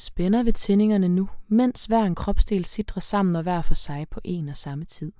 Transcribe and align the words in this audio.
spænder 0.00 0.42
ved 0.42 0.52
tændingerne 0.52 1.08
nu, 1.08 1.28
mens 1.48 1.84
hver 1.84 2.02
en 2.02 2.14
kropsdel 2.14 2.64
sidder 2.64 3.00
sammen 3.00 3.36
og 3.36 3.42
hver 3.42 3.62
for 3.62 3.74
sig 3.74 4.06
på 4.10 4.20
en 4.24 4.48
og 4.48 4.56
samme 4.56 4.84
tid. 4.84 5.12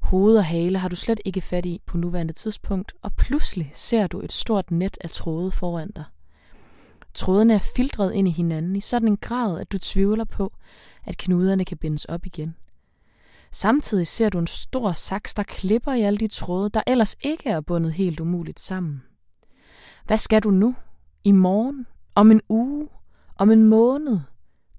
Hoved 0.00 0.36
og 0.36 0.44
hale 0.44 0.78
har 0.78 0.88
du 0.88 0.96
slet 0.96 1.20
ikke 1.24 1.40
fat 1.40 1.66
i 1.66 1.80
på 1.86 1.96
nuværende 1.96 2.32
tidspunkt, 2.32 2.92
og 3.02 3.12
pludselig 3.16 3.70
ser 3.74 4.06
du 4.06 4.20
et 4.20 4.32
stort 4.32 4.70
net 4.70 4.98
af 5.00 5.10
tråde 5.10 5.50
foran 5.50 5.90
dig. 5.96 6.04
Trådene 7.14 7.54
er 7.54 7.70
filtret 7.76 8.12
ind 8.12 8.28
i 8.28 8.30
hinanden 8.30 8.76
i 8.76 8.80
sådan 8.80 9.08
en 9.08 9.16
grad, 9.16 9.60
at 9.60 9.72
du 9.72 9.78
tvivler 9.78 10.24
på, 10.24 10.52
at 11.04 11.18
knuderne 11.18 11.64
kan 11.64 11.78
bindes 11.78 12.04
op 12.04 12.26
igen. 12.26 12.56
Samtidig 13.52 14.06
ser 14.06 14.28
du 14.28 14.38
en 14.38 14.46
stor 14.46 14.92
saks, 14.92 15.34
der 15.34 15.42
klipper 15.42 15.92
i 15.92 16.02
alle 16.02 16.18
de 16.18 16.26
tråde, 16.26 16.70
der 16.70 16.82
ellers 16.86 17.16
ikke 17.20 17.48
er 17.48 17.60
bundet 17.60 17.92
helt 17.92 18.20
umuligt 18.20 18.60
sammen. 18.60 19.02
Hvad 20.04 20.18
skal 20.18 20.42
du 20.42 20.50
nu? 20.50 20.74
I 21.24 21.32
morgen? 21.32 21.86
Om 22.14 22.30
en 22.30 22.40
uge? 22.48 22.88
Om 23.38 23.50
en 23.50 23.64
måned? 23.64 24.20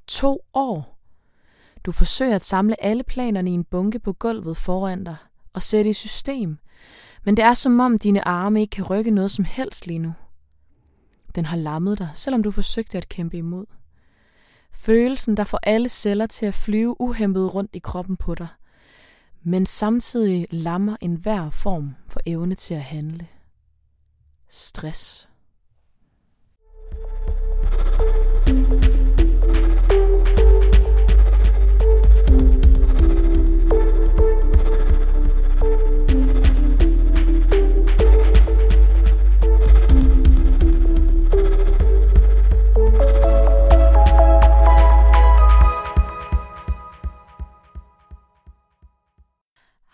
To 0.08 0.39
år? 0.54 1.00
Du 1.84 1.92
forsøger 1.92 2.36
at 2.36 2.43
samle 2.43 2.83
alle 2.83 3.04
planerne 3.04 3.52
i 3.52 3.54
en 3.54 3.64
bunke 3.64 4.00
på 4.00 4.14
gulvet 4.14 4.57
foran 4.57 5.04
dig 5.04 5.16
og 5.54 5.61
sætte 5.61 5.89
i 5.89 5.93
system, 5.93 6.57
men 7.24 7.38
det 7.38 7.46
er 7.46 7.54
som 7.54 7.80
om 7.80 8.00
dine 8.00 8.28
arme 8.28 8.61
ikke 8.61 8.71
kan 8.71 8.83
rykke 8.86 9.11
noget 9.11 9.32
som 9.32 9.46
helst 9.46 9.88
lige 9.88 10.00
nu. 10.00 10.14
Den 11.36 11.46
har 11.46 11.57
lammet 11.57 12.00
dig, 12.00 12.10
selvom 12.14 12.43
du 12.43 12.52
forsøgte 12.52 12.97
at 12.97 13.10
kæmpe 13.10 13.38
imod. 13.38 13.66
Følelsen, 14.71 15.38
der 15.38 15.44
får 15.44 15.60
alle 15.64 15.89
celler 15.89 16.25
til 16.25 16.46
at 16.46 16.54
flyve 16.54 17.02
uhæmmet 17.02 17.55
rundt 17.55 17.71
i 17.74 17.80
kroppen 17.80 18.18
på 18.18 18.36
dig, 18.36 18.47
men 19.44 19.66
samtidig 19.66 20.47
lammer 20.52 20.97
enhver 21.02 21.50
form 21.50 21.96
for 22.08 22.19
evne 22.25 22.55
til 22.55 22.74
at 22.74 22.82
handle. 22.82 23.28
Stress. 24.50 25.30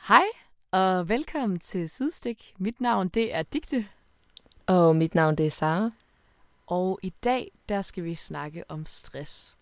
Hej 0.08 0.24
og 0.72 1.10
velkommen 1.10 1.60
til 1.60 1.90
Sidestik. 1.90 2.54
Mit 2.58 2.82
navn 2.82 3.08
det 3.10 3.36
er 3.36 3.44
Digte, 3.44 3.86
Og 4.66 4.96
mit 4.96 5.16
navn 5.16 5.36
det 5.36 5.46
er 5.46 5.50
Sara. 5.50 5.92
og 6.68 7.00
i 7.04 7.14
dag 7.24 7.52
der 7.70 7.82
skal 7.82 8.04
vi 8.04 8.16
snakke 8.16 8.64
om 8.70 8.86
stress. 8.86 9.58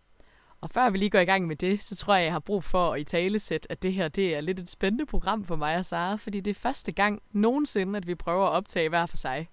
Og 0.62 0.70
før 0.70 0.90
vi 0.90 0.98
lige 0.98 1.10
går 1.10 1.20
i 1.20 1.26
gang 1.26 1.48
med 1.48 1.56
det, 1.56 1.84
så 1.84 1.96
tror 1.96 2.16
jeg, 2.16 2.24
jeg 2.24 2.32
har 2.34 2.40
brug 2.40 2.64
for 2.64 2.94
at 2.94 3.02
i 3.02 3.04
talesæt, 3.04 3.68
at 3.70 3.84
det 3.84 3.94
her 3.94 4.08
det 4.08 4.36
er 4.36 4.42
lidt 4.42 4.60
et 4.60 4.70
spændende 4.70 5.06
program 5.06 5.46
for 5.46 5.56
mig 5.56 5.78
og 5.78 5.86
Sara, 5.86 6.16
fordi 6.16 6.40
det 6.40 6.52
er 6.52 6.56
første 6.60 6.92
gang 6.92 7.22
nogensinde, 7.32 7.98
at 7.98 8.08
vi 8.08 8.16
prøver 8.16 8.46
at 8.46 8.52
optage 8.52 8.90
hver 8.90 9.06
for 9.06 9.18
sig. 9.18 9.50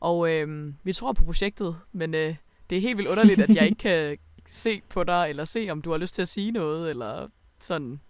Og 0.00 0.30
øhm, 0.30 0.76
vi 0.82 0.92
tror 0.92 1.12
på 1.12 1.24
projektet, 1.24 1.76
men 1.92 2.14
øh, 2.14 2.36
det 2.70 2.78
er 2.78 2.82
helt 2.82 2.96
vildt 2.96 3.10
underligt, 3.10 3.40
at 3.40 3.54
jeg 3.54 3.64
ikke 3.64 3.78
kan 3.88 4.18
se 4.46 4.82
på 4.88 5.04
dig, 5.04 5.26
eller 5.28 5.44
se, 5.44 5.68
om 5.70 5.82
du 5.82 5.90
har 5.90 5.98
lyst 5.98 6.14
til 6.14 6.22
at 6.22 6.28
sige 6.28 6.50
noget, 6.50 6.90
eller 6.90 7.28
sådan. 7.60 8.00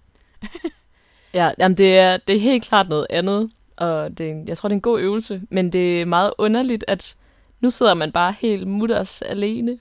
Ja, 1.35 1.51
jamen 1.59 1.77
det 1.79 1.99
er, 1.99 2.17
det 2.17 2.37
er 2.37 2.41
helt 2.41 2.65
klart 2.65 2.89
noget 2.89 3.07
andet, 3.11 3.51
og 3.77 4.19
det, 4.19 4.27
er 4.27 4.31
en- 4.31 4.49
jeg 4.49 4.57
tror, 4.57 4.69
det 4.69 4.75
er 4.75 4.77
en 4.79 4.83
god 4.83 5.01
øvelse, 5.01 5.43
men 5.51 5.73
det 5.73 6.01
er 6.01 6.05
meget 6.05 6.33
underligt, 6.39 6.85
at 6.89 7.17
nu 7.61 7.71
sidder 7.71 7.95
man 7.95 8.13
bare 8.13 8.33
helt 8.41 8.67
mutters 8.69 9.23
alene 9.23 9.79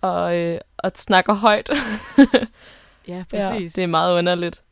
og, 0.00 0.38
øh, 0.38 0.58
og 0.78 0.92
snakker 0.94 1.32
højt. 1.34 1.70
Ja, 3.08 3.14
ja, 3.16 3.24
præcis. 3.30 3.72
det 3.72 3.84
er 3.84 3.88
meget 3.88 4.18
underligt. 4.18 4.62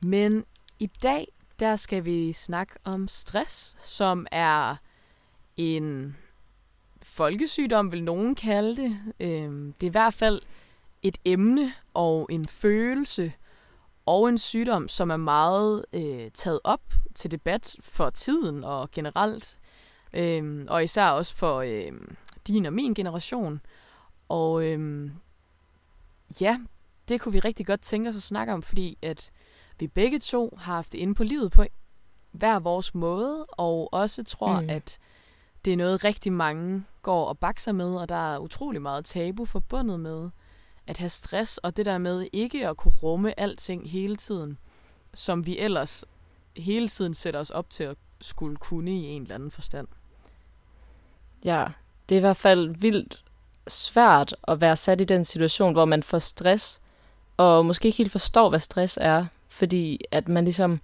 Men 0.00 0.44
i 0.78 0.86
dag, 1.02 1.26
der 1.60 1.76
skal 1.76 2.04
vi 2.04 2.32
snakke 2.32 2.72
om 2.84 3.08
stress, 3.08 3.76
som 3.82 4.26
er 4.32 4.76
en 5.56 6.16
folkesygdom, 7.02 7.92
vil 7.92 8.02
nogen 8.04 8.34
kalde 8.34 8.76
det. 8.76 8.96
Øhm, 9.20 9.72
Det 9.80 9.86
er 9.86 9.90
i 9.90 9.92
hvert 9.92 10.14
fald 10.14 10.40
et 11.02 11.18
emne 11.24 11.72
og 11.94 12.28
en 12.30 12.46
følelse 12.48 13.32
og 14.06 14.28
en 14.28 14.38
sygdom, 14.38 14.88
som 14.88 15.10
er 15.10 15.16
meget 15.16 15.84
øh, 15.92 16.30
taget 16.30 16.60
op 16.64 16.82
til 17.14 17.30
debat 17.30 17.76
for 17.80 18.10
tiden 18.10 18.64
og 18.64 18.90
generelt. 18.90 19.58
Øhm, 20.12 20.66
og 20.70 20.84
især 20.84 21.06
også 21.08 21.36
for 21.36 21.60
øh, 21.60 21.92
din 22.46 22.66
og 22.66 22.72
min 22.72 22.94
generation. 22.94 23.60
Og 24.28 24.64
øhm, 24.64 25.12
ja, 26.40 26.60
det 27.08 27.20
kunne 27.20 27.32
vi 27.32 27.40
rigtig 27.40 27.66
godt 27.66 27.80
tænke 27.80 28.08
os 28.08 28.16
at 28.16 28.22
snakke 28.22 28.52
om, 28.52 28.62
fordi 28.62 28.98
at 29.02 29.30
vi 29.78 29.86
begge 29.86 30.18
to 30.18 30.58
har 30.58 30.74
haft 30.74 30.92
det 30.92 30.98
inde 30.98 31.14
på 31.14 31.24
livet 31.24 31.52
på 31.52 31.64
hver 32.30 32.58
vores 32.58 32.94
måde, 32.94 33.46
og 33.48 33.94
også 33.94 34.24
tror. 34.24 34.60
Mm. 34.60 34.70
at 34.70 34.98
det 35.64 35.72
er 35.72 35.76
noget 35.76 36.04
rigtig 36.04 36.32
mange 36.32 36.84
går 37.02 37.24
og 37.24 37.38
bakser 37.38 37.72
med, 37.72 37.96
og 37.96 38.08
der 38.08 38.34
er 38.34 38.38
utrolig 38.38 38.82
meget 38.82 39.04
tabu 39.04 39.44
forbundet 39.44 40.00
med 40.00 40.30
at 40.86 40.98
have 40.98 41.08
stress, 41.08 41.58
og 41.58 41.76
det 41.76 41.86
der 41.86 41.98
med 41.98 42.26
ikke 42.32 42.68
at 42.68 42.76
kunne 42.76 42.94
rumme 43.02 43.40
alting 43.40 43.90
hele 43.90 44.16
tiden, 44.16 44.58
som 45.14 45.46
vi 45.46 45.58
ellers 45.58 46.04
hele 46.56 46.88
tiden 46.88 47.14
sætter 47.14 47.40
os 47.40 47.50
op 47.50 47.70
til 47.70 47.84
at 47.84 47.96
skulle 48.20 48.56
kunne 48.56 48.90
i 48.90 49.04
en 49.04 49.22
eller 49.22 49.34
anden 49.34 49.50
forstand. 49.50 49.88
Ja, 51.44 51.66
det 52.08 52.14
er 52.14 52.18
i 52.18 52.20
hvert 52.20 52.36
fald 52.36 52.74
vildt 52.76 53.24
svært 53.66 54.34
at 54.48 54.60
være 54.60 54.76
sat 54.76 55.00
i 55.00 55.04
den 55.04 55.24
situation, 55.24 55.72
hvor 55.72 55.84
man 55.84 56.02
får 56.02 56.18
stress, 56.18 56.80
og 57.36 57.66
måske 57.66 57.86
ikke 57.86 57.98
helt 57.98 58.12
forstår, 58.12 58.48
hvad 58.48 58.60
stress 58.60 58.98
er, 59.00 59.26
fordi 59.48 60.00
at 60.10 60.28
man 60.28 60.44
ligesom 60.44 60.80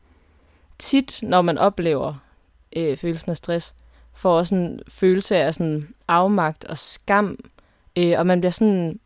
tit, 0.78 1.20
når 1.22 1.42
man 1.42 1.58
oplever 1.58 2.14
øh, 2.76 2.96
følelsen 2.96 3.30
af 3.30 3.36
stress, 3.36 3.74
får 4.12 4.38
også 4.38 4.54
en 4.54 4.80
følelse 4.88 5.36
af 5.36 5.54
sådan 5.54 5.94
afmagt 6.08 6.64
og 6.64 6.78
skam, 6.78 7.38
øh, 7.96 8.14
og 8.18 8.26
man 8.26 8.40
bliver 8.40 8.52
sådan 8.52 9.00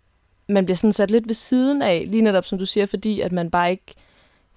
man 0.48 0.64
bliver 0.64 0.76
sådan 0.76 0.92
sat 0.92 1.10
lidt 1.10 1.28
ved 1.28 1.34
siden 1.34 1.82
af, 1.82 2.04
lige 2.08 2.22
netop 2.22 2.44
som 2.44 2.58
du 2.58 2.66
siger, 2.66 2.86
fordi 2.86 3.20
at 3.20 3.32
man 3.32 3.50
bare 3.50 3.70
ikke 3.70 3.94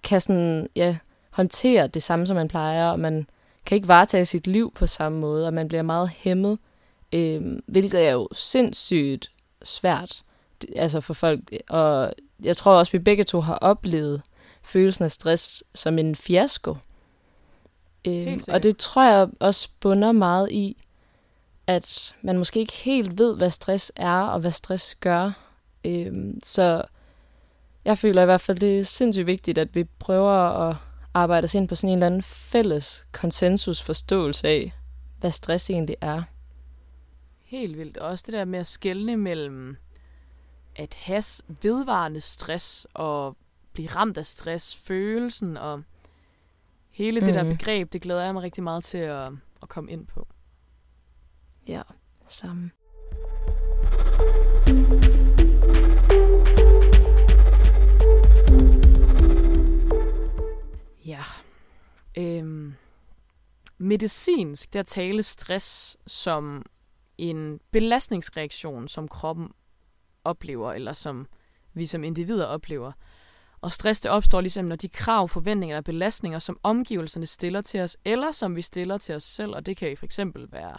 kan 0.04 0.22
sådan, 0.22 0.68
ja, 0.76 0.98
håndtere 1.30 1.88
det 1.88 2.04
samme, 2.04 2.28
som 2.28 2.36
man 2.36 2.48
plejer, 2.48 2.86
og 2.86 3.00
man 3.00 3.28
kan 3.66 3.76
ikke 3.76 3.88
varetage 3.88 4.26
sit 4.26 4.48
liv 4.48 4.74
på 4.76 4.88
samme 4.88 5.20
måde, 5.20 5.48
og 5.48 5.54
man 5.54 5.68
bliver 5.68 5.84
meget 5.84 6.10
hæmmet, 6.10 6.60
øh, 7.14 7.42
hvilket 7.68 8.06
er 8.08 8.12
jo 8.12 8.28
sindssygt 8.34 9.32
svært 9.64 10.24
altså 10.76 11.02
for 11.02 11.14
folk. 11.14 11.40
Og 11.70 12.14
jeg 12.44 12.58
tror 12.58 12.72
også, 12.72 12.92
vi 12.92 13.00
begge 13.00 13.24
to 13.24 13.40
har 13.40 13.56
oplevet 13.56 14.22
følelsen 14.64 15.04
af 15.04 15.12
stress 15.12 15.64
som 15.74 16.00
en 16.00 16.16
fiasko. 16.16 16.76
Øh, 18.08 18.40
og 18.48 18.64
det 18.64 18.78
tror 18.78 19.04
jeg 19.04 19.28
også 19.40 19.70
bunder 19.80 20.12
meget 20.12 20.52
i, 20.52 20.78
at 21.68 22.16
man 22.22 22.38
måske 22.38 22.60
ikke 22.60 22.74
helt 22.74 23.18
ved, 23.18 23.38
hvad 23.38 23.50
stress 23.50 23.92
er, 23.96 24.22
og 24.22 24.40
hvad 24.40 24.52
stress 24.52 24.96
gør. 24.96 25.32
Øhm, 25.88 26.40
så 26.44 26.82
jeg 27.86 27.98
føler 27.98 28.22
i 28.22 28.26
hvert 28.26 28.42
fald, 28.42 28.58
det 28.60 28.80
er 28.80 28.84
sindssygt 28.84 29.28
vigtigt, 29.28 29.58
at 29.58 29.76
vi 29.76 29.84
prøver 29.84 30.32
at 30.70 30.76
arbejde 31.14 31.46
os 31.46 31.56
ind 31.56 31.68
på 31.68 31.76
sådan 31.76 31.90
en 31.90 31.94
eller 31.98 32.06
anden 32.06 32.22
fælles 32.24 33.06
konsensusforståelse 33.12 34.48
af, 34.48 34.74
hvad 35.20 35.32
stress 35.32 35.70
egentlig 35.70 35.96
er. 36.02 36.24
Helt 37.44 37.78
vildt. 37.78 37.98
Og 37.98 38.08
også 38.10 38.24
det 38.28 38.34
der 38.34 38.46
med 38.46 38.60
at 38.60 38.68
skelne 38.68 39.18
mellem 39.18 39.78
at 40.76 40.94
have 40.94 41.24
vedvarende 41.62 42.22
stress 42.22 42.88
og 42.94 43.38
blive 43.74 43.88
ramt 43.90 44.18
af 44.18 44.26
stress, 44.26 44.76
følelsen 44.76 45.58
og 45.58 45.84
hele 46.92 47.22
det 47.22 47.34
der 47.34 47.44
Mhm. 47.44 47.58
begreb, 47.58 47.94
det 47.94 48.02
glæder 48.02 48.24
jeg 48.26 48.34
mig 48.34 48.44
rigtig 48.44 48.64
meget 48.64 48.84
til 48.84 48.98
at, 48.98 49.32
at 49.62 49.70
komme 49.70 49.92
ind 49.92 50.08
på. 50.08 50.28
Ja, 51.68 51.82
sammen. 52.28 52.72
Ja. 54.68 55.07
Øhm, 62.18 62.74
medicinsk, 63.78 64.74
der 64.74 64.84
tales 64.84 65.26
stress 65.26 65.98
som 66.08 66.66
en 67.18 67.60
belastningsreaktion, 67.72 68.88
som 68.88 69.08
kroppen 69.08 69.52
oplever, 70.24 70.74
eller 70.74 70.94
som 70.94 71.28
vi 71.74 71.86
som 71.86 72.04
individer 72.04 72.46
oplever. 72.46 72.92
Og 73.62 73.72
stress 73.72 74.00
det 74.00 74.12
opstår 74.12 74.42
ligesom, 74.42 74.66
når 74.66 74.76
de 74.76 74.90
krav, 74.90 75.30
forventninger 75.30 75.78
og 75.78 75.84
belastninger, 75.84 76.40
som 76.40 76.60
omgivelserne 76.64 77.26
stiller 77.26 77.62
til 77.62 77.80
os, 77.80 77.98
eller 78.06 78.32
som 78.32 78.56
vi 78.56 78.62
stiller 78.62 78.98
til 78.98 79.16
os 79.16 79.24
selv, 79.24 79.56
og 79.56 79.66
det 79.66 79.78
kan 79.78 79.98
for 79.98 80.06
eksempel 80.06 80.52
være 80.52 80.78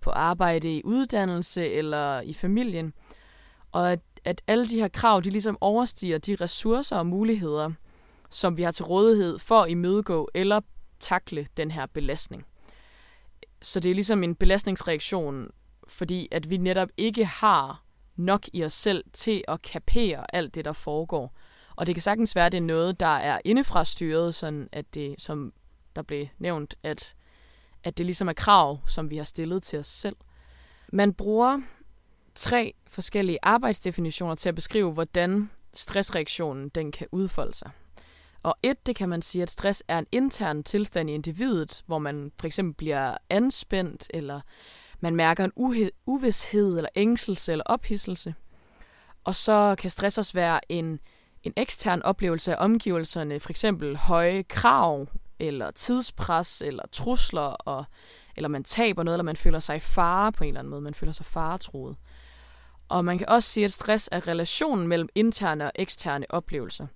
på 0.00 0.10
arbejde, 0.10 0.76
i 0.76 0.82
uddannelse 0.84 1.70
eller 1.70 2.20
i 2.20 2.32
familien. 2.32 2.92
Og 3.72 3.92
at, 3.92 4.00
at 4.24 4.42
alle 4.46 4.68
de 4.68 4.76
her 4.76 4.88
krav, 4.88 5.20
de 5.24 5.30
ligesom 5.30 5.58
overstiger 5.60 6.18
de 6.18 6.36
ressourcer 6.40 6.96
og 6.96 7.06
muligheder, 7.06 7.70
som 8.30 8.56
vi 8.56 8.62
har 8.62 8.70
til 8.70 8.84
rådighed 8.84 9.38
for 9.38 9.60
at 9.62 9.70
imødegå 9.70 10.28
eller 10.34 10.60
takle 11.00 11.46
den 11.56 11.70
her 11.70 11.86
belastning. 11.86 12.46
Så 13.62 13.80
det 13.80 13.90
er 13.90 13.94
ligesom 13.94 14.22
en 14.22 14.34
belastningsreaktion, 14.34 15.48
fordi 15.88 16.28
at 16.30 16.50
vi 16.50 16.56
netop 16.56 16.88
ikke 16.96 17.24
har 17.24 17.84
nok 18.16 18.46
i 18.52 18.64
os 18.64 18.72
selv 18.72 19.04
til 19.12 19.44
at 19.48 19.62
kapere 19.62 20.34
alt 20.34 20.54
det, 20.54 20.64
der 20.64 20.72
foregår. 20.72 21.36
Og 21.76 21.86
det 21.86 21.94
kan 21.94 22.02
sagtens 22.02 22.36
være, 22.36 22.46
at 22.46 22.52
det 22.52 22.58
er 22.58 22.62
noget, 22.62 23.00
der 23.00 23.06
er 23.06 23.38
indefra 23.44 23.84
styret, 23.84 24.34
sådan 24.34 24.68
at 24.72 24.94
det, 24.94 25.14
som 25.18 25.52
der 25.96 26.02
blev 26.02 26.26
nævnt, 26.38 26.74
at, 26.82 27.14
at 27.84 27.98
det 27.98 28.06
ligesom 28.06 28.28
er 28.28 28.32
krav, 28.32 28.80
som 28.86 29.10
vi 29.10 29.16
har 29.16 29.24
stillet 29.24 29.62
til 29.62 29.78
os 29.78 29.86
selv. 29.86 30.16
Man 30.92 31.12
bruger 31.12 31.60
tre 32.34 32.74
forskellige 32.88 33.38
arbejdsdefinitioner 33.42 34.34
til 34.34 34.48
at 34.48 34.54
beskrive, 34.54 34.92
hvordan 34.92 35.50
stressreaktionen 35.74 36.68
den 36.68 36.92
kan 36.92 37.06
udfolde 37.12 37.54
sig. 37.54 37.70
Og 38.42 38.56
et, 38.62 38.86
det 38.86 38.96
kan 38.96 39.08
man 39.08 39.22
sige, 39.22 39.42
at 39.42 39.50
stress 39.50 39.82
er 39.88 39.98
en 39.98 40.06
intern 40.12 40.62
tilstand 40.62 41.10
i 41.10 41.14
individet, 41.14 41.82
hvor 41.86 41.98
man 41.98 42.32
for 42.38 42.46
eksempel 42.46 42.74
bliver 42.74 43.16
anspændt, 43.30 44.06
eller 44.14 44.40
man 45.00 45.16
mærker 45.16 45.44
en 45.44 45.52
uvidshed, 46.06 46.76
eller 46.76 46.90
ængselse, 46.96 47.52
eller 47.52 47.64
ophidselse. 47.66 48.34
Og 49.24 49.36
så 49.36 49.74
kan 49.78 49.90
stress 49.90 50.18
også 50.18 50.32
være 50.32 50.60
en, 50.68 51.00
en 51.42 51.52
ekstern 51.56 52.02
oplevelse 52.02 52.56
af 52.56 52.64
omgivelserne, 52.64 53.40
for 53.40 53.50
eksempel 53.50 53.96
høje 53.96 54.42
krav, 54.42 55.06
eller 55.38 55.70
tidspres, 55.70 56.62
eller 56.62 56.82
trusler, 56.92 57.42
og, 57.42 57.84
eller 58.36 58.48
man 58.48 58.64
taber 58.64 59.02
noget, 59.02 59.14
eller 59.14 59.24
man 59.24 59.36
føler 59.36 59.58
sig 59.58 59.76
i 59.76 59.80
fare 59.80 60.32
på 60.32 60.44
en 60.44 60.48
eller 60.48 60.60
anden 60.60 60.70
måde, 60.70 60.82
man 60.82 60.94
føler 60.94 61.12
sig 61.12 61.26
faretroet. 61.26 61.96
Og 62.88 63.04
man 63.04 63.18
kan 63.18 63.28
også 63.28 63.48
sige, 63.48 63.64
at 63.64 63.72
stress 63.72 64.08
er 64.12 64.28
relationen 64.28 64.88
mellem 64.88 65.08
interne 65.14 65.64
og 65.64 65.72
eksterne 65.74 66.26
oplevelser. 66.28 66.86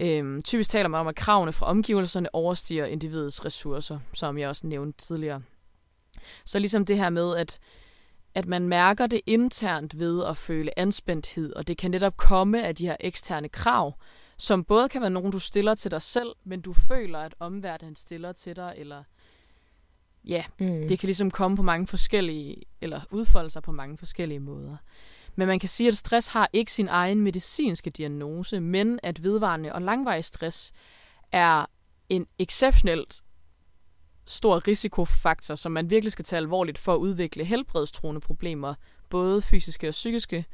Øhm, 0.00 0.42
typisk 0.42 0.70
taler 0.70 0.88
man 0.88 1.00
om, 1.00 1.08
at 1.08 1.14
kravene 1.14 1.52
fra 1.52 1.66
omgivelserne 1.66 2.34
overstiger 2.34 2.86
individets 2.86 3.44
ressourcer, 3.44 3.98
som 4.14 4.38
jeg 4.38 4.48
også 4.48 4.66
nævnte 4.66 4.98
tidligere. 4.98 5.42
Så 6.44 6.58
ligesom 6.58 6.84
det 6.84 6.96
her 6.96 7.10
med, 7.10 7.36
at, 7.36 7.58
at 8.34 8.46
man 8.46 8.68
mærker 8.68 9.06
det 9.06 9.20
internt 9.26 9.98
ved 9.98 10.24
at 10.24 10.36
føle 10.36 10.78
anspændthed, 10.78 11.52
og 11.52 11.68
det 11.68 11.78
kan 11.78 11.90
netop 11.90 12.16
komme 12.16 12.66
af 12.66 12.74
de 12.74 12.86
her 12.86 12.96
eksterne 13.00 13.48
krav, 13.48 13.94
som 14.36 14.64
både 14.64 14.88
kan 14.88 15.00
være 15.00 15.10
nogen, 15.10 15.32
du 15.32 15.38
stiller 15.38 15.74
til 15.74 15.90
dig 15.90 16.02
selv, 16.02 16.28
men 16.44 16.60
du 16.60 16.72
føler, 16.72 17.18
at 17.18 17.34
omverdenen 17.40 17.96
stiller 17.96 18.32
til 18.32 18.56
dig, 18.56 18.74
eller 18.76 19.02
ja, 20.24 20.44
mm. 20.58 20.88
det 20.88 20.98
kan 20.98 21.06
ligesom 21.06 21.30
komme 21.30 21.56
på 21.56 21.62
mange 21.62 21.86
forskellige, 21.86 22.62
eller 22.80 23.00
udfolde 23.10 23.50
sig 23.50 23.62
på 23.62 23.72
mange 23.72 23.98
forskellige 23.98 24.40
måder. 24.40 24.76
Men 25.36 25.48
man 25.48 25.58
kan 25.58 25.68
sige, 25.68 25.88
at 25.88 25.96
stress 25.96 26.28
har 26.28 26.50
ikke 26.52 26.72
sin 26.72 26.88
egen 26.88 27.20
medicinske 27.20 27.90
diagnose, 27.90 28.60
men 28.60 29.00
at 29.02 29.22
vedvarende 29.22 29.72
og 29.72 29.82
langvarig 29.82 30.24
stress 30.24 30.72
er 31.32 31.66
en 32.08 32.26
exceptionelt 32.38 33.22
stor 34.26 34.68
risikofaktor, 34.68 35.54
som 35.54 35.72
man 35.72 35.90
virkelig 35.90 36.12
skal 36.12 36.24
tage 36.24 36.38
alvorligt 36.38 36.78
for 36.78 36.94
at 36.94 36.98
udvikle 36.98 37.44
helbredstruende 37.44 38.20
problemer, 38.20 38.74
både 39.08 39.42
fysiske 39.42 39.88
og 39.88 39.92
psykiske 39.92 40.44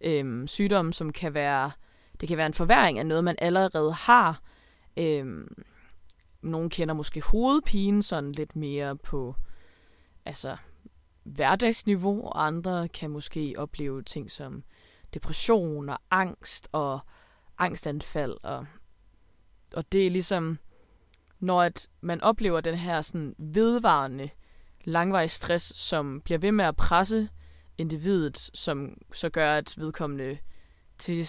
øhm, 0.00 0.46
sygdomme, 0.46 0.92
som 0.92 1.12
kan 1.12 1.34
være, 1.34 1.70
det 2.20 2.28
kan 2.28 2.36
være 2.36 2.46
en 2.46 2.54
forværing 2.54 2.98
af 2.98 3.06
noget, 3.06 3.24
man 3.24 3.36
allerede 3.38 3.92
har. 3.92 4.40
Øhm, 4.96 5.64
nogle 6.42 6.70
kender 6.70 6.94
måske 6.94 7.20
hovedpine 7.20 8.02
sådan 8.02 8.32
lidt 8.32 8.56
mere 8.56 8.96
på 8.96 9.34
altså 10.24 10.56
hverdagsniveau, 11.24 12.24
og 12.24 12.46
andre 12.46 12.88
kan 12.88 13.10
måske 13.10 13.54
opleve 13.58 14.02
ting 14.02 14.30
som 14.30 14.64
depression 15.14 15.88
og 15.88 15.98
angst 16.10 16.68
og 16.72 17.00
angstanfald. 17.58 18.36
Og, 18.42 18.66
og 19.74 19.92
det 19.92 20.06
er 20.06 20.10
ligesom, 20.10 20.58
når 21.40 21.62
at 21.62 21.88
man 22.00 22.20
oplever 22.20 22.60
den 22.60 22.74
her 22.74 23.02
sådan 23.02 23.34
vedvarende 23.38 24.30
langvarig 24.84 25.30
stress, 25.30 25.78
som 25.78 26.20
bliver 26.24 26.38
ved 26.38 26.52
med 26.52 26.64
at 26.64 26.76
presse 26.76 27.28
individet, 27.78 28.50
som 28.54 28.96
så 29.12 29.28
gør, 29.28 29.56
at 29.56 29.74
vedkommende 29.78 30.38
til 30.98 31.28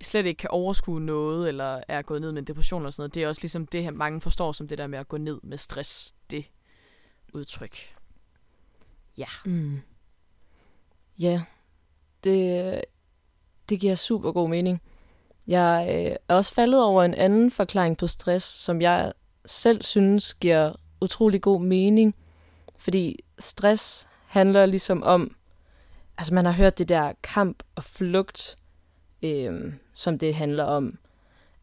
slet 0.00 0.26
ikke 0.26 0.38
kan 0.38 0.50
overskue 0.50 1.00
noget, 1.00 1.48
eller 1.48 1.82
er 1.88 2.02
gået 2.02 2.20
ned 2.20 2.32
med 2.32 2.38
en 2.38 2.46
depression 2.46 2.82
eller 2.82 2.90
sådan 2.90 3.02
noget. 3.02 3.14
Det 3.14 3.22
er 3.22 3.28
også 3.28 3.42
ligesom 3.42 3.66
det, 3.66 3.82
her 3.82 3.90
mange 3.90 4.20
forstår 4.20 4.52
som 4.52 4.68
det 4.68 4.78
der 4.78 4.86
med 4.86 4.98
at 4.98 5.08
gå 5.08 5.16
ned 5.16 5.40
med 5.42 5.58
stress, 5.58 6.14
det 6.30 6.50
udtryk. 7.34 7.76
Ja. 9.18 9.26
Mm. 9.44 9.80
Ja, 11.18 11.42
det, 12.24 12.84
det 13.68 13.80
giver 13.80 13.94
super 13.94 14.32
god 14.32 14.48
mening. 14.48 14.82
Jeg 15.46 15.86
øh, 15.88 16.16
er 16.28 16.34
også 16.34 16.54
faldet 16.54 16.84
over 16.84 17.02
en 17.02 17.14
anden 17.14 17.50
forklaring 17.50 17.96
på 17.96 18.06
stress, 18.06 18.46
som 18.46 18.80
jeg 18.80 19.12
selv 19.46 19.82
synes 19.82 20.34
giver 20.34 20.72
utrolig 21.00 21.42
god 21.42 21.60
mening. 21.60 22.14
Fordi 22.78 23.18
stress 23.38 24.08
handler 24.26 24.66
ligesom 24.66 25.02
om, 25.02 25.36
altså 26.18 26.34
man 26.34 26.44
har 26.44 26.52
hørt 26.52 26.78
det 26.78 26.88
der 26.88 27.12
kamp 27.22 27.62
og 27.74 27.84
flugt, 27.84 28.56
øh, 29.22 29.72
som 29.92 30.18
det 30.18 30.34
handler 30.34 30.64
om. 30.64 30.98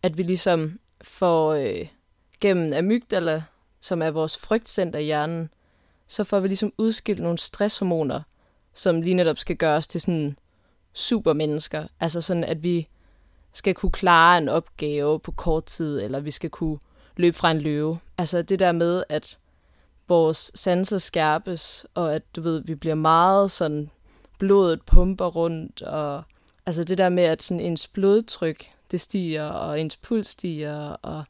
At 0.04 0.18
vi 0.18 0.24
ligesom 0.24 0.80
får 1.01 1.54
øh, 1.54 1.88
gennem 2.42 2.74
amygdala, 2.74 3.44
som 3.80 4.01
er 4.01 4.12
vores 4.12 4.38
frygtcenter 4.38 5.00
i 5.00 5.04
hjernen, 5.04 5.50
så 6.09 6.23
får 6.23 6.39
vi 6.39 6.47
ligesom 6.47 6.73
udskilt 6.77 7.19
nogle 7.21 7.38
stresshormoner, 7.38 8.21
som 8.73 9.01
lige 9.01 9.13
netop 9.13 9.38
skal 9.38 9.56
gøre 9.56 9.75
os 9.75 9.88
til 9.88 10.01
sådan 10.01 10.38
supermennesker. 10.94 11.88
Altså 12.00 12.21
sådan, 12.21 12.44
at 12.44 12.63
vi 12.63 12.88
skal 13.53 13.73
kunne 13.73 13.91
klare 13.91 14.38
en 14.38 14.50
opgave 14.50 15.19
på 15.19 15.31
kort 15.31 15.65
tid, 15.65 16.01
eller 16.01 16.19
vi 16.19 16.31
skal 16.31 16.50
kunne 16.50 16.79
løbe 17.17 17.38
fra 17.38 17.51
en 17.51 17.61
løve. 17.61 18.00
Altså 18.17 18.41
det 18.41 18.59
der 18.59 18.71
med, 18.71 19.03
at 19.09 19.39
vores 20.07 20.51
sanser 20.56 20.97
skærpes, 20.97 21.85
og 21.94 22.15
at 22.15 22.35
du 22.35 22.41
ved, 22.41 22.63
vi 22.65 22.75
bliver 22.75 22.95
meget 22.95 23.51
sådan, 23.51 23.89
blodet 24.39 24.81
pumper 24.81 25.25
rundt, 25.25 25.81
og 25.81 26.23
altså 26.65 26.83
det 26.83 26.97
der 26.97 27.09
med, 27.09 27.23
at 27.23 27.41
sådan 27.41 27.62
ens 27.62 27.88
blodtryk, 27.88 28.69
det 28.91 29.01
stiger, 29.01 29.45
og 29.45 29.81
ens 29.81 29.97
puls 29.97 30.27
stiger, 30.27 30.89
og 30.89 31.23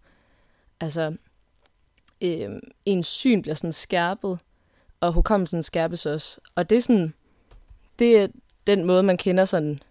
altså 0.79 1.15
øh, 2.21 2.49
ens 2.85 3.07
syn 3.07 3.41
bliver 3.41 3.55
sådan 3.55 3.73
skærpet, 3.73 4.39
og 5.01 5.13
hukommelsen 5.13 5.63
skærpes 5.63 6.05
også. 6.05 6.41
Og 6.55 6.69
det 6.69 6.75
er 6.75 6.81
sådan, 6.81 7.13
det 7.99 8.17
er 8.17 8.27
den 8.67 8.85
måde, 8.85 9.03
man 9.03 9.17
kender 9.17 9.45
sådan 9.45 9.81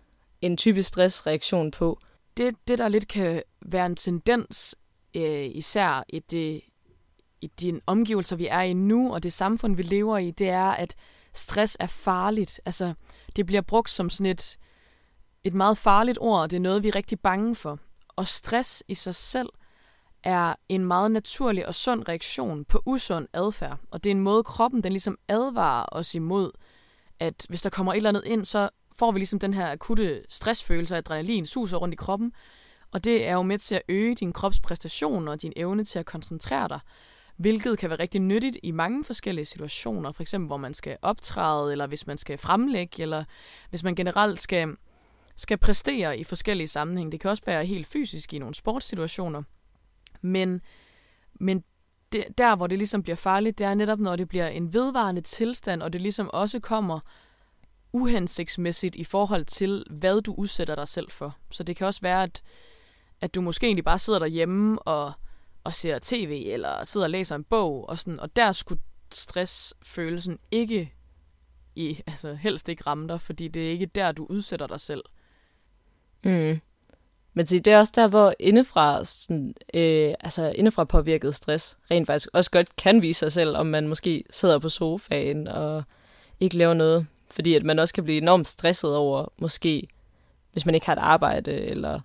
en 0.41 0.57
typisk 0.57 0.89
stressreaktion 0.89 1.71
på. 1.71 1.99
Det, 2.37 2.55
det 2.69 2.79
der 2.79 2.89
lidt 2.89 3.09
kan 3.09 3.43
være 3.63 3.87
en 3.87 3.97
tendens, 3.97 4.75
øh, 5.15 5.45
især 5.45 6.05
i, 6.09 6.19
det, 6.19 6.61
i 7.41 7.47
de 7.47 7.81
omgivelser, 7.87 8.37
vi 8.37 8.47
er 8.47 8.61
i 8.61 8.73
nu, 8.73 9.15
og 9.15 9.23
det 9.23 9.33
samfund, 9.33 9.77
vi 9.77 9.83
lever 9.83 10.19
i, 10.19 10.31
det 10.31 10.49
er, 10.49 10.71
at 10.71 10.97
stress 11.35 11.77
er 11.81 11.87
farligt. 11.87 12.61
Altså, 12.65 12.95
det 13.37 13.47
bliver 13.47 13.63
brugt 13.63 13.91
som 13.91 14.11
sådan 14.11 14.31
et, 14.31 14.59
et 15.45 15.55
meget 15.55 15.79
farligt 15.79 16.19
ord, 16.21 16.41
og 16.41 16.51
det 16.51 16.57
er 16.57 16.61
noget, 16.61 16.83
vi 16.83 16.89
er 16.89 16.95
rigtig 16.95 17.21
bange 17.21 17.55
for. 17.55 17.79
Og 18.09 18.27
stress 18.27 18.85
i 18.89 18.95
sig 18.95 19.15
selv 19.15 19.49
er 20.29 20.55
en 20.69 20.85
meget 20.85 21.11
naturlig 21.11 21.67
og 21.67 21.75
sund 21.75 22.09
reaktion 22.09 22.65
på 22.65 22.83
usund 22.87 23.29
adfærd. 23.33 23.79
Og 23.91 24.05
det 24.05 24.11
er 24.11 24.15
en 24.15 24.21
måde, 24.21 24.43
kroppen 24.43 24.83
den 24.83 24.93
ligesom 24.93 25.19
advarer 25.29 25.87
os 25.93 26.15
imod, 26.15 26.51
at 27.21 27.47
hvis 27.49 27.63
der 27.63 27.71
kommer 27.71 27.93
et 27.93 27.97
eller 27.97 28.09
andet 28.09 28.25
ind, 28.27 28.45
så 28.45 28.69
får 28.97 29.13
vi 29.13 29.19
ligesom 29.19 29.39
den 29.39 29.55
her 29.55 29.73
akutte 29.73 30.23
stressfølelse 30.29 30.95
af 30.95 30.99
adrenalin 30.99 31.47
suser 31.47 31.77
rundt 31.77 31.93
i 31.93 31.97
kroppen. 31.97 32.33
Og 32.93 33.05
det 33.05 33.29
er 33.29 33.33
jo 33.33 33.43
med 33.43 33.59
til 33.59 33.75
at 33.75 33.83
øge 33.89 34.15
din 34.15 34.33
kropspræstation 34.33 35.29
og 35.29 35.43
din 35.43 35.53
evne 35.57 35.85
til 35.85 35.99
at 35.99 36.07
koncentrere 36.07 36.69
dig, 36.69 36.81
hvilket 37.37 37.79
kan 37.79 37.91
være 37.91 37.99
rigtig 37.99 38.21
nyttigt 38.21 38.59
i 38.63 38.71
mange 38.71 39.05
forskellige 39.05 39.45
situationer, 39.45 40.13
for 40.13 40.23
eksempel 40.23 40.47
hvor 40.47 40.57
man 40.57 40.75
skal 40.75 40.97
optræde, 41.03 41.73
eller 41.73 41.87
hvis 41.87 42.07
man 42.07 42.17
skal 42.17 42.39
fremlægge, 42.39 43.03
eller 43.03 43.25
hvis 43.71 43.83
man 43.83 43.95
generelt 43.95 44.41
skal, 44.41 44.69
skal 45.37 45.59
præstere 45.59 46.19
i 46.19 46.25
forskellige 46.25 46.69
sammenhænge. 46.69 47.13
Det 47.13 47.21
kan 47.21 47.31
også 47.31 47.43
være 47.47 47.65
helt 47.65 47.87
fysisk 47.87 48.35
i 48.35 48.39
nogle 48.39 48.55
sportssituationer. 48.55 49.43
Men, 50.21 50.61
men 51.41 51.65
det, 52.13 52.25
der, 52.39 52.57
hvor 52.57 52.67
det 52.67 52.79
ligesom 52.79 53.03
bliver 53.03 53.17
farligt, 53.17 53.59
det 53.59 53.67
er 53.67 53.75
netop, 53.75 53.99
når 53.99 54.17
det 54.17 54.29
bliver 54.29 54.49
en 54.49 54.75
vedvarende 54.75 55.21
tilstand, 55.21 55.83
og 55.83 55.93
det 55.93 56.01
ligesom 56.01 56.31
også 56.33 56.61
kommer 56.61 57.01
uhensigtsmæssigt 57.93 58.97
i 58.97 59.05
forhold 59.05 59.45
til, 59.45 59.85
hvad 59.91 60.21
du 60.23 60.35
udsætter 60.39 60.75
dig 60.75 60.89
selv 60.89 61.11
for. 61.11 61.37
Så 61.51 61.63
det 61.63 61.77
kan 61.77 61.87
også 61.87 62.01
være, 62.01 62.23
at, 62.23 62.43
at 63.21 63.35
du 63.35 63.41
måske 63.41 63.67
egentlig 63.67 63.85
bare 63.85 63.99
sidder 63.99 64.19
derhjemme 64.19 64.83
og, 64.83 65.13
og 65.65 65.75
ser 65.75 65.99
tv, 66.03 66.45
eller 66.47 66.85
sidder 66.85 67.07
og 67.07 67.11
læser 67.11 67.37
en 67.37 67.45
bog, 67.45 67.89
og, 67.89 67.99
sådan, 67.99 68.21
og 68.21 68.37
der 68.37 68.53
skulle 68.53 68.81
stressfølelsen 69.13 70.39
ikke 70.51 70.95
i, 71.75 72.03
altså 72.07 72.35
helst 72.35 72.69
ikke 72.69 72.83
ramme 72.87 73.09
dig, 73.09 73.21
fordi 73.21 73.49
det 73.49 73.67
er 73.67 73.71
ikke 73.71 73.87
der, 73.87 74.13
du 74.13 74.27
udsætter 74.31 74.67
dig 74.67 74.81
selv. 74.81 75.03
Mm. 76.25 76.61
Men 77.35 77.47
det 77.47 77.67
er 77.67 77.79
også 77.79 77.93
der, 77.97 78.09
hvor 78.09 78.35
indefra, 78.39 79.05
sådan, 79.05 79.55
øh, 79.75 80.15
altså 80.21 80.53
indefra 80.55 80.85
påvirket 80.85 81.35
stress 81.35 81.79
rent 81.91 82.07
faktisk 82.07 82.29
også 82.33 82.51
godt 82.51 82.77
kan 82.77 83.03
vise 83.03 83.19
sig 83.19 83.33
selv, 83.33 83.57
om 83.57 83.67
man 83.67 83.89
måske 83.89 84.25
sidder 84.31 84.59
på 84.59 84.69
sofaen 84.69 85.49
og 85.49 85.83
ikke 86.41 86.57
laver 86.57 86.75
noget. 86.75 87.07
Fordi 87.31 87.55
at 87.55 87.65
man 87.65 87.79
også 87.79 87.95
kan 87.95 88.05
blive 88.05 88.19
enormt 88.19 88.47
stresset 88.47 88.97
over, 88.97 89.27
måske, 89.39 89.89
hvis 90.53 90.67
man 90.67 90.75
ikke 90.75 90.87
har 90.87 90.93
et 90.93 90.99
arbejde, 90.99 91.53
eller 91.53 92.01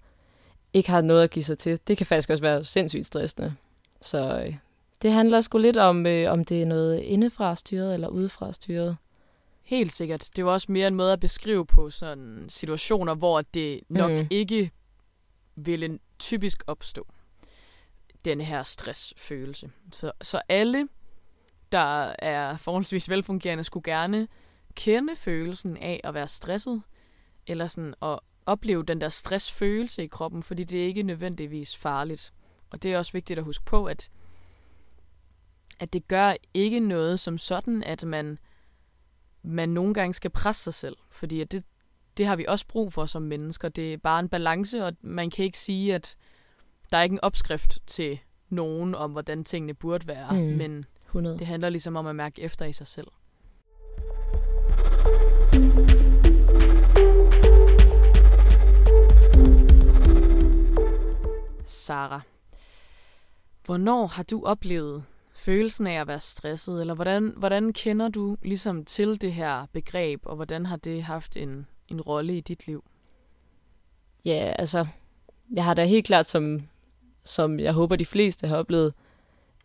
ikke 0.73 0.89
har 0.89 1.01
noget 1.01 1.23
at 1.23 1.29
give 1.29 1.43
sig 1.43 1.57
til. 1.57 1.79
Det 1.87 1.97
kan 1.97 2.05
faktisk 2.05 2.29
også 2.29 2.41
være 2.41 2.65
sindssygt 2.65 3.05
stressende. 3.05 3.53
Så 4.01 4.43
øh, 4.45 4.55
det 5.01 5.11
handler 5.11 5.41
sgu 5.41 5.57
lidt 5.57 5.77
om, 5.77 6.05
øh, 6.05 6.31
om 6.31 6.45
det 6.45 6.61
er 6.61 6.65
noget 6.65 6.99
indefra 6.99 7.55
styret 7.55 7.93
eller 7.93 8.07
udefra 8.07 8.53
styret. 8.53 8.97
Helt 9.63 9.91
sikkert. 9.91 10.29
Det 10.35 10.45
var 10.45 10.51
også 10.51 10.71
mere 10.71 10.87
en 10.87 10.95
måde 10.95 11.13
at 11.13 11.19
beskrive 11.19 11.65
på 11.65 11.89
sådan 11.89 12.45
situationer, 12.47 13.15
hvor 13.15 13.41
det 13.41 13.79
nok 13.89 14.11
mm. 14.11 14.27
ikke 14.29 14.71
ville 15.55 15.99
typisk 16.19 16.63
opstå. 16.67 17.07
Denne 18.25 18.43
her 18.43 18.63
stressfølelse. 18.63 19.71
Så, 19.91 20.11
så 20.21 20.41
alle, 20.49 20.87
der 21.71 22.15
er 22.19 22.57
forholdsvis 22.57 23.09
velfungerende, 23.09 23.63
skulle 23.63 23.91
gerne 23.91 24.27
kende 24.75 25.15
følelsen 25.15 25.77
af 25.77 26.01
at 26.03 26.13
være 26.13 26.27
stresset, 26.27 26.81
eller 27.47 27.67
sådan 27.67 27.93
at 28.01 28.19
opleve 28.45 28.83
den 28.83 29.01
der 29.01 29.09
stressfølelse 29.09 30.03
i 30.03 30.07
kroppen, 30.07 30.43
fordi 30.43 30.63
det 30.63 30.81
er 30.81 30.85
ikke 30.85 31.03
nødvendigvis 31.03 31.77
farligt. 31.77 32.33
Og 32.69 32.83
det 32.83 32.93
er 32.93 32.97
også 32.97 33.11
vigtigt 33.11 33.39
at 33.39 33.45
huske 33.45 33.65
på, 33.65 33.85
at, 33.85 34.09
at 35.79 35.93
det 35.93 36.07
gør 36.07 36.33
ikke 36.53 36.79
noget 36.79 37.19
som 37.19 37.37
sådan, 37.37 37.83
at 37.83 38.03
man, 38.03 38.39
man 39.43 39.69
nogle 39.69 39.93
gange 39.93 40.13
skal 40.13 40.31
presse 40.31 40.63
sig 40.63 40.73
selv, 40.73 40.97
fordi 41.09 41.41
at 41.41 41.51
det, 41.51 41.63
det 42.17 42.25
har 42.25 42.35
vi 42.35 42.45
også 42.47 42.67
brug 42.67 42.93
for 42.93 43.05
som 43.05 43.21
mennesker. 43.21 43.69
Det 43.69 43.93
er 43.93 43.97
bare 43.97 44.19
en 44.19 44.29
balance, 44.29 44.85
og 44.85 44.93
man 45.01 45.29
kan 45.29 45.45
ikke 45.45 45.57
sige, 45.57 45.95
at 45.95 46.15
der 46.91 46.97
er 46.97 47.03
ikke 47.03 47.13
en 47.13 47.23
opskrift 47.23 47.79
til 47.87 48.19
nogen 48.49 48.95
om, 48.95 49.11
hvordan 49.11 49.43
tingene 49.43 49.73
burde 49.73 50.07
være, 50.07 50.33
mm, 50.33 50.39
men 50.39 50.85
100. 51.05 51.39
det 51.39 51.47
handler 51.47 51.69
ligesom 51.69 51.95
om 51.95 52.07
at 52.07 52.15
mærke 52.15 52.41
efter 52.41 52.65
i 52.65 52.73
sig 52.73 52.87
selv. 52.87 53.07
Sara, 61.65 62.21
hvornår 63.65 64.07
har 64.07 64.23
du 64.23 64.43
oplevet 64.45 65.03
følelsen 65.35 65.87
af 65.87 66.01
at 66.01 66.07
være 66.07 66.19
stresset, 66.19 66.81
eller 66.81 66.93
hvordan, 66.93 67.33
hvordan 67.37 67.73
kender 67.73 68.09
du 68.09 68.37
ligesom 68.41 68.85
til 68.85 69.21
det 69.21 69.33
her 69.33 69.65
begreb, 69.73 70.21
og 70.25 70.35
hvordan 70.35 70.65
har 70.65 70.77
det 70.77 71.03
haft 71.03 71.37
en, 71.37 71.67
en 71.93 72.01
rolle 72.01 72.37
i 72.37 72.41
dit 72.41 72.67
liv? 72.67 72.83
Ja, 74.25 74.53
altså, 74.59 74.85
jeg 75.53 75.63
har 75.63 75.73
da 75.73 75.85
helt 75.85 76.05
klart, 76.05 76.27
som, 76.27 76.61
som 77.25 77.59
jeg 77.59 77.73
håber 77.73 77.95
de 77.95 78.05
fleste 78.05 78.47
har 78.47 78.57
oplevet, 78.57 78.93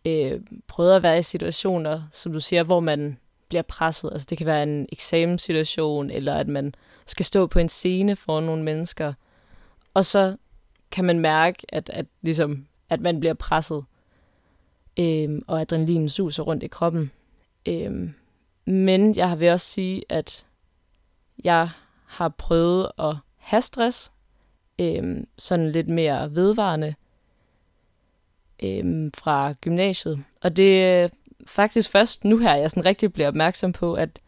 øh, 0.05 0.41
prøvet 0.67 0.95
at 0.95 1.03
være 1.03 1.19
i 1.19 1.21
situationer, 1.21 2.01
som 2.11 2.33
du 2.33 2.39
siger, 2.39 2.63
hvor 2.63 2.79
man 2.79 3.17
bliver 3.49 3.61
presset. 3.61 4.09
Altså 4.11 4.27
det 4.29 4.37
kan 4.37 4.47
være 4.47 4.63
en 4.63 4.87
eksamenssituation, 4.91 6.11
eller 6.11 6.35
at 6.35 6.47
man 6.47 6.73
skal 7.05 7.25
stå 7.25 7.47
på 7.47 7.59
en 7.59 7.69
scene 7.69 8.15
for 8.15 8.39
nogle 8.39 8.63
mennesker. 8.63 9.13
Og 9.93 10.05
så 10.05 10.37
kan 10.91 11.05
man 11.05 11.19
mærke, 11.19 11.65
at, 11.69 11.89
at, 11.89 12.05
ligesom, 12.21 12.67
at 12.89 13.01
man 13.01 13.19
bliver 13.19 13.33
presset, 13.33 13.85
øh, 14.99 15.41
og 15.47 15.61
adrenalinen 15.61 16.09
suser 16.09 16.43
rundt 16.43 16.63
i 16.63 16.67
kroppen. 16.67 17.11
Øh, 17.67 18.09
men 18.65 19.15
jeg 19.15 19.39
vil 19.39 19.49
også 19.49 19.65
sige, 19.65 20.03
at 20.09 20.45
jeg 21.43 21.69
har 22.09 22.29
prøvet 22.29 22.91
at 22.99 23.15
have 23.37 23.61
stress, 23.61 24.11
øhm, 24.79 25.27
sådan 25.37 25.71
lidt 25.71 25.89
mere 25.89 26.35
vedvarende, 26.35 26.95
øhm, 28.63 29.11
fra 29.13 29.53
gymnasiet. 29.53 30.23
Og 30.41 30.57
det 30.57 30.83
er 30.83 31.09
faktisk 31.47 31.89
først 31.89 32.23
nu 32.23 32.37
her, 32.37 32.55
jeg 32.55 32.69
sådan 32.69 32.85
rigtig 32.85 33.13
bliver 33.13 33.27
opmærksom 33.27 33.71
på, 33.71 33.93
at 33.93 34.19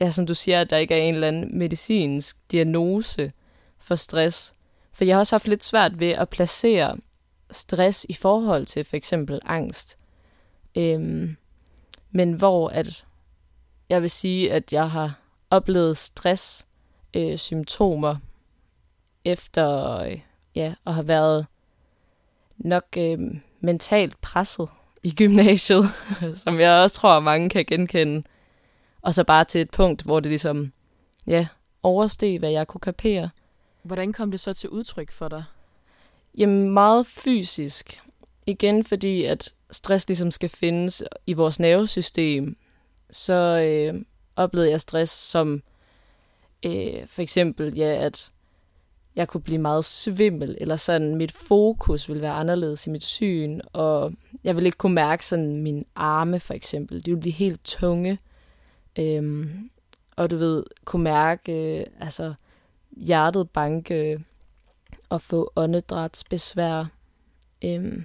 ja, 0.00 0.10
som 0.10 0.26
du 0.26 0.34
siger, 0.34 0.60
at 0.60 0.70
der 0.70 0.76
ikke 0.76 0.94
er 0.94 1.02
en 1.02 1.14
eller 1.14 1.28
anden 1.28 1.58
medicinsk 1.58 2.36
diagnose 2.52 3.30
for 3.78 3.94
stress. 3.94 4.54
For 4.92 5.04
jeg 5.04 5.14
har 5.14 5.20
også 5.20 5.34
haft 5.34 5.48
lidt 5.48 5.64
svært 5.64 6.00
ved 6.00 6.10
at 6.10 6.28
placere 6.28 6.96
stress 7.50 8.06
i 8.08 8.14
forhold 8.14 8.66
til 8.66 8.84
for 8.84 8.96
eksempel 8.96 9.40
angst. 9.44 9.96
Øhm, 10.76 11.36
men 12.10 12.32
hvor 12.32 12.68
at 12.68 13.06
jeg 13.88 14.02
vil 14.02 14.10
sige, 14.10 14.52
at 14.52 14.72
jeg 14.72 14.90
har 14.90 15.20
oplevet 15.50 15.96
stress 15.96 16.66
øh, 17.14 17.38
symptomer 17.38 18.16
efter 19.24 19.96
øh, 19.98 20.20
ja, 20.54 20.74
at 20.86 20.94
have 20.94 21.08
været 21.08 21.46
nok 22.58 22.84
øh, 22.96 23.18
mentalt 23.60 24.20
presset 24.20 24.68
i 25.02 25.14
gymnasiet, 25.14 25.84
som 26.44 26.60
jeg 26.60 26.82
også 26.82 26.96
tror, 26.96 27.20
mange 27.20 27.50
kan 27.50 27.64
genkende. 27.64 28.22
Og 29.02 29.14
så 29.14 29.24
bare 29.24 29.44
til 29.44 29.60
et 29.60 29.70
punkt, 29.70 30.02
hvor 30.02 30.20
det 30.20 30.30
ligesom, 30.30 30.72
ja, 31.26 31.46
oversteg, 31.82 32.38
hvad 32.38 32.50
jeg 32.50 32.66
kunne 32.66 32.80
kapere. 32.80 33.30
Hvordan 33.82 34.12
kom 34.12 34.30
det 34.30 34.40
så 34.40 34.52
til 34.52 34.68
udtryk 34.68 35.10
for 35.10 35.28
dig? 35.28 35.44
Jamen 36.38 36.70
meget 36.70 37.06
fysisk. 37.06 38.00
Igen 38.46 38.84
fordi, 38.84 39.24
at 39.24 39.54
stress 39.70 40.08
ligesom 40.08 40.30
skal 40.30 40.48
findes 40.48 41.02
i 41.26 41.32
vores 41.32 41.60
nervesystem, 41.60 42.56
så 43.10 43.32
øh, 43.32 44.02
oplevede 44.36 44.70
jeg 44.70 44.80
stress 44.80 45.12
som 45.12 45.62
øh, 46.66 47.06
for 47.06 47.22
eksempel, 47.22 47.74
ja, 47.74 48.04
at 48.04 48.30
jeg 49.16 49.28
kunne 49.28 49.40
blive 49.40 49.58
meget 49.58 49.84
svimmel, 49.84 50.56
eller 50.60 50.76
sådan 50.76 51.14
mit 51.14 51.32
fokus 51.32 52.08
ville 52.08 52.22
være 52.22 52.32
anderledes 52.32 52.86
i 52.86 52.90
mit 52.90 53.04
syn, 53.04 53.60
og 53.72 54.12
jeg 54.44 54.56
ville 54.56 54.68
ikke 54.68 54.78
kunne 54.78 54.94
mærke 54.94 55.26
sådan 55.26 55.62
mine 55.62 55.84
arme 55.94 56.40
for 56.40 56.54
eksempel. 56.54 57.06
De 57.06 57.10
ville 57.10 57.20
blive 57.20 57.32
helt 57.32 57.64
tunge, 57.64 58.18
øhm, 58.98 59.70
og 60.16 60.30
du 60.30 60.36
ved, 60.36 60.64
kunne 60.84 61.02
mærke 61.02 61.78
øh, 61.78 61.86
altså 62.00 62.34
hjertet 62.96 63.50
banke 63.50 64.12
øh, 64.12 64.20
og 65.08 65.20
få 65.20 65.52
åndedrætsbesvær. 65.56 66.84
Øhm, 67.64 68.04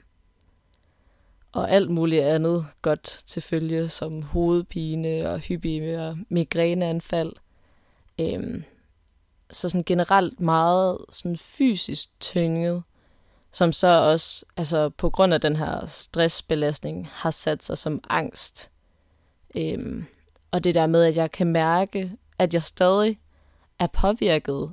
og 1.51 1.71
alt 1.71 1.89
muligt 1.89 2.23
andet 2.23 2.65
godt 2.81 3.03
til 3.03 3.41
følge, 3.41 3.89
som 3.89 4.21
hovedpine 4.21 5.29
og 5.29 5.39
hyppige 5.39 6.01
og 6.01 6.17
migræneanfald. 6.29 7.33
Øhm, 8.19 8.63
så 9.51 9.69
sådan 9.69 9.83
generelt 9.83 10.39
meget 10.39 10.97
sådan 11.09 11.37
fysisk 11.37 12.19
tynget, 12.19 12.83
som 13.51 13.73
så 13.73 13.87
også, 13.87 14.45
altså 14.57 14.89
på 14.89 15.09
grund 15.09 15.33
af 15.33 15.41
den 15.41 15.55
her 15.55 15.85
stressbelastning, 15.85 17.07
har 17.11 17.31
sat 17.31 17.63
sig 17.63 17.77
som 17.77 18.03
angst. 18.09 18.71
Øhm, 19.55 20.05
og 20.51 20.63
det 20.63 20.75
der 20.75 20.87
med, 20.87 21.03
at 21.03 21.15
jeg 21.15 21.31
kan 21.31 21.47
mærke, 21.47 22.11
at 22.39 22.53
jeg 22.53 22.63
stadig 22.63 23.19
er 23.79 23.87
påvirket 23.87 24.71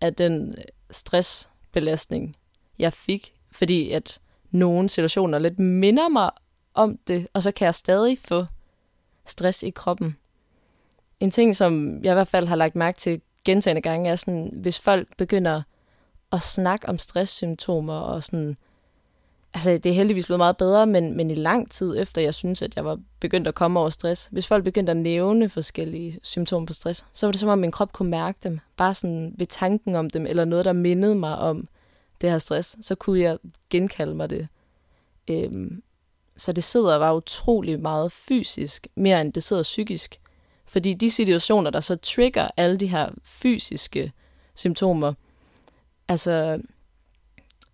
af 0.00 0.14
den 0.14 0.54
øh, 0.58 0.64
stressbelastning, 0.90 2.34
jeg 2.78 2.92
fik, 2.92 3.34
fordi 3.50 3.90
at 3.90 4.20
nogle 4.50 4.88
situationer 4.88 5.38
lidt 5.38 5.58
minder 5.58 6.08
mig 6.08 6.30
om 6.74 6.98
det, 7.06 7.28
og 7.32 7.42
så 7.42 7.52
kan 7.52 7.64
jeg 7.64 7.74
stadig 7.74 8.18
få 8.18 8.46
stress 9.26 9.62
i 9.62 9.70
kroppen. 9.70 10.16
En 11.22 11.30
ting, 11.30 11.56
som 11.56 12.00
jeg 12.04 12.12
i 12.12 12.14
hvert 12.14 12.28
fald 12.28 12.46
har 12.46 12.56
lagt 12.56 12.76
mærke 12.76 12.98
til 12.98 13.20
gentagende 13.44 13.82
gange, 13.82 14.10
er 14.10 14.16
sådan, 14.16 14.50
hvis 14.52 14.78
folk 14.78 15.08
begynder 15.18 15.62
at 16.32 16.42
snakke 16.42 16.88
om 16.88 16.98
stresssymptomer 16.98 17.94
og 17.94 18.24
sådan, 18.24 18.56
altså 19.54 19.70
det 19.70 19.86
er 19.86 19.92
heldigvis 19.92 20.26
blevet 20.26 20.38
meget 20.38 20.56
bedre, 20.56 20.86
men, 20.86 21.16
men 21.16 21.30
i 21.30 21.34
lang 21.34 21.70
tid 21.70 21.98
efter, 21.98 22.22
jeg 22.22 22.34
synes, 22.34 22.62
at 22.62 22.76
jeg 22.76 22.84
var 22.84 22.98
begyndt 23.20 23.48
at 23.48 23.54
komme 23.54 23.80
over 23.80 23.90
stress, 23.90 24.28
hvis 24.32 24.46
folk 24.46 24.64
begyndte 24.64 24.90
at 24.90 24.96
nævne 24.96 25.48
forskellige 25.48 26.18
symptomer 26.22 26.66
på 26.66 26.72
stress, 26.72 27.06
så 27.12 27.26
var 27.26 27.30
det 27.30 27.40
som 27.40 27.48
om 27.48 27.58
min 27.58 27.70
krop 27.70 27.92
kunne 27.92 28.10
mærke 28.10 28.38
dem, 28.42 28.58
bare 28.76 28.94
sådan 28.94 29.34
ved 29.38 29.46
tanken 29.46 29.94
om 29.94 30.10
dem, 30.10 30.26
eller 30.26 30.44
noget, 30.44 30.64
der 30.64 30.72
mindede 30.72 31.14
mig 31.14 31.38
om 31.38 31.68
det 32.20 32.30
her 32.30 32.38
stress, 32.38 32.76
så 32.80 32.94
kunne 32.94 33.20
jeg 33.20 33.38
genkalde 33.70 34.14
mig 34.14 34.30
det. 34.30 34.48
Øhm, 35.30 35.82
så 36.36 36.52
det 36.52 36.64
sidder 36.64 36.98
bare 36.98 37.16
utrolig 37.16 37.80
meget 37.80 38.12
fysisk, 38.12 38.86
mere 38.94 39.20
end 39.20 39.32
det 39.32 39.42
sidder 39.42 39.62
psykisk. 39.62 40.18
Fordi 40.72 40.92
de 40.92 41.10
situationer, 41.10 41.70
der 41.70 41.80
så 41.80 41.96
trigger 41.96 42.48
alle 42.56 42.76
de 42.76 42.86
her 42.86 43.08
fysiske 43.24 44.12
symptomer, 44.54 45.12
altså, 46.08 46.60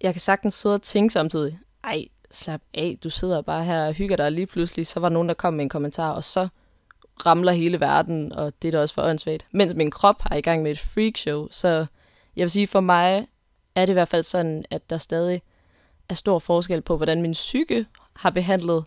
jeg 0.00 0.14
kan 0.14 0.20
sagtens 0.20 0.54
sidde 0.54 0.74
og 0.74 0.82
tænke 0.82 1.12
samtidig, 1.12 1.58
ej, 1.84 2.04
slap 2.30 2.60
af, 2.74 2.98
du 3.04 3.10
sidder 3.10 3.42
bare 3.42 3.64
her 3.64 3.86
og 3.86 3.92
hygger 3.92 4.16
dig, 4.16 4.26
og 4.26 4.32
lige 4.32 4.46
pludselig, 4.46 4.86
så 4.86 5.00
var 5.00 5.08
nogen, 5.08 5.28
der 5.28 5.34
kom 5.34 5.54
med 5.54 5.62
en 5.62 5.68
kommentar, 5.68 6.10
og 6.10 6.24
så 6.24 6.48
ramler 7.26 7.52
hele 7.52 7.80
verden, 7.80 8.32
og 8.32 8.52
det 8.62 8.68
er 8.68 8.72
da 8.72 8.80
også 8.80 8.94
for 8.94 9.02
åndssvagt. 9.02 9.46
Mens 9.50 9.74
min 9.74 9.90
krop 9.90 10.22
har 10.22 10.36
i 10.36 10.40
gang 10.40 10.62
med 10.62 10.70
et 10.70 10.78
freakshow, 10.78 11.48
så 11.50 11.86
jeg 12.36 12.42
vil 12.42 12.50
sige, 12.50 12.66
for 12.66 12.80
mig 12.80 13.26
er 13.74 13.86
det 13.86 13.92
i 13.92 13.92
hvert 13.92 14.08
fald 14.08 14.22
sådan, 14.22 14.64
at 14.70 14.90
der 14.90 14.98
stadig 14.98 15.42
er 16.08 16.14
stor 16.14 16.38
forskel 16.38 16.82
på, 16.82 16.96
hvordan 16.96 17.22
min 17.22 17.32
psyke 17.32 17.86
har 18.16 18.30
behandlet 18.30 18.84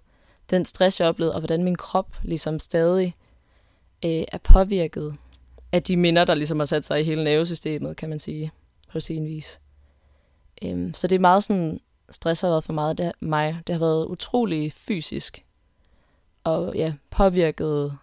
den 0.49 0.65
stress, 0.65 0.99
jeg 0.99 1.09
oplevede, 1.09 1.33
og 1.33 1.39
hvordan 1.39 1.63
min 1.63 1.75
krop 1.75 2.17
ligesom 2.23 2.59
stadig 2.59 3.13
øh, 4.05 4.23
er 4.31 4.37
påvirket 4.43 5.15
af 5.71 5.83
de 5.83 5.97
minder, 5.97 6.25
der 6.25 6.35
ligesom 6.35 6.59
har 6.59 6.65
sat 6.65 6.85
sig 6.85 7.01
i 7.01 7.03
hele 7.03 7.23
nervesystemet, 7.23 7.97
kan 7.97 8.09
man 8.09 8.19
sige, 8.19 8.51
på 8.91 8.99
sin 8.99 9.25
vis. 9.25 9.61
Øhm, 10.63 10.93
så 10.93 11.07
det 11.07 11.15
er 11.15 11.19
meget 11.19 11.43
sådan, 11.43 11.79
stress 12.09 12.41
har 12.41 12.49
været 12.49 12.63
for 12.63 12.73
meget 12.73 12.97
det, 12.97 13.11
mig. 13.19 13.59
Det 13.67 13.75
har 13.75 13.79
været 13.79 14.05
utrolig 14.05 14.73
fysisk, 14.73 15.45
og 16.43 16.75
ja, 16.75 16.93
påvirket 17.09 17.97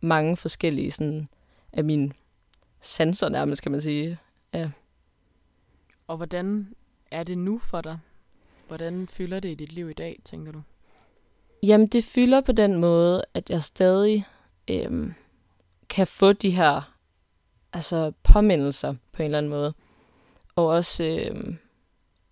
mange 0.00 0.36
forskellige 0.36 0.90
sådan, 0.90 1.28
af 1.72 1.84
mine 1.84 2.12
sanser 2.80 3.28
nærmest, 3.28 3.62
kan 3.62 3.72
man 3.72 3.80
sige. 3.80 4.18
Ja. 4.54 4.70
Og 6.06 6.16
hvordan 6.16 6.74
er 7.10 7.22
det 7.22 7.38
nu 7.38 7.58
for 7.58 7.80
dig? 7.80 7.98
Hvordan 8.68 9.08
fylder 9.08 9.40
det 9.40 9.48
i 9.48 9.54
dit 9.54 9.72
liv 9.72 9.90
i 9.90 9.92
dag, 9.92 10.20
tænker 10.24 10.52
du? 10.52 10.62
Jamen, 11.62 11.86
det 11.86 12.04
fylder 12.04 12.40
på 12.40 12.52
den 12.52 12.74
måde, 12.74 13.24
at 13.34 13.50
jeg 13.50 13.62
stadig 13.62 14.26
øhm, 14.70 15.14
kan 15.90 16.06
få 16.06 16.32
de 16.32 16.50
her 16.50 16.94
altså 17.72 18.12
påmindelser 18.22 18.94
på 19.12 19.22
en 19.22 19.24
eller 19.24 19.38
anden 19.38 19.50
måde. 19.50 19.74
Og 20.56 20.66
også 20.66 21.04
øh, 21.04 21.54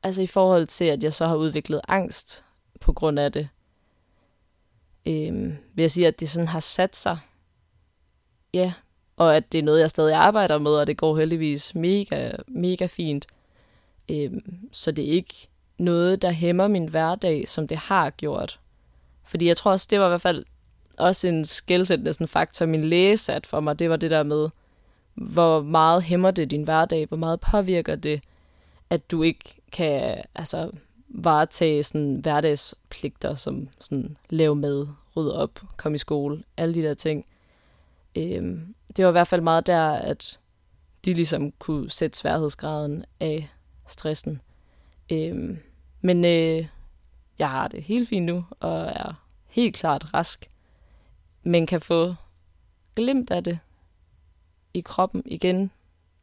altså 0.03 0.23
i 0.23 0.27
forhold 0.27 0.67
til, 0.67 0.85
at 0.85 1.03
jeg 1.03 1.13
så 1.13 1.27
har 1.27 1.37
udviklet 1.37 1.81
angst 1.89 2.45
på 2.81 2.93
grund 2.93 3.19
af 3.19 3.33
det, 3.33 3.49
øh, 5.07 5.55
vil 5.75 5.83
jeg 5.83 5.91
sige, 5.91 6.07
at 6.07 6.21
det 6.21 6.29
sådan 6.29 6.49
har 6.49 6.61
sat 6.61 6.97
sig. 6.97 7.19
Ja, 8.55 8.73
og 9.17 9.37
at 9.37 9.53
det 9.53 9.59
er 9.59 9.63
noget, 9.63 9.81
jeg 9.81 9.91
stadig 9.91 10.15
arbejder 10.15 10.59
med, 10.59 10.71
og 10.71 10.87
det 10.87 10.97
går 10.97 11.17
heldigvis 11.17 11.75
mega, 11.75 12.33
mega 12.49 12.87
fint. 12.87 13.27
Øh, 14.11 14.33
så 14.73 14.91
det 14.91 15.05
er 15.05 15.13
ikke 15.13 15.49
noget, 15.79 16.23
der 16.23 16.31
hæmmer 16.31 16.69
min 16.69 16.89
hverdag, 16.89 17.49
som 17.49 17.69
det 17.69 17.77
har 17.77 18.11
gjort. 18.11 18.61
Fordi 19.25 19.47
jeg 19.47 19.57
tror 19.57 19.71
også, 19.71 19.87
det 19.91 20.01
var 20.01 20.07
i 20.07 20.09
hvert 20.09 20.21
fald 20.21 20.45
også 20.99 21.29
en 21.29 21.45
skældsættende 21.45 22.13
sådan 22.13 22.29
faktor, 22.29 22.67
min 22.67 22.85
læge 22.85 23.17
satte 23.17 23.49
for 23.49 23.61
mig. 23.61 23.79
Det 23.79 23.91
var 23.91 23.97
det 23.97 24.11
der 24.11 24.23
med, 24.23 24.49
hvor 25.15 25.63
meget 25.63 26.03
hæmmer 26.03 26.31
det 26.31 26.51
din 26.51 26.63
hverdag, 26.63 27.07
hvor 27.07 27.17
meget 27.17 27.41
påvirker 27.41 27.97
det, 27.97 28.23
at 28.91 29.11
du 29.11 29.23
ikke 29.23 29.63
kan 29.73 30.23
altså, 30.35 30.71
varetage 31.09 31.83
sådan 31.83 32.17
hverdagspligter, 32.23 33.35
som 33.35 33.69
sådan, 33.81 34.17
lave 34.31 34.57
mad, 34.57 34.87
rydde 35.17 35.37
op, 35.37 35.61
komme 35.77 35.97
i 35.97 35.99
skole, 35.99 36.43
alle 36.57 36.75
de 36.75 36.83
der 36.83 36.95
ting. 36.95 37.25
Øhm, 38.17 38.75
det 38.97 39.05
var 39.05 39.11
i 39.11 39.13
hvert 39.13 39.29
fald 39.29 39.41
meget 39.41 39.67
der, 39.67 39.91
at 39.91 40.39
de 41.05 41.15
ligesom 41.15 41.53
kunne 41.53 41.91
sætte 41.91 42.19
sværhedsgraden 42.19 43.05
af 43.21 43.49
stressen. 43.87 44.41
Øhm, 45.13 45.59
men 46.01 46.25
øh, 46.25 46.67
jeg 47.39 47.51
har 47.51 47.69
det 47.69 47.83
helt 47.83 48.09
fint 48.09 48.27
nu, 48.27 48.45
og 48.61 48.79
er 48.79 49.23
helt 49.47 49.77
klart 49.77 50.15
rask, 50.15 50.49
men 51.49 51.67
kan 51.67 51.81
få 51.81 52.15
glimt 52.95 53.31
af 53.31 53.45
det 53.45 53.59
i 54.75 54.81
kroppen 54.81 55.23
igen, 55.27 55.71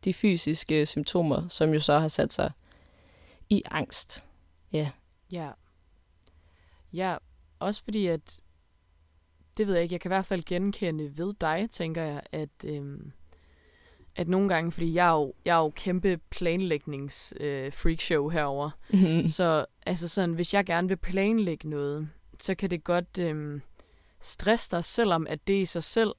de 0.04 0.14
fysiske 0.14 0.86
symptomer, 0.86 1.48
som 1.48 1.74
jo 1.74 1.80
så 1.80 2.00
har 2.00 2.08
sat 2.08 2.34
sig 2.34 2.52
i 3.50 3.64
angst. 3.66 4.24
Ja. 4.72 4.92
Ja. 5.32 5.50
Ja, 6.94 7.18
også 7.60 7.84
fordi 7.84 8.08
at, 8.08 8.40
det 9.58 9.68
ved 9.68 9.74
jeg 9.74 9.84
ikke, 9.84 9.94
jeg 9.94 10.02
kan 10.02 10.10
i 10.10 10.16
hvert 10.16 10.26
fald 10.26 10.44
genkende 10.44 11.18
ved 11.18 11.34
dig, 11.42 11.68
tænker 11.72 12.04
jeg, 12.04 12.22
at, 12.32 12.66
øhm, 12.66 13.12
at 14.16 14.28
nogle 14.28 14.50
gange, 14.50 14.72
fordi 14.72 14.94
jeg 14.94 15.08
er 15.08 15.14
jo, 15.14 15.34
jeg 15.46 15.58
er 15.58 15.62
jo 15.62 15.70
kæmpe 15.70 16.20
planlægnings 16.30 17.34
øh, 17.40 17.72
freakshow 17.72 18.30
herover. 18.30 18.70
Mm-hmm. 18.94 19.28
Så 19.28 19.66
altså 19.86 20.08
sådan, 20.08 20.34
hvis 20.34 20.54
jeg 20.54 20.66
gerne 20.66 20.88
vil 20.88 20.98
planlægge 20.98 21.70
noget, 21.70 22.10
så 22.42 22.56
kan 22.56 22.70
det 22.70 22.84
godt 22.84 23.20
øhm, 23.20 23.62
stresse 24.26 24.72
dig, 24.72 24.86
selvom 24.86 25.28
at 25.30 25.48
det 25.48 25.54
i 25.54 25.66
sig 25.66 25.84
selv, 25.84 26.16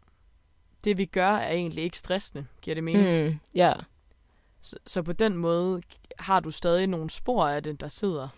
det 0.84 0.98
vi 0.98 1.04
gør, 1.04 1.30
er 1.30 1.52
egentlig 1.52 1.84
ikke 1.84 1.98
stressende. 1.98 2.46
Giver 2.62 2.74
det 2.74 2.84
mening? 2.84 3.28
Mm, 3.28 3.38
ja. 3.54 3.68
Yeah. 3.68 3.82
Så, 4.60 4.76
så 4.86 5.02
på 5.02 5.12
den 5.12 5.36
måde 5.36 5.82
har 6.18 6.40
du 6.40 6.50
stadig 6.50 6.86
nogle 6.86 7.10
spor 7.10 7.46
af 7.46 7.62
det, 7.62 7.80
der 7.80 7.88
sidder. 7.88 8.28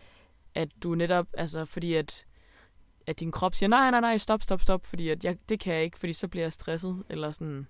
At 0.55 0.69
du 0.83 0.95
netop, 0.95 1.27
altså 1.35 1.65
fordi 1.65 1.95
at, 1.95 2.27
at 3.07 3.21
din 3.21 3.33
krop 3.33 3.55
siger, 3.55 3.69
nej, 3.69 3.91
nej, 3.91 4.01
nej, 4.01 4.19
stop, 4.19 4.43
stop, 4.43 4.61
stop, 4.61 4.87
fordi 4.87 5.09
at 5.09 5.25
jeg, 5.25 5.37
det 5.49 5.61
kan 5.61 5.75
jeg 5.75 5.83
ikke, 5.83 5.99
fordi 5.99 6.13
så 6.13 6.29
bliver 6.29 6.45
jeg 6.45 6.53
stresset, 6.53 7.03
eller 7.09 7.31
sådan. 7.31 7.67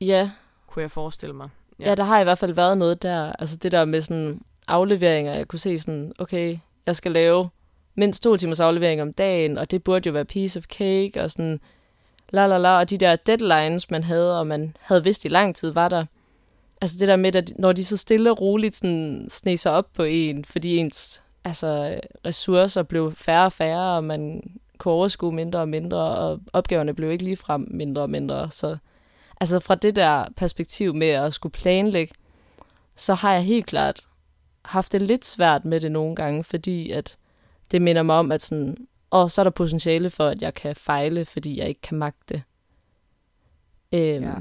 Ja. 0.00 0.30
Kunne 0.66 0.82
jeg 0.82 0.90
forestille 0.90 1.34
mig. 1.34 1.48
Ja. 1.78 1.88
ja, 1.88 1.94
der 1.94 2.04
har 2.04 2.20
i 2.20 2.24
hvert 2.24 2.38
fald 2.38 2.52
været 2.52 2.78
noget 2.78 3.02
der, 3.02 3.32
altså 3.32 3.56
det 3.56 3.72
der 3.72 3.84
med 3.84 4.00
sådan 4.00 4.42
afleveringer, 4.68 5.34
jeg 5.34 5.48
kunne 5.48 5.58
se 5.58 5.78
sådan, 5.78 6.12
okay, 6.18 6.58
jeg 6.86 6.96
skal 6.96 7.12
lave 7.12 7.50
mindst 7.96 8.22
to 8.22 8.36
timers 8.36 8.60
aflevering 8.60 9.02
om 9.02 9.12
dagen, 9.12 9.58
og 9.58 9.70
det 9.70 9.84
burde 9.84 10.06
jo 10.06 10.12
være 10.12 10.24
piece 10.24 10.58
of 10.58 10.64
cake, 10.64 11.22
og 11.22 11.30
sådan, 11.30 11.60
la 12.30 12.46
la 12.46 12.58
la, 12.58 12.78
og 12.78 12.90
de 12.90 12.98
der 12.98 13.16
deadlines, 13.16 13.90
man 13.90 14.04
havde, 14.04 14.38
og 14.38 14.46
man 14.46 14.76
havde 14.80 15.04
vidst 15.04 15.24
i 15.24 15.28
lang 15.28 15.56
tid, 15.56 15.70
var 15.70 15.88
der. 15.88 16.04
Altså 16.80 16.96
det 17.00 17.08
der 17.08 17.16
med, 17.16 17.36
at 17.36 17.52
når 17.58 17.72
de 17.72 17.84
så 17.84 17.96
stille 17.96 18.30
og 18.30 18.40
roligt 18.40 18.76
sådan 18.76 19.26
sneser 19.28 19.70
op 19.70 19.92
på 19.94 20.02
en, 20.02 20.44
fordi 20.44 20.76
ens 20.76 21.22
altså, 21.44 22.00
ressourcer 22.26 22.82
blev 22.82 23.14
færre 23.16 23.44
og 23.44 23.52
færre, 23.52 23.96
og 23.96 24.04
man 24.04 24.42
kunne 24.78 24.94
overskue 24.94 25.32
mindre 25.32 25.60
og 25.60 25.68
mindre, 25.68 25.98
og 25.98 26.40
opgaverne 26.52 26.94
blev 26.94 27.10
ikke 27.10 27.24
ligefrem 27.24 27.68
mindre 27.70 28.02
og 28.02 28.10
mindre. 28.10 28.50
Så 28.50 28.76
altså 29.40 29.60
fra 29.60 29.74
det 29.74 29.96
der 29.96 30.24
perspektiv 30.36 30.94
med 30.94 31.08
at 31.08 31.34
skulle 31.34 31.52
planlægge, 31.52 32.14
så 32.96 33.14
har 33.14 33.32
jeg 33.32 33.42
helt 33.42 33.66
klart 33.66 34.06
haft 34.64 34.92
det 34.92 35.02
lidt 35.02 35.24
svært 35.24 35.64
med 35.64 35.80
det 35.80 35.92
nogle 35.92 36.16
gange, 36.16 36.44
fordi 36.44 36.90
at 36.90 37.16
det 37.70 37.82
minder 37.82 38.02
mig 38.02 38.16
om, 38.16 38.32
at 38.32 38.42
sådan, 38.42 38.76
og 39.10 39.30
så 39.30 39.40
er 39.40 39.42
der 39.42 39.50
potentiale 39.50 40.10
for, 40.10 40.26
at 40.26 40.42
jeg 40.42 40.54
kan 40.54 40.76
fejle, 40.76 41.24
fordi 41.24 41.58
jeg 41.58 41.68
ikke 41.68 41.80
kan 41.80 41.98
magte 41.98 42.34
det. 42.34 42.42
Øhm, 43.92 44.24
ja. 44.24 44.34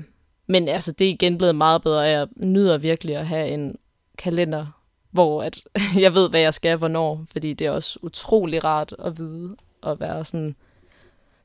Men 0.48 0.68
altså, 0.68 0.92
det 0.92 1.08
er 1.08 1.12
igen 1.12 1.38
blevet 1.38 1.56
meget 1.56 1.82
bedre, 1.82 2.00
jeg 2.00 2.28
nyder 2.36 2.78
virkelig 2.78 3.16
at 3.16 3.28
have 3.28 3.50
en 3.50 3.76
kalender, 4.18 4.82
hvor 5.12 5.44
at 5.44 5.64
jeg 6.04 6.14
ved, 6.14 6.30
hvad 6.30 6.40
jeg 6.40 6.54
skal 6.54 6.78
hvornår, 6.78 7.26
fordi 7.32 7.54
det 7.54 7.68
er 7.68 7.72
også 7.72 8.00
utrolig 8.02 8.64
rart 8.64 8.96
at 9.00 9.18
vide 9.18 9.56
og 9.82 10.00
være 10.00 10.26
sådan 10.26 10.56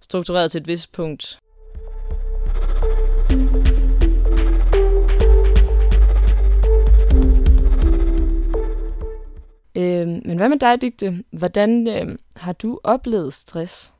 struktureret 0.00 0.50
til 0.50 0.60
et 0.60 0.66
vist 0.66 0.92
punkt. 0.92 1.38
Øh, 9.74 10.08
men 10.08 10.36
hvad 10.36 10.48
med 10.48 10.58
dig, 10.58 10.82
Digte? 10.82 11.24
Hvordan 11.30 11.88
øh, 11.88 12.18
har 12.36 12.52
du 12.52 12.80
oplevet 12.84 13.34
stress? 13.34 13.94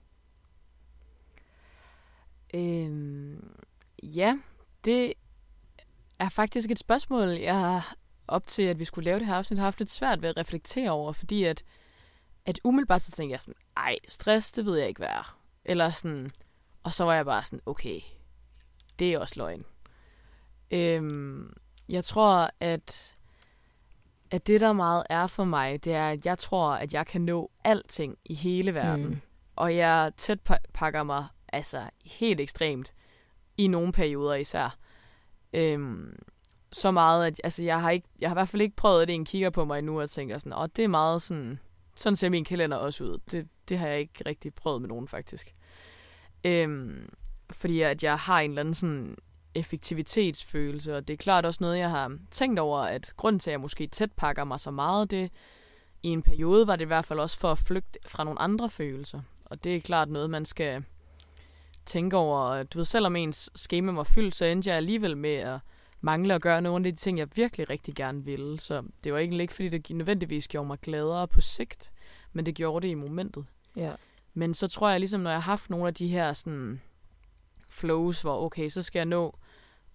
Øhm, 2.55 3.57
ja, 4.03 4.39
det 4.85 5.13
er 6.19 6.29
faktisk 6.29 6.71
et 6.71 6.79
spørgsmål, 6.79 7.29
jeg 7.29 7.59
har 7.59 7.95
op 8.29 8.47
til, 8.47 8.63
at 8.63 8.79
vi 8.79 8.85
skulle 8.85 9.05
lave 9.05 9.19
det 9.19 9.27
her 9.27 9.35
afsnit, 9.35 9.59
har 9.59 9.67
haft 9.67 9.79
lidt 9.79 9.91
svært 9.91 10.23
ved 10.23 10.29
at 10.29 10.37
reflektere 10.37 10.91
over, 10.91 11.13
fordi 11.13 11.45
at, 11.45 11.65
at 12.47 12.59
umiddelbart 12.65 13.03
så 13.03 13.13
tænkte 13.13 13.33
jeg 13.33 13.41
sådan, 13.41 13.55
ej, 13.77 13.97
stress, 14.09 14.53
det 14.53 14.67
ved 14.67 14.79
jeg 14.79 14.89
ikke, 14.89 14.99
hvad 14.99 15.09
er. 15.09 15.39
Eller 15.65 15.91
sådan, 15.91 16.31
og 16.83 16.93
så 16.93 17.05
var 17.05 17.15
jeg 17.15 17.25
bare 17.25 17.45
sådan, 17.45 17.61
okay, 17.67 18.01
det 18.99 19.13
er 19.13 19.19
også 19.19 19.35
løgn. 19.37 19.65
Øhm, 20.71 21.53
jeg 21.89 22.05
tror, 22.05 22.51
at 22.61 23.17
at 24.31 24.47
det, 24.47 24.61
der 24.61 24.73
meget 24.73 25.05
er 25.11 25.27
for 25.27 25.45
mig, 25.45 25.85
det 25.85 25.95
er, 25.95 26.11
at 26.11 26.27
jeg 26.27 26.39
tror, 26.39 26.73
at 26.73 26.95
jeg 26.95 27.07
kan 27.07 27.21
nå 27.21 27.51
alting 27.65 28.17
i 28.25 28.35
hele 28.35 28.75
verden. 28.75 29.07
Mm. 29.07 29.21
Og 29.57 29.77
jeg 29.77 30.13
tæt 30.17 30.39
pakker 30.75 31.03
mig 31.03 31.27
altså 31.53 31.91
helt 32.05 32.41
ekstremt 32.41 32.95
i 33.59 33.67
nogle 33.67 33.93
perioder 33.93 34.35
især. 34.35 34.77
Øhm, 35.53 36.17
så 36.73 36.91
meget, 36.91 37.27
at 37.27 37.41
altså, 37.45 37.65
jeg, 37.65 37.81
har 37.81 37.91
ikke, 37.91 38.09
jeg 38.21 38.31
har 38.31 38.35
i 38.35 38.39
hvert 38.39 38.49
fald 38.49 38.63
ikke 38.63 38.77
prøvet, 38.77 39.03
at 39.03 39.11
en 39.11 39.25
kigger 39.25 39.51
på 39.51 39.65
mig 39.65 39.79
endnu 39.79 40.01
og 40.01 40.11
tænker 40.11 40.39
sådan, 40.39 40.53
og 40.53 40.77
det 40.77 40.85
er 40.85 40.89
meget 40.89 41.23
sådan, 41.23 41.59
sådan 41.97 42.17
ser 42.17 42.29
min 42.29 42.45
kalender 42.45 42.77
også 42.77 43.05
ud. 43.05 43.19
Det, 43.31 43.49
det 43.69 43.79
har 43.79 43.89
jeg 43.89 44.01
ikke 44.01 44.23
rigtig 44.27 44.55
prøvet 44.55 44.81
med 44.81 44.89
nogen 44.89 45.09
faktisk. 45.09 45.55
Øhm, 46.45 47.09
fordi 47.51 47.81
at 47.81 48.03
jeg 48.03 48.17
har 48.17 48.41
en 48.41 48.51
eller 48.51 48.61
anden 48.61 48.75
sådan 48.75 49.17
effektivitetsfølelse, 49.55 50.97
og 50.97 51.09
det 51.09 51.15
er 51.15 51.19
klart 51.19 51.47
også 51.47 51.59
noget, 51.61 51.79
jeg 51.79 51.91
har 51.91 52.19
tænkt 52.31 52.59
over, 52.59 52.79
at 52.79 53.13
grund 53.17 53.41
til, 53.41 53.51
at 53.51 53.53
jeg 53.53 53.61
måske 53.61 53.87
tæt 53.87 54.13
pakker 54.13 54.45
mig 54.45 54.61
så 54.61 54.71
meget, 54.71 55.11
det 55.11 55.31
i 56.03 56.09
en 56.09 56.23
periode 56.23 56.67
var 56.67 56.77
det 56.77 56.85
i 56.85 56.87
hvert 56.87 57.07
fald 57.07 57.19
også 57.19 57.39
for 57.39 57.49
at 57.49 57.59
flygte 57.59 57.99
fra 58.07 58.25
nogle 58.25 58.41
andre 58.41 58.69
følelser. 58.69 59.21
Og 59.45 59.65
det 59.65 59.77
er 59.77 59.81
klart 59.81 60.09
noget, 60.09 60.31
man 60.31 60.45
skal 60.45 60.85
tænke 61.87 62.17
over. 62.17 62.63
Du 62.63 62.79
ved, 62.79 62.85
selvom 62.85 63.17
ens 63.17 63.51
schema 63.57 63.93
var 63.93 64.03
fyldt, 64.03 64.35
så 64.35 64.45
endte 64.45 64.69
jeg 64.69 64.77
alligevel 64.77 65.17
med 65.17 65.35
at 65.35 65.59
mangle 66.01 66.35
at 66.35 66.43
gøre 66.43 66.63
nogle 66.63 66.89
af 66.89 66.93
de 66.93 66.99
ting, 66.99 67.19
jeg 67.19 67.29
virkelig 67.35 67.71
rigtig 67.71 67.95
gerne 67.95 68.25
ville. 68.25 68.61
Så 68.61 68.83
det 69.05 69.13
var 69.13 69.19
egentlig 69.19 69.41
ikke, 69.41 69.55
fordi 69.55 69.69
det 69.69 69.91
nødvendigvis 69.91 70.49
gjorde 70.49 70.67
mig 70.67 70.79
gladere 70.79 71.29
på 71.29 71.41
sigt, 71.41 71.93
men 72.33 72.47
det 72.47 72.55
gjorde 72.55 72.87
det 72.87 72.93
i 72.93 72.95
momentet. 72.95 73.45
Ja. 73.77 73.93
Men 74.35 74.55
så 74.55 74.69
tror 74.69 74.91
jeg 74.91 75.01
ligesom, 75.01 75.21
når 75.21 75.31
jeg 75.31 75.43
har 75.43 75.53
haft 75.53 75.71
nogle 75.71 75.87
af 75.87 75.95
de 75.95 76.09
her 76.09 76.33
sådan 76.33 76.81
flows, 77.69 78.23
hvor 78.23 78.45
okay, 78.45 78.69
så 78.69 78.83
skal 78.83 78.99
jeg 78.99 79.07
nå 79.07 79.37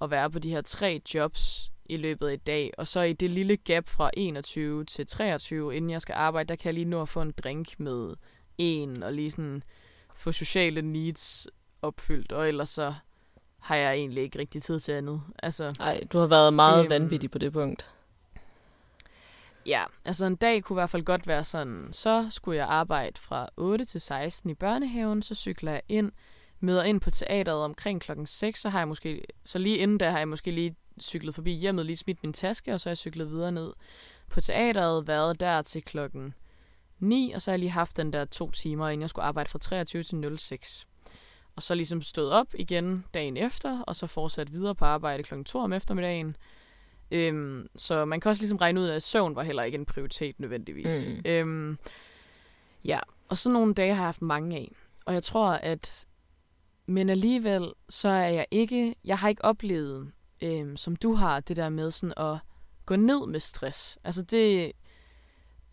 at 0.02 0.12
være 0.12 0.32
på 0.32 0.40
de 0.40 0.50
her 0.50 0.62
tre 0.62 1.02
jobs 1.14 1.72
i 1.86 1.98
løbet 1.98 2.28
af 2.28 2.34
i 2.34 2.36
dag, 2.36 2.72
og 2.78 2.88
så 2.88 3.02
i 3.02 3.14
det 3.14 3.30
lille 3.30 3.58
gap 3.58 3.90
fra 3.90 4.10
21 4.14 4.86
til 4.86 5.08
23, 5.08 5.76
inden 5.76 5.92
jeg 5.92 6.02
skal 6.02 6.14
arbejde, 6.14 6.48
der 6.48 6.56
kan 6.56 6.66
jeg 6.66 6.74
lige 6.74 6.86
nå 6.86 7.02
at 7.02 7.10
få 7.10 7.22
en 7.22 7.34
drink 7.44 7.80
med 7.80 8.16
en, 8.58 9.04
og 9.04 9.14
lige 9.14 9.32
sådan 9.32 9.64
få 10.16 10.32
sociale 10.32 10.82
needs 10.82 11.48
opfyldt, 11.82 12.32
og 12.32 12.48
ellers 12.48 12.70
så 12.70 12.94
har 13.60 13.76
jeg 13.76 13.94
egentlig 13.94 14.24
ikke 14.24 14.40
rigtig 14.40 14.64
tid 14.64 14.80
til 14.80 14.92
andet. 14.92 15.22
Altså, 15.44 15.72
Ej, 15.80 16.04
du 16.12 16.18
har 16.20 16.28
været 16.28 16.54
meget 16.54 16.80
øhm, 16.80 16.90
vanvittig 16.90 17.32
på 17.32 17.38
det 17.38 17.54
punkt. 17.54 17.92
Ja, 19.66 19.84
altså 20.06 20.26
en 20.26 20.36
dag 20.36 20.64
kunne 20.64 20.76
i 20.76 20.80
hvert 20.80 20.90
fald 20.90 21.04
godt 21.04 21.28
være 21.28 21.44
sådan, 21.44 21.90
så 21.92 22.28
skulle 22.30 22.58
jeg 22.58 22.68
arbejde 22.68 23.20
fra 23.20 23.48
8 23.58 23.86
til 23.86 24.02
16 24.02 24.50
i 24.50 24.54
børnehaven, 24.54 25.22
så 25.22 25.36
cykler 25.36 25.72
jeg 25.72 25.82
ind, 25.90 26.12
møder 26.66 26.84
ind 26.84 27.02
på 27.02 27.12
teateret 27.12 27.64
omkring 27.64 28.02
klokken 28.02 28.26
6, 28.26 28.62
så 28.62 28.70
har 28.70 28.80
jeg 28.80 28.88
måske, 28.88 29.26
så 29.44 29.60
lige 29.60 29.78
inden 29.78 30.00
der 30.00 30.10
har 30.10 30.18
jeg 30.18 30.28
måske 30.28 30.52
lige 30.52 30.76
cyklet 31.02 31.36
forbi 31.36 31.54
hjemmet, 31.54 31.86
lige 31.86 31.98
smidt 31.98 32.24
min 32.24 32.34
taske, 32.34 32.74
og 32.74 32.80
så 32.80 32.90
har 32.90 32.92
jeg 32.92 32.98
cyklet 32.98 33.30
videre 33.30 33.52
ned 33.52 33.74
på 34.30 34.42
teateret, 34.42 35.08
været 35.08 35.40
der 35.40 35.62
til 35.62 35.84
klokken 35.84 36.34
9, 37.00 37.32
og 37.36 37.42
så 37.42 37.52
har 37.52 37.54
jeg 37.54 37.60
lige 37.60 37.70
haft 37.70 37.98
den 37.98 38.14
der 38.14 38.26
to 38.26 38.52
timer, 38.52 38.90
inden 38.90 39.02
jeg 39.02 39.10
skulle 39.10 39.26
arbejde 39.26 39.50
fra 39.50 39.60
23 39.60 40.04
til 40.04 40.38
06. 40.38 40.88
og 41.56 41.64
så 41.64 41.76
ligesom 41.76 42.02
stået 42.02 42.32
op 42.32 42.48
igen 42.54 43.06
dagen 43.14 43.38
efter, 43.38 43.82
og 43.82 43.96
så 43.96 44.08
fortsat 44.08 44.54
videre 44.54 44.76
på 44.76 44.86
arbejde 44.86 45.24
kl. 45.24 45.44
2 45.44 45.60
om 45.60 45.74
eftermiddagen. 45.74 46.36
Øhm, 47.12 47.68
så 47.76 48.06
man 48.06 48.20
kan 48.20 48.30
også 48.30 48.42
ligesom 48.42 48.58
regne 48.58 48.82
ud, 48.82 48.88
at 48.88 49.04
søvn 49.04 49.36
var 49.36 49.44
heller 49.44 49.64
ikke 49.64 49.78
en 49.78 49.86
prioritet 49.86 50.40
nødvendigvis. 50.40 51.10
Mm. 51.10 51.22
Øhm, 51.26 51.78
ja, 52.86 53.00
og 53.30 53.38
sådan 53.38 53.54
nogle 53.54 53.74
dage 53.74 53.94
har 53.94 54.02
jeg 54.02 54.08
haft 54.08 54.22
mange 54.22 54.56
af. 54.56 54.72
Og 55.06 55.14
jeg 55.14 55.24
tror, 55.24 55.52
at... 55.52 56.06
Men 56.88 57.10
alligevel, 57.10 57.74
så 57.90 58.10
er 58.10 58.28
jeg 58.28 58.46
ikke... 58.52 58.96
Jeg 59.06 59.18
har 59.18 59.30
ikke 59.30 59.46
oplevet, 59.46 60.12
øhm, 60.42 60.78
som 60.78 60.96
du 60.96 61.14
har, 61.14 61.40
det 61.40 61.56
der 61.56 61.70
med 61.70 61.92
sådan 61.92 62.14
at 62.18 62.38
gå 62.86 62.96
ned 62.96 63.28
med 63.28 63.40
stress. 63.40 63.98
Altså 64.04 64.22
det... 64.22 64.72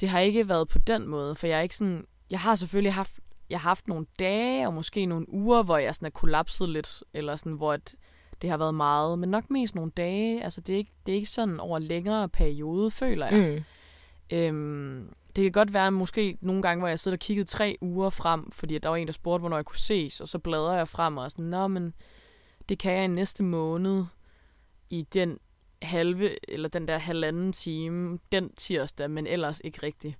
Det 0.00 0.08
har 0.08 0.20
ikke 0.20 0.48
været 0.48 0.68
på 0.68 0.78
den 0.78 1.08
måde, 1.08 1.34
for 1.34 1.46
jeg 1.46 1.58
er 1.58 1.62
ikke 1.62 1.76
sådan... 1.76 2.04
Jeg 2.30 2.40
har 2.40 2.54
selvfølgelig 2.54 2.94
haft 2.94 3.20
jeg 3.52 3.60
har 3.60 3.68
haft 3.68 3.88
nogle 3.88 4.06
dage 4.18 4.66
og 4.66 4.74
måske 4.74 5.06
nogle 5.06 5.28
uger, 5.28 5.62
hvor 5.62 5.78
jeg 5.78 5.94
sådan 5.94 6.06
er 6.06 6.10
kollapset 6.10 6.68
lidt, 6.68 7.02
eller 7.14 7.36
sådan, 7.36 7.52
hvor 7.52 7.74
et, 7.74 7.94
det 8.42 8.50
har 8.50 8.56
været 8.56 8.74
meget, 8.74 9.18
men 9.18 9.28
nok 9.28 9.50
mest 9.50 9.74
nogle 9.74 9.90
dage. 9.96 10.44
Altså, 10.44 10.60
det 10.60 10.72
er 10.72 10.76
ikke, 10.76 10.92
det 11.06 11.12
er 11.12 11.16
ikke 11.16 11.30
sådan 11.30 11.60
over 11.60 11.78
længere 11.78 12.28
periode, 12.28 12.90
føler 12.90 13.26
jeg. 13.26 13.64
Mm. 14.30 14.36
Øhm, 14.36 15.12
det 15.36 15.42
kan 15.44 15.52
godt 15.52 15.72
være 15.72 15.92
måske 15.92 16.38
nogle 16.40 16.62
gange, 16.62 16.80
hvor 16.80 16.88
jeg 16.88 16.98
sidder 17.00 17.16
og 17.16 17.20
kiggede 17.20 17.48
tre 17.48 17.76
uger 17.80 18.10
frem, 18.10 18.50
fordi 18.50 18.78
der 18.78 18.88
var 18.88 18.96
en, 18.96 19.06
der 19.06 19.12
spurgte, 19.12 19.40
hvornår 19.40 19.56
jeg 19.56 19.64
kunne 19.64 19.78
ses, 19.78 20.20
og 20.20 20.28
så 20.28 20.38
bladrer 20.38 20.76
jeg 20.76 20.88
frem 20.88 21.16
og 21.16 21.30
sådan, 21.30 21.44
nå, 21.44 21.68
men 21.68 21.94
det 22.68 22.78
kan 22.78 22.92
jeg 22.92 23.04
i 23.04 23.06
næste 23.08 23.42
måned 23.42 24.04
i 24.90 25.06
den 25.14 25.38
halve, 25.82 26.50
eller 26.50 26.68
den 26.68 26.88
der 26.88 26.98
halvanden 26.98 27.52
time, 27.52 28.18
den 28.32 28.50
tirsdag, 28.56 29.10
men 29.10 29.26
ellers 29.26 29.60
ikke 29.64 29.82
rigtigt. 29.82 30.18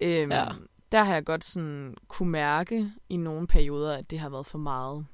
Øhm, 0.00 0.32
Ja. 0.32 0.48
Der 0.92 1.02
har 1.04 1.14
jeg 1.14 1.24
godt 1.24 1.44
sådan 1.44 1.94
kunne 2.08 2.30
mærke 2.30 2.90
i 3.08 3.16
nogle 3.16 3.46
perioder, 3.46 3.96
at 3.96 4.10
det 4.10 4.18
har 4.18 4.28
været 4.28 4.46
for 4.46 4.58
meget. 4.58 5.06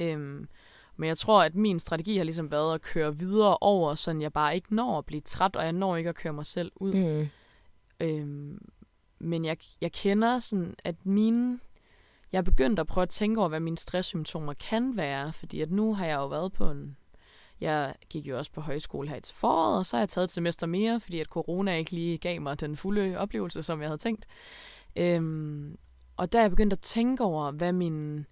Øhm, 0.00 0.48
men 0.96 1.08
jeg 1.08 1.18
tror, 1.18 1.42
at 1.42 1.54
min 1.54 1.78
strategi 1.78 2.16
har 2.16 2.24
ligesom 2.24 2.50
været 2.50 2.74
at 2.74 2.82
køre 2.82 3.16
videre 3.18 3.56
over, 3.60 3.94
så 3.94 4.16
jeg 4.20 4.32
bare 4.32 4.54
ikke 4.54 4.74
når 4.74 4.98
at 4.98 5.06
blive 5.06 5.20
træt, 5.20 5.56
og 5.56 5.64
jeg 5.64 5.72
når 5.72 5.96
ikke 5.96 6.08
at 6.08 6.14
køre 6.14 6.32
mig 6.32 6.46
selv 6.46 6.72
ud. 6.76 6.94
Mm. 6.94 7.28
Øhm, 8.00 8.58
men 9.18 9.44
jeg, 9.44 9.56
jeg 9.80 9.92
kender 9.92 10.38
sådan, 10.38 10.74
at 10.84 11.06
mine... 11.06 11.58
Jeg 12.32 12.38
er 12.38 12.42
begyndt 12.42 12.78
at 12.78 12.86
prøve 12.86 13.02
at 13.02 13.08
tænke 13.08 13.40
over, 13.40 13.48
hvad 13.48 13.60
mine 13.60 13.78
stresssymptomer 13.78 14.54
kan 14.54 14.96
være, 14.96 15.32
fordi 15.32 15.60
at 15.60 15.70
nu 15.70 15.94
har 15.94 16.06
jeg 16.06 16.16
jo 16.16 16.26
været 16.26 16.52
på 16.52 16.70
en... 16.70 16.96
Jeg 17.60 17.94
gik 18.10 18.26
jo 18.26 18.38
også 18.38 18.52
på 18.52 18.60
højskole 18.60 19.08
her 19.08 19.20
til 19.20 19.34
foråret, 19.34 19.78
og 19.78 19.86
så 19.86 19.96
har 19.96 20.00
jeg 20.00 20.08
taget 20.08 20.24
et 20.24 20.30
semester 20.30 20.66
mere, 20.66 21.00
fordi 21.00 21.20
at 21.20 21.26
corona 21.26 21.76
ikke 21.76 21.90
lige 21.90 22.18
gav 22.18 22.40
mig 22.40 22.60
den 22.60 22.76
fulde 22.76 23.18
oplevelse, 23.18 23.62
som 23.62 23.80
jeg 23.80 23.88
havde 23.88 23.98
tænkt. 23.98 24.26
Øhm, 24.96 25.78
og 26.16 26.32
der 26.32 26.38
er 26.38 26.42
jeg 26.42 26.50
begyndt 26.50 26.72
at 26.72 26.80
tænke 26.80 27.24
over, 27.24 27.50
hvad 27.50 27.72
mine 27.72 28.24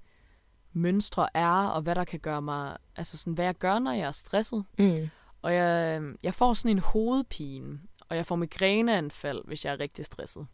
mønstre 0.72 1.28
er, 1.34 1.66
og 1.66 1.82
hvad 1.82 1.94
der 1.94 2.04
kan 2.04 2.20
gøre 2.20 2.42
mig... 2.42 2.76
Altså 2.96 3.18
sådan, 3.18 3.32
hvad 3.32 3.44
jeg 3.44 3.54
gør, 3.54 3.78
når 3.78 3.92
jeg 3.92 4.06
er 4.06 4.10
stresset. 4.10 4.64
Mm. 4.78 5.10
Og 5.42 5.54
jeg, 5.54 6.02
jeg 6.22 6.34
får 6.34 6.54
sådan 6.54 6.76
en 6.76 6.82
hovedpine, 6.82 7.78
og 8.08 8.16
jeg 8.16 8.26
får 8.26 8.36
migræneanfald, 8.36 9.42
hvis 9.44 9.64
jeg 9.64 9.72
er 9.72 9.80
rigtig 9.80 10.04
stresset. 10.04 10.46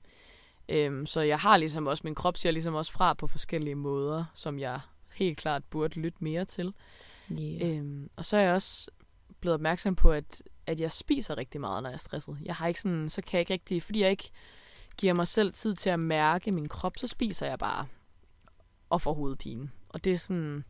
Øhm, 0.69 1.07
så 1.07 1.21
jeg 1.21 1.39
har 1.39 1.57
ligesom 1.57 1.87
også, 1.87 2.01
min 2.05 2.15
krop 2.15 2.37
siger 2.37 2.53
ligesom 2.53 2.75
også 2.75 2.93
fra 2.93 3.15
på 3.15 3.27
forskellige 3.27 3.75
måder, 3.75 4.25
som 4.35 4.59
jeg 4.59 4.81
helt 5.15 5.39
klart 5.39 5.65
burde 5.65 6.01
lytte 6.01 6.25
mere 6.25 6.45
til. 6.45 6.75
Yeah. 7.33 7.77
Øhm, 7.79 8.11
og 8.17 8.25
så 8.25 8.37
er 8.37 8.41
jeg 8.41 8.55
også 8.55 8.91
blevet 9.41 9.55
opmærksom 9.55 9.95
på, 9.95 10.13
at, 10.13 10.43
at 10.67 10.81
jeg 10.81 10.93
spiser 10.93 11.39
rigtig 11.39 11.61
meget, 11.61 11.83
når 11.83 11.91
jeg 11.91 11.95
er 11.95 11.99
stresset. 11.99 12.39
Jeg 12.43 12.55
har 12.55 12.67
ikke 12.67 12.81
sådan, 12.81 13.09
så 13.09 13.23
kan 13.23 13.33
jeg 13.33 13.41
ikke 13.41 13.53
rigtig, 13.53 13.83
fordi 13.83 14.01
jeg 14.01 14.11
ikke 14.11 14.31
giver 14.97 15.15
mig 15.15 15.29
selv 15.29 15.53
tid 15.53 15.75
til 15.75 15.91
at 15.91 16.01
mærke 16.01 16.53
min 16.53 16.69
krop, 16.69 16.93
så 16.97 17.07
spiser 17.07 17.47
jeg 17.47 17.59
bare 17.59 17.87
og 18.91 19.01
får 19.01 19.13
hovedpine. 19.13 19.71
Og 19.89 20.05
det 20.05 20.13
er 20.13 20.19
sådan, 20.19 20.65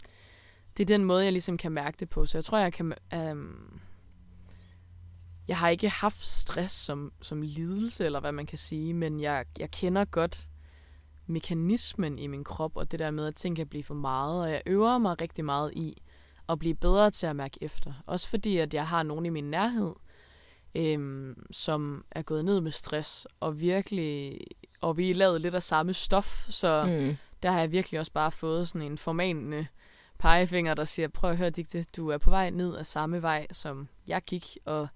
det 0.77 0.83
er 0.83 0.87
den 0.87 1.05
måde, 1.05 1.25
jeg 1.25 1.33
ligesom 1.33 1.57
kan 1.57 1.73
mærke 1.73 1.97
det 2.01 2.09
på. 2.11 2.27
Så 2.27 2.39
jeg 2.39 2.45
tror, 2.45 2.59
jeg 2.59 2.73
kan, 2.73 2.95
øhm, 3.15 3.81
jeg 5.51 5.59
har 5.59 5.69
ikke 5.69 5.89
haft 5.89 6.27
stress 6.27 6.75
som, 6.75 7.13
som 7.23 7.43
lidelse, 7.43 8.05
eller 8.05 8.21
hvad 8.21 8.33
man 8.33 8.47
kan 8.47 8.59
sige, 8.59 8.95
men 8.95 9.21
jeg, 9.21 9.45
jeg 9.59 9.71
kender 9.71 10.05
godt 10.05 10.49
mekanismen 11.27 12.19
i 12.19 12.27
min 12.27 12.45
krop, 12.45 12.77
og 12.77 12.91
det 12.91 12.99
der 12.99 13.11
med, 13.11 13.27
at 13.27 13.35
ting 13.37 13.57
kan 13.57 13.67
blive 13.67 13.85
for 13.85 13.95
meget, 13.95 14.43
og 14.43 14.51
jeg 14.51 14.63
øver 14.67 14.99
mig 14.99 15.21
rigtig 15.21 15.45
meget 15.45 15.73
i 15.77 16.03
at 16.49 16.59
blive 16.59 16.75
bedre 16.75 17.11
til 17.11 17.27
at 17.27 17.37
mærke 17.37 17.59
efter. 17.61 17.93
Også 18.07 18.29
fordi, 18.29 18.57
at 18.57 18.75
jeg 18.75 18.87
har 18.87 19.03
nogen 19.03 19.27
i 19.27 19.29
min 19.29 19.45
nærhed, 19.51 19.93
øhm, 20.75 21.47
som 21.51 22.05
er 22.11 22.23
gået 22.23 22.45
ned 22.45 22.61
med 22.61 22.73
stress, 22.73 23.27
og 23.41 23.61
virkelig, 23.61 24.39
og 24.81 24.97
vi 24.97 25.11
er 25.11 25.15
lavet 25.15 25.41
lidt 25.41 25.55
af 25.55 25.63
samme 25.63 25.93
stof, 25.93 26.47
så 26.49 26.85
Mm. 26.87 27.17
der 27.43 27.51
har 27.51 27.61
jeg 27.61 27.73
virkelig 27.73 28.01
også 28.01 28.13
bare 28.13 28.31
fået 28.31 28.69
sådan 28.69 28.83
en 28.83 28.99
formanende 28.99 29.67
pegefinger, 30.19 30.75
der 30.75 30.85
siger, 30.85 31.09
prøv 31.09 31.31
at 31.31 31.37
høre, 31.37 31.51
Digte, 31.51 31.85
du 31.97 32.09
er 32.09 32.19
på 32.19 32.31
vej 32.31 32.51
ned 32.51 32.77
ad 32.77 32.85
samme 32.85 33.23
vej, 33.23 33.47
som 33.53 33.89
jeg 34.09 34.23
gik, 34.27 34.57
og 34.65 34.89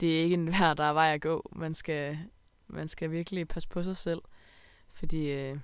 det 0.00 0.18
er 0.18 0.22
ikke 0.22 0.34
en 0.34 0.48
hver, 0.48 0.74
der 0.74 0.84
er 0.84 0.92
vej 0.92 1.14
at 1.14 1.20
gå. 1.20 1.50
Man 1.52 1.74
skal, 1.74 2.18
man 2.66 2.88
skal 2.88 3.10
virkelig 3.10 3.48
passe 3.48 3.68
på 3.68 3.82
sig 3.82 3.96
selv, 3.96 4.22
fordi 4.90 5.30
øh, 5.30 5.58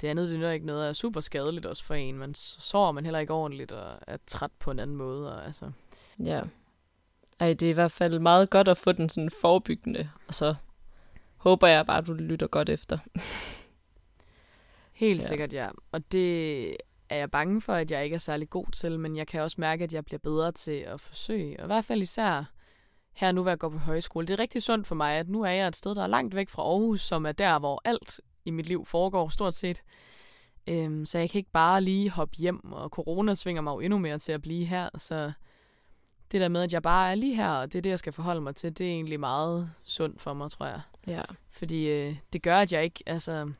det 0.00 0.08
andet, 0.08 0.30
det 0.30 0.42
er 0.42 0.50
ikke 0.50 0.66
noget, 0.66 0.82
der 0.82 0.88
er 0.88 0.92
super 0.92 1.20
skadeligt 1.20 1.66
også 1.66 1.84
for 1.84 1.94
en. 1.94 2.18
Man 2.18 2.34
sover 2.34 2.92
man 2.92 3.04
heller 3.04 3.20
ikke 3.20 3.32
ordentligt, 3.32 3.72
og 3.72 3.98
er 4.06 4.16
træt 4.26 4.50
på 4.58 4.70
en 4.70 4.78
anden 4.78 4.96
måde. 4.96 5.36
Og, 5.36 5.44
altså, 5.46 5.70
Ja. 6.24 6.42
Ej, 7.40 7.52
det 7.52 7.62
er 7.62 7.70
i 7.70 7.72
hvert 7.72 7.92
fald 7.92 8.18
meget 8.18 8.50
godt 8.50 8.68
at 8.68 8.76
få 8.76 8.92
den 8.92 9.08
sådan 9.08 9.30
forebyggende, 9.40 10.10
og 10.28 10.34
så 10.34 10.54
håber 11.36 11.66
jeg 11.66 11.86
bare, 11.86 11.98
at 11.98 12.06
du 12.06 12.12
lytter 12.12 12.46
godt 12.46 12.68
efter. 12.68 12.98
Helt 14.92 15.22
ja. 15.22 15.26
sikkert, 15.26 15.52
ja. 15.52 15.68
Og 15.92 16.12
det 16.12 16.68
er 17.08 17.16
jeg 17.16 17.30
bange 17.30 17.60
for, 17.60 17.72
at 17.72 17.90
jeg 17.90 18.04
ikke 18.04 18.14
er 18.14 18.18
særlig 18.18 18.50
god 18.50 18.66
til, 18.72 19.00
men 19.00 19.16
jeg 19.16 19.26
kan 19.26 19.42
også 19.42 19.56
mærke, 19.60 19.84
at 19.84 19.94
jeg 19.94 20.04
bliver 20.04 20.18
bedre 20.18 20.52
til 20.52 20.70
at 20.70 21.00
forsøge. 21.00 21.60
Og 21.60 21.64
i 21.64 21.66
hvert 21.66 21.84
fald 21.84 22.02
især 22.02 22.44
her 23.16 23.32
nu, 23.32 23.42
hvor 23.42 23.50
jeg 23.50 23.58
går 23.58 23.68
på 23.68 23.78
højskole. 23.78 24.26
Det 24.26 24.34
er 24.34 24.38
rigtig 24.38 24.62
sundt 24.62 24.86
for 24.86 24.94
mig, 24.94 25.12
at 25.12 25.28
nu 25.28 25.42
er 25.42 25.50
jeg 25.50 25.68
et 25.68 25.76
sted, 25.76 25.94
der 25.94 26.02
er 26.02 26.06
langt 26.06 26.34
væk 26.34 26.48
fra 26.48 26.62
Aarhus, 26.62 27.00
som 27.00 27.26
er 27.26 27.32
der, 27.32 27.58
hvor 27.58 27.80
alt 27.84 28.20
i 28.44 28.50
mit 28.50 28.66
liv 28.66 28.84
foregår 28.84 29.28
stort 29.28 29.54
set. 29.54 29.82
Øhm, 30.66 31.06
så 31.06 31.18
jeg 31.18 31.30
kan 31.30 31.38
ikke 31.38 31.50
bare 31.50 31.80
lige 31.80 32.10
hoppe 32.10 32.36
hjem, 32.36 32.72
og 32.72 32.88
corona 32.88 33.34
svinger 33.34 33.62
mig 33.62 33.72
jo 33.72 33.80
endnu 33.80 33.98
mere 33.98 34.18
til 34.18 34.32
at 34.32 34.42
blive 34.42 34.64
her. 34.64 34.88
Så 34.98 35.32
det 36.32 36.40
der 36.40 36.48
med, 36.48 36.62
at 36.62 36.72
jeg 36.72 36.82
bare 36.82 37.10
er 37.10 37.14
lige 37.14 37.36
her, 37.36 37.50
og 37.50 37.72
det 37.72 37.78
er 37.78 37.82
det, 37.82 37.90
jeg 37.90 37.98
skal 37.98 38.12
forholde 38.12 38.40
mig 38.40 38.56
til, 38.56 38.78
det 38.78 38.86
er 38.86 38.90
egentlig 38.90 39.20
meget 39.20 39.70
sundt 39.84 40.20
for 40.20 40.34
mig, 40.34 40.50
tror 40.50 40.66
jeg. 40.66 40.80
Ja. 41.06 41.22
Fordi 41.50 41.88
øh, 41.88 42.16
det 42.32 42.42
gør, 42.42 42.56
at 42.56 42.72
jeg 42.72 42.84
ikke, 42.84 43.02
altså... 43.06 43.52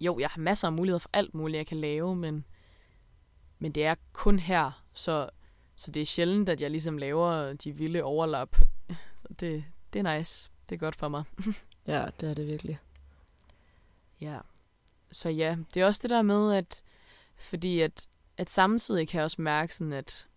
Jo, 0.00 0.18
jeg 0.18 0.28
har 0.28 0.40
masser 0.40 0.68
af 0.68 0.72
muligheder 0.72 0.98
for 0.98 1.10
alt 1.12 1.34
muligt, 1.34 1.58
jeg 1.58 1.66
kan 1.66 1.76
lave, 1.76 2.16
men, 2.16 2.44
men 3.58 3.72
det 3.72 3.86
er 3.86 3.94
kun 4.12 4.38
her, 4.38 4.84
så, 4.92 5.28
så 5.76 5.90
det 5.90 6.02
er 6.02 6.06
sjældent, 6.06 6.48
at 6.48 6.60
jeg 6.60 6.70
ligesom 6.70 6.98
laver 6.98 7.52
de 7.52 7.72
vilde 7.72 8.02
overlap. 8.02 8.56
Så 9.20 9.26
det, 9.40 9.64
det 9.92 10.06
er 10.06 10.16
nice. 10.16 10.50
Det 10.68 10.74
er 10.74 10.78
godt 10.78 10.96
for 10.96 11.08
mig. 11.08 11.24
Ja, 11.86 12.06
det 12.20 12.30
er 12.30 12.34
det 12.34 12.46
virkelig. 12.46 12.78
Ja. 14.20 14.38
Så 15.10 15.28
ja, 15.28 15.56
det 15.74 15.82
er 15.82 15.86
også 15.86 16.00
det 16.02 16.10
der 16.10 16.22
med, 16.22 16.54
at 16.54 16.82
fordi 17.36 17.80
at, 17.80 18.08
at 18.36 18.50
samtidig 18.50 19.08
kan 19.08 19.18
jeg 19.18 19.24
også 19.24 19.42
mærke 19.42 19.74
sådan, 19.74 19.92
at 19.92 20.28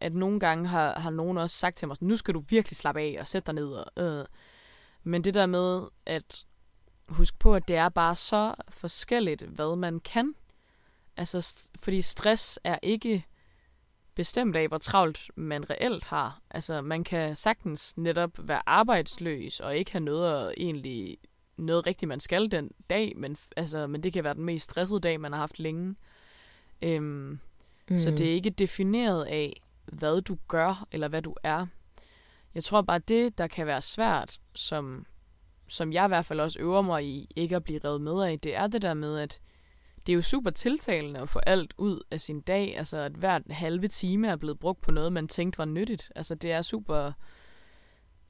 at 0.00 0.14
nogle 0.14 0.40
gange 0.40 0.68
har, 0.68 1.00
har 1.00 1.10
nogen 1.10 1.38
også 1.38 1.56
sagt 1.56 1.76
til 1.76 1.88
mig, 1.88 1.96
sådan, 1.96 2.08
nu 2.08 2.16
skal 2.16 2.34
du 2.34 2.44
virkelig 2.48 2.76
slappe 2.76 3.00
af 3.00 3.16
og 3.20 3.28
sætte 3.28 3.46
dig 3.46 3.54
ned. 3.54 3.72
Og, 3.72 4.02
øh. 4.02 4.24
Men 5.02 5.24
det 5.24 5.34
der 5.34 5.46
med, 5.46 5.82
at 6.06 6.46
husk 7.08 7.38
på, 7.38 7.54
at 7.54 7.68
det 7.68 7.76
er 7.76 7.88
bare 7.88 8.16
så 8.16 8.54
forskelligt, 8.68 9.42
hvad 9.42 9.76
man 9.76 10.00
kan. 10.00 10.34
Altså, 11.16 11.64
fordi 11.78 12.02
stress 12.02 12.58
er 12.64 12.78
ikke 12.82 13.26
bestemt 14.14 14.56
af, 14.56 14.68
hvor 14.68 14.78
travlt 14.78 15.30
man 15.36 15.70
reelt 15.70 16.04
har. 16.04 16.40
Altså, 16.50 16.82
man 16.82 17.04
kan 17.04 17.36
sagtens 17.36 17.96
netop 17.96 18.30
være 18.38 18.62
arbejdsløs 18.66 19.60
og 19.60 19.76
ikke 19.76 19.92
have 19.92 20.04
noget 20.04 20.48
at 20.48 20.54
egentlig 20.56 21.18
noget 21.56 21.86
rigtigt, 21.86 22.08
man 22.08 22.20
skal 22.20 22.50
den 22.50 22.70
dag, 22.90 23.12
men, 23.16 23.36
altså, 23.56 23.86
men 23.86 24.02
det 24.02 24.12
kan 24.12 24.24
være 24.24 24.34
den 24.34 24.44
mest 24.44 24.64
stressede 24.64 25.00
dag, 25.00 25.20
man 25.20 25.32
har 25.32 25.40
haft 25.40 25.58
længe. 25.58 25.96
Øhm, 26.82 27.38
mm. 27.90 27.98
Så 27.98 28.10
det 28.10 28.20
er 28.20 28.32
ikke 28.32 28.50
defineret 28.50 29.24
af, 29.24 29.62
hvad 29.84 30.22
du 30.22 30.36
gør, 30.48 30.86
eller 30.92 31.08
hvad 31.08 31.22
du 31.22 31.34
er. 31.42 31.66
Jeg 32.54 32.64
tror 32.64 32.82
bare, 32.82 32.98
det, 32.98 33.38
der 33.38 33.46
kan 33.46 33.66
være 33.66 33.82
svært, 33.82 34.40
som, 34.54 35.06
som 35.68 35.92
jeg 35.92 36.04
i 36.04 36.08
hvert 36.08 36.26
fald 36.26 36.40
også 36.40 36.58
øver 36.58 36.82
mig 36.82 37.04
i, 37.04 37.28
ikke 37.36 37.56
at 37.56 37.64
blive 37.64 37.80
revet 37.84 38.00
med 38.00 38.22
af, 38.22 38.40
det 38.40 38.56
er 38.56 38.66
det 38.66 38.82
der 38.82 38.94
med, 38.94 39.18
at 39.18 39.40
det 40.06 40.12
er 40.12 40.14
jo 40.14 40.22
super 40.22 40.50
tiltalende 40.50 41.20
at 41.20 41.28
få 41.28 41.38
alt 41.38 41.74
ud 41.78 42.00
af 42.10 42.20
sin 42.20 42.40
dag. 42.40 42.76
Altså, 42.78 42.96
at 42.96 43.12
hver 43.12 43.40
halve 43.50 43.88
time 43.88 44.28
er 44.28 44.36
blevet 44.36 44.58
brugt 44.58 44.80
på 44.80 44.90
noget, 44.90 45.12
man 45.12 45.28
tænkte 45.28 45.58
var 45.58 45.64
nyttigt. 45.64 46.12
Altså, 46.16 46.34
det 46.34 46.52
er 46.52 46.62
super 46.62 47.12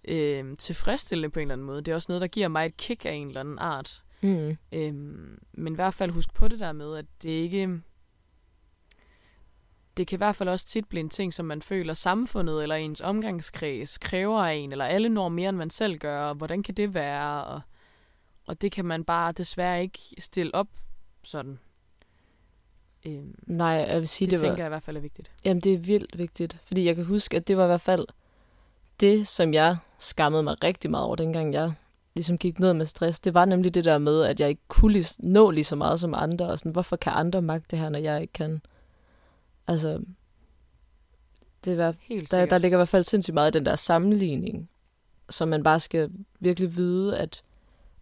øh, 0.08 0.56
tilfredsstillende 0.56 1.30
på 1.30 1.40
en 1.40 1.42
eller 1.42 1.52
anden 1.52 1.66
måde. 1.66 1.82
Det 1.82 1.90
er 1.90 1.94
også 1.94 2.12
noget, 2.12 2.20
der 2.20 2.26
giver 2.26 2.48
mig 2.48 2.66
et 2.66 2.76
kick 2.76 3.04
af 3.04 3.12
en 3.12 3.28
eller 3.28 3.40
anden 3.40 3.58
art. 3.58 4.02
Mm. 4.20 4.56
Øhm, 4.72 5.38
men 5.52 5.72
i 5.72 5.74
hvert 5.74 5.94
fald 5.94 6.10
husk 6.10 6.34
på 6.34 6.48
det 6.48 6.60
der 6.60 6.72
med, 6.72 6.96
at 6.96 7.06
det 7.22 7.30
ikke... 7.30 7.80
Det 9.96 10.06
kan 10.06 10.16
i 10.16 10.18
hvert 10.18 10.36
fald 10.36 10.48
også 10.48 10.66
tit 10.66 10.88
blive 10.88 11.00
en 11.00 11.08
ting, 11.08 11.32
som 11.32 11.46
man 11.46 11.62
føler 11.62 11.94
samfundet 11.94 12.62
eller 12.62 12.74
ens 12.74 13.00
omgangskreds 13.00 13.98
kræver 13.98 14.42
af 14.42 14.54
en, 14.54 14.72
eller 14.72 14.84
alle 14.84 15.08
når 15.08 15.28
mere, 15.28 15.48
end 15.48 15.56
man 15.56 15.70
selv 15.70 15.98
gør, 15.98 16.22
og 16.22 16.34
hvordan 16.34 16.62
kan 16.62 16.74
det 16.74 16.94
være? 16.94 17.44
Og, 17.44 17.60
og 18.46 18.60
det 18.60 18.72
kan 18.72 18.84
man 18.84 19.04
bare 19.04 19.32
desværre 19.32 19.82
ikke 19.82 19.98
stille 20.18 20.54
op 20.54 20.68
sådan. 21.24 21.58
Øhm, 23.06 23.34
Nej, 23.46 23.66
jeg 23.68 24.00
vil 24.00 24.08
sige, 24.08 24.26
det, 24.26 24.30
det, 24.30 24.40
det 24.40 24.46
var... 24.46 24.52
tænker 24.52 24.64
jeg 24.64 24.68
i 24.68 24.74
hvert 24.74 24.82
fald 24.82 24.96
er 24.96 25.00
vigtigt. 25.00 25.32
Jamen, 25.44 25.60
det 25.60 25.74
er 25.74 25.78
vildt 25.78 26.18
vigtigt. 26.18 26.58
Fordi 26.64 26.84
jeg 26.84 26.96
kan 26.96 27.04
huske, 27.04 27.36
at 27.36 27.48
det 27.48 27.56
var 27.56 27.64
i 27.64 27.66
hvert 27.66 27.80
fald 27.80 28.06
det, 29.00 29.26
som 29.26 29.54
jeg 29.54 29.76
skammede 29.98 30.42
mig 30.42 30.64
rigtig 30.64 30.90
meget 30.90 31.06
over, 31.06 31.16
dengang 31.16 31.54
jeg 31.54 31.72
ligesom 32.14 32.38
gik 32.38 32.58
ned 32.58 32.74
med 32.74 32.86
stress. 32.86 33.20
Det 33.20 33.34
var 33.34 33.44
nemlig 33.44 33.74
det 33.74 33.84
der 33.84 33.98
med, 33.98 34.22
at 34.22 34.40
jeg 34.40 34.48
ikke 34.48 34.62
kunne 34.68 34.98
lis- 34.98 35.16
nå 35.18 35.50
lige 35.50 35.64
så 35.64 35.76
meget 35.76 36.00
som 36.00 36.14
andre. 36.14 36.46
Og 36.48 36.58
sådan, 36.58 36.72
hvorfor 36.72 36.96
kan 36.96 37.12
andre 37.16 37.42
magte 37.42 37.66
det 37.70 37.78
her, 37.78 37.88
når 37.88 37.98
jeg 37.98 38.20
ikke 38.20 38.32
kan? 38.32 38.62
Altså, 39.66 40.00
det 41.64 41.78
var, 41.78 41.94
Helt 42.00 42.20
der, 42.30 42.36
sikkert. 42.36 42.50
der 42.50 42.58
ligger 42.58 42.76
i 42.76 42.78
hvert 42.78 42.88
fald 42.88 43.04
sindssygt 43.04 43.34
meget 43.34 43.54
i 43.54 43.58
den 43.58 43.66
der 43.66 43.76
sammenligning, 43.76 44.68
så 45.30 45.46
man 45.46 45.62
bare 45.62 45.80
skal 45.80 46.10
virkelig 46.40 46.76
vide, 46.76 47.18
at 47.18 47.42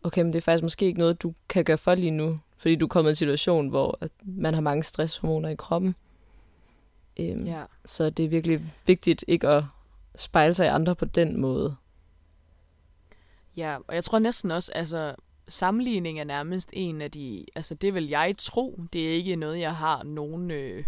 okay, 0.05 0.23
men 0.23 0.33
det 0.33 0.39
er 0.39 0.43
faktisk 0.43 0.63
måske 0.63 0.87
ikke 0.87 0.99
noget, 0.99 1.23
du 1.23 1.35
kan 1.49 1.65
gøre 1.65 1.79
for 1.79 1.95
lige 1.95 2.11
nu, 2.11 2.41
fordi 2.57 2.75
du 2.75 2.87
er 2.87 2.89
kommet 2.89 3.11
i 3.11 3.13
en 3.13 3.17
situation, 3.17 3.69
hvor 3.69 3.99
at 4.01 4.11
man 4.23 4.55
har 4.55 4.61
mange 4.61 4.83
stresshormoner 4.83 5.49
i 5.49 5.55
kroppen. 5.55 5.95
Øhm, 7.21 7.47
ja. 7.47 7.63
Så 7.85 8.11
det 8.11 8.25
er 8.25 8.29
virkelig 8.29 8.73
vigtigt 8.87 9.25
ikke 9.29 9.49
at 9.49 9.65
spejle 10.17 10.55
sig 10.55 10.67
i 10.67 10.69
andre 10.69 10.95
på 10.95 11.05
den 11.05 11.41
måde. 11.41 11.77
Ja, 13.57 13.77
og 13.89 13.95
jeg 13.95 14.05
tror 14.05 14.19
næsten 14.19 14.51
også, 14.51 14.73
altså 14.75 15.15
sammenligning 15.49 16.21
er 16.21 16.25
nærmest 16.25 16.71
en 16.73 17.01
af 17.01 17.11
de, 17.11 17.45
altså 17.55 17.75
det 17.75 17.95
vil 17.95 18.09
jeg 18.09 18.35
tro, 18.39 18.81
det 18.93 19.09
er 19.09 19.13
ikke 19.13 19.37
noget, 19.37 19.61
jeg 19.61 19.77
har 19.77 20.03
nogen, 20.03 20.51
øh, 20.51 20.85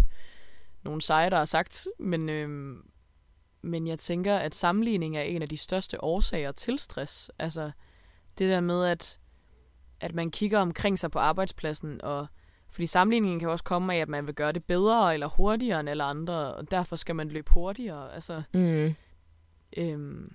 nogen 0.83 1.01
seje, 1.01 1.31
der 1.31 1.37
har 1.37 1.45
sagt, 1.45 1.87
men, 1.99 2.29
øh, 2.29 2.77
men 3.63 3.87
jeg 3.87 3.99
tænker, 3.99 4.37
at 4.37 4.55
sammenligning 4.55 5.17
er 5.17 5.23
en 5.23 5.43
af 5.43 5.49
de 5.49 5.57
største 5.57 6.05
årsager 6.05 6.53
til 6.53 6.79
stress. 6.79 7.31
Altså 7.39 7.71
det 8.39 8.51
der 8.51 8.61
med, 8.61 8.85
at, 8.85 9.19
at 10.01 10.15
man 10.15 10.31
kigger 10.31 10.59
omkring 10.59 10.99
sig 10.99 11.11
på 11.11 11.19
arbejdspladsen, 11.19 12.01
og 12.03 12.27
fordi 12.71 12.87
sammenligningen 12.87 13.41
kan 13.41 13.49
også 13.49 13.65
komme 13.65 13.95
af, 13.95 13.99
at 13.99 14.09
man 14.09 14.27
vil 14.27 14.35
gøre 14.35 14.53
det 14.53 14.65
bedre 14.65 15.15
eller 15.15 15.29
hurtigere 15.29 15.81
end 15.81 15.89
alle 15.89 16.05
andre, 16.05 16.55
og 16.55 16.71
derfor 16.71 16.97
skal 16.97 17.15
man 17.15 17.29
løbe 17.29 17.51
hurtigere. 17.53 18.15
Altså, 18.15 18.43
Mm. 18.55 18.95
øhm, 19.77 20.33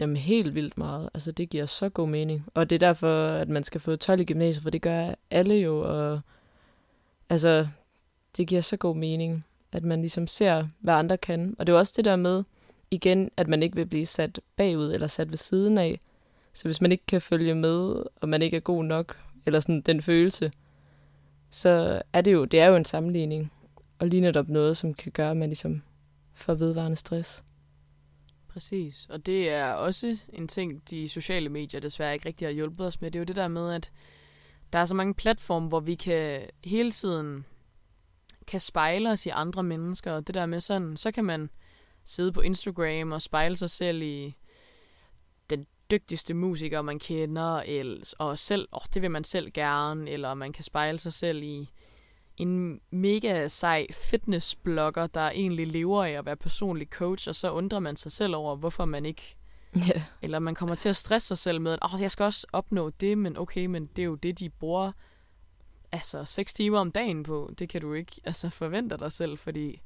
Jamen 0.00 0.16
helt 0.16 0.54
vildt 0.54 0.78
meget. 0.78 1.10
Altså 1.14 1.32
det 1.32 1.48
giver 1.50 1.66
så 1.66 1.88
god 1.88 2.08
mening. 2.08 2.44
Og 2.54 2.70
det 2.70 2.82
er 2.82 2.86
derfor, 2.86 3.26
at 3.26 3.48
man 3.48 3.64
skal 3.64 3.80
få 3.80 3.96
12 3.96 4.20
i 4.20 4.24
gymnasiet, 4.24 4.62
for 4.62 4.70
det 4.70 4.82
gør 4.82 5.14
alle 5.30 5.54
jo. 5.54 5.78
Og 5.80 6.20
altså, 7.28 7.68
det 8.36 8.48
giver 8.48 8.60
så 8.60 8.76
god 8.76 8.96
mening, 8.96 9.44
at 9.72 9.84
man 9.84 10.00
ligesom 10.00 10.26
ser, 10.26 10.66
hvad 10.80 10.94
andre 10.94 11.16
kan. 11.16 11.56
Og 11.58 11.66
det 11.66 11.72
er 11.72 11.78
også 11.78 11.92
det 11.96 12.04
der 12.04 12.16
med, 12.16 12.44
igen, 12.90 13.30
at 13.36 13.48
man 13.48 13.62
ikke 13.62 13.76
vil 13.76 13.86
blive 13.86 14.06
sat 14.06 14.40
bagud 14.56 14.92
eller 14.92 15.06
sat 15.06 15.30
ved 15.30 15.36
siden 15.38 15.78
af. 15.78 16.00
Så 16.52 16.64
hvis 16.64 16.80
man 16.80 16.92
ikke 16.92 17.06
kan 17.06 17.20
følge 17.22 17.54
med, 17.54 18.02
og 18.16 18.28
man 18.28 18.42
ikke 18.42 18.56
er 18.56 18.60
god 18.60 18.84
nok, 18.84 19.18
eller 19.46 19.60
sådan 19.60 19.80
den 19.80 20.02
følelse, 20.02 20.52
så 21.50 22.02
er 22.12 22.20
det 22.20 22.32
jo, 22.32 22.44
det 22.44 22.60
er 22.60 22.66
jo 22.66 22.76
en 22.76 22.84
sammenligning. 22.84 23.52
Og 23.98 24.06
lige 24.06 24.20
netop 24.20 24.48
noget, 24.48 24.76
som 24.76 24.94
kan 24.94 25.12
gøre, 25.12 25.30
at 25.30 25.36
man 25.36 25.48
ligesom 25.48 25.82
får 26.34 26.54
vedvarende 26.54 26.96
stress. 26.96 27.44
Præcis, 28.48 29.06
og 29.10 29.26
det 29.26 29.50
er 29.50 29.72
også 29.72 30.20
en 30.32 30.48
ting, 30.48 30.90
de 30.90 31.08
sociale 31.08 31.48
medier 31.48 31.80
desværre 31.80 32.14
ikke 32.14 32.26
rigtig 32.26 32.48
har 32.48 32.52
hjulpet 32.52 32.86
os 32.86 33.00
med. 33.00 33.10
Det 33.10 33.18
er 33.18 33.20
jo 33.20 33.24
det 33.24 33.36
der 33.36 33.48
med, 33.48 33.72
at 33.72 33.92
der 34.72 34.78
er 34.78 34.84
så 34.84 34.94
mange 34.94 35.14
platforme, 35.14 35.68
hvor 35.68 35.80
vi 35.80 35.94
kan 35.94 36.40
hele 36.64 36.90
tiden 36.90 37.44
kan 38.46 38.60
spejle 38.60 39.10
os 39.10 39.26
i 39.26 39.28
andre 39.28 39.62
mennesker, 39.62 40.12
og 40.12 40.26
det 40.26 40.34
der 40.34 40.46
med 40.46 40.60
sådan, 40.60 40.96
så 40.96 41.10
kan 41.10 41.24
man 41.24 41.50
sidde 42.04 42.32
på 42.32 42.40
Instagram 42.40 43.12
og 43.12 43.22
spejle 43.22 43.56
sig 43.56 43.70
selv 43.70 44.02
i 44.02 44.36
dygtigste 45.90 46.34
musiker, 46.34 46.82
man 46.82 46.98
kender, 46.98 47.60
eller, 47.60 48.14
og 48.18 48.38
selv, 48.38 48.68
oh, 48.72 48.82
det 48.94 49.02
vil 49.02 49.10
man 49.10 49.24
selv 49.24 49.50
gerne, 49.50 50.10
eller 50.10 50.34
man 50.34 50.52
kan 50.52 50.64
spejle 50.64 50.98
sig 50.98 51.12
selv 51.12 51.42
i 51.42 51.70
en 52.36 52.80
mega 52.90 53.48
sej 53.48 53.86
fitnessblogger, 53.92 55.06
der 55.06 55.30
egentlig 55.30 55.66
lever 55.66 56.04
af 56.04 56.10
at 56.10 56.26
være 56.26 56.36
personlig 56.36 56.88
coach, 56.88 57.28
og 57.28 57.34
så 57.34 57.50
undrer 57.52 57.78
man 57.78 57.96
sig 57.96 58.12
selv 58.12 58.36
over, 58.36 58.56
hvorfor 58.56 58.84
man 58.84 59.06
ikke... 59.06 59.36
Ja. 59.88 60.02
Eller 60.22 60.38
man 60.38 60.54
kommer 60.54 60.74
til 60.74 60.88
at 60.88 60.96
stresse 60.96 61.28
sig 61.28 61.38
selv 61.38 61.60
med, 61.60 61.72
at 61.72 61.78
oh, 61.82 62.00
jeg 62.00 62.10
skal 62.10 62.24
også 62.24 62.46
opnå 62.52 62.90
det, 62.90 63.18
men 63.18 63.38
okay, 63.38 63.66
men 63.66 63.86
det 63.86 64.02
er 64.02 64.06
jo 64.06 64.14
det, 64.14 64.38
de 64.38 64.50
bruger 64.50 64.92
altså 65.92 66.24
6 66.24 66.54
timer 66.54 66.78
om 66.78 66.92
dagen 66.92 67.22
på. 67.22 67.52
Det 67.58 67.68
kan 67.68 67.80
du 67.80 67.92
ikke 67.92 68.12
altså, 68.24 68.50
forvente 68.50 68.96
dig 68.96 69.12
selv, 69.12 69.38
fordi 69.38 69.80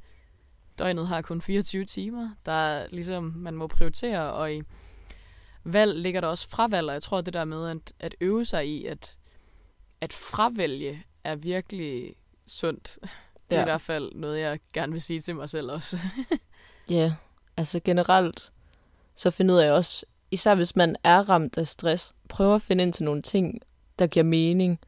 døgnet 0.78 1.08
har 1.08 1.22
kun 1.22 1.42
24 1.42 1.84
timer. 1.84 2.30
Der 2.46 2.52
er 2.52 2.86
ligesom, 2.90 3.32
man 3.36 3.54
må 3.54 3.66
prioritere, 3.66 4.32
og 4.32 4.54
i 4.54 4.62
valg 5.64 5.98
ligger 5.98 6.20
der 6.20 6.28
også 6.28 6.48
fravalg, 6.48 6.88
og 6.88 6.94
jeg 6.94 7.02
tror 7.02 7.20
det 7.20 7.34
der 7.34 7.44
med 7.44 7.68
at, 7.70 7.92
at 8.00 8.14
øve 8.20 8.44
sig 8.44 8.68
i, 8.68 8.86
at, 8.86 9.16
at 10.00 10.12
fravælge 10.12 11.02
er 11.24 11.34
virkelig 11.36 12.14
sundt. 12.46 12.98
Det 13.50 13.56
er 13.56 13.56
Ja. 13.56 13.60
i 13.62 13.64
hvert 13.64 13.80
fald 13.80 14.12
noget, 14.14 14.40
jeg 14.40 14.58
gerne 14.72 14.92
vil 14.92 15.00
sige 15.02 15.20
til 15.20 15.36
mig 15.36 15.48
selv 15.50 15.70
også. 15.72 15.98
Ja, 16.90 17.12
altså 17.56 17.80
generelt, 17.84 18.52
så 19.14 19.30
finder 19.30 19.62
jeg 19.62 19.72
også, 19.72 20.06
især 20.30 20.54
hvis 20.54 20.76
man 20.76 20.96
er 21.04 21.28
ramt 21.28 21.58
af 21.58 21.66
stress, 21.66 22.14
prøv 22.28 22.54
at 22.54 22.62
finde 22.62 22.82
ind 22.84 22.92
til 22.92 23.04
nogle 23.04 23.22
ting, 23.22 23.60
der 23.98 24.06
giver 24.06 24.24
mening. 24.24 24.80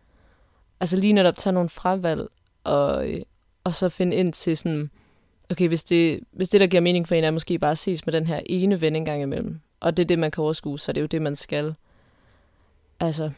Altså 0.81 0.97
lige 0.97 1.12
netop 1.12 1.37
tage 1.37 1.53
nogle 1.53 1.69
fravalg, 1.69 2.29
og, 2.65 3.07
og 3.65 3.75
så 3.75 3.89
finde 3.89 4.17
ind 4.17 4.33
til 4.33 4.57
sådan, 4.57 4.91
okay, 5.51 5.69
hvis 5.69 5.85
det, 5.85 6.21
hvis 6.33 6.49
det, 6.49 6.61
der 6.61 6.67
giver 6.67 6.81
mening 6.81 7.09
for 7.09 7.15
en, 7.15 7.25
er 7.25 7.31
måske 7.31 7.59
bare 7.59 7.71
at 7.71 7.79
ses 7.79 8.07
med 8.07 8.12
den 8.12 8.27
her 8.27 8.41
ene 8.47 8.81
ven 8.81 8.97
en 8.97 9.05
gang 9.05 9.23
imellem, 9.23 9.61
og 9.81 9.97
det 9.97 10.03
er 10.03 10.07
det, 10.07 10.19
man 10.19 10.31
kan 10.31 10.45
overskue, 10.45 10.79
så 10.79 10.93
det 10.93 11.01
er 11.01 11.03
jo 11.03 11.07
det, 11.07 11.23
man 11.23 11.37
skal. 11.37 11.75
Altså, 13.01 13.31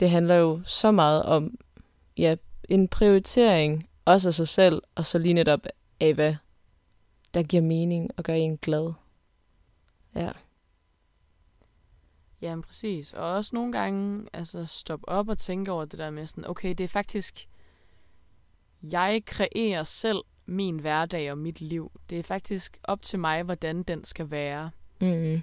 det 0.00 0.10
handler 0.10 0.34
jo 0.34 0.60
så 0.64 0.90
meget 0.90 1.22
om, 1.22 1.58
ja, 2.18 2.36
en 2.68 2.88
prioritering, 2.88 3.88
også 4.04 4.28
af 4.28 4.34
sig 4.34 4.48
selv, 4.48 4.82
og 4.94 5.06
så 5.06 5.18
lige 5.18 5.32
netop 5.32 5.66
af, 6.00 6.14
hvad 6.14 6.34
der 7.34 7.42
giver 7.42 7.62
mening 7.62 8.10
og 8.16 8.24
gør 8.24 8.34
en 8.34 8.56
glad. 8.56 8.92
Ja. 10.14 10.30
Ja, 12.42 12.56
præcis. 12.66 13.12
Og 13.12 13.34
også 13.34 13.50
nogle 13.56 13.72
gange 13.72 14.26
altså, 14.32 14.66
stoppe 14.66 15.08
op 15.08 15.28
og 15.28 15.38
tænke 15.38 15.72
over 15.72 15.84
det 15.84 15.98
der 15.98 16.10
med 16.10 16.26
sådan, 16.26 16.48
okay, 16.48 16.68
det 16.68 16.84
er 16.84 16.88
faktisk, 16.88 17.48
jeg 18.82 19.22
kreerer 19.26 19.84
selv 19.84 20.18
min 20.46 20.78
hverdag 20.78 21.30
og 21.30 21.38
mit 21.38 21.60
liv. 21.60 21.92
Det 22.10 22.18
er 22.18 22.22
faktisk 22.22 22.78
op 22.84 23.02
til 23.02 23.18
mig, 23.18 23.42
hvordan 23.42 23.82
den 23.82 24.04
skal 24.04 24.30
være. 24.30 24.70
Mm. 25.00 25.42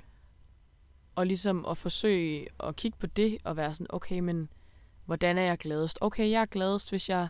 Og 1.20 1.28
ligesom 1.28 1.66
at 1.66 1.78
forsøge 1.78 2.48
at 2.60 2.76
kigge 2.76 2.98
på 2.98 3.08
det 3.08 3.38
og 3.44 3.58
være 3.58 3.74
sådan, 3.74 3.88
okay, 3.90 4.20
men 4.20 4.50
hvordan 5.06 5.38
er 5.38 5.42
jeg 5.42 5.58
gladest? 5.58 5.98
Okay, 6.02 6.30
jeg 6.32 6.42
er 6.42 6.46
gladest, 6.46 6.90
hvis 6.90 7.10
jeg, 7.10 7.28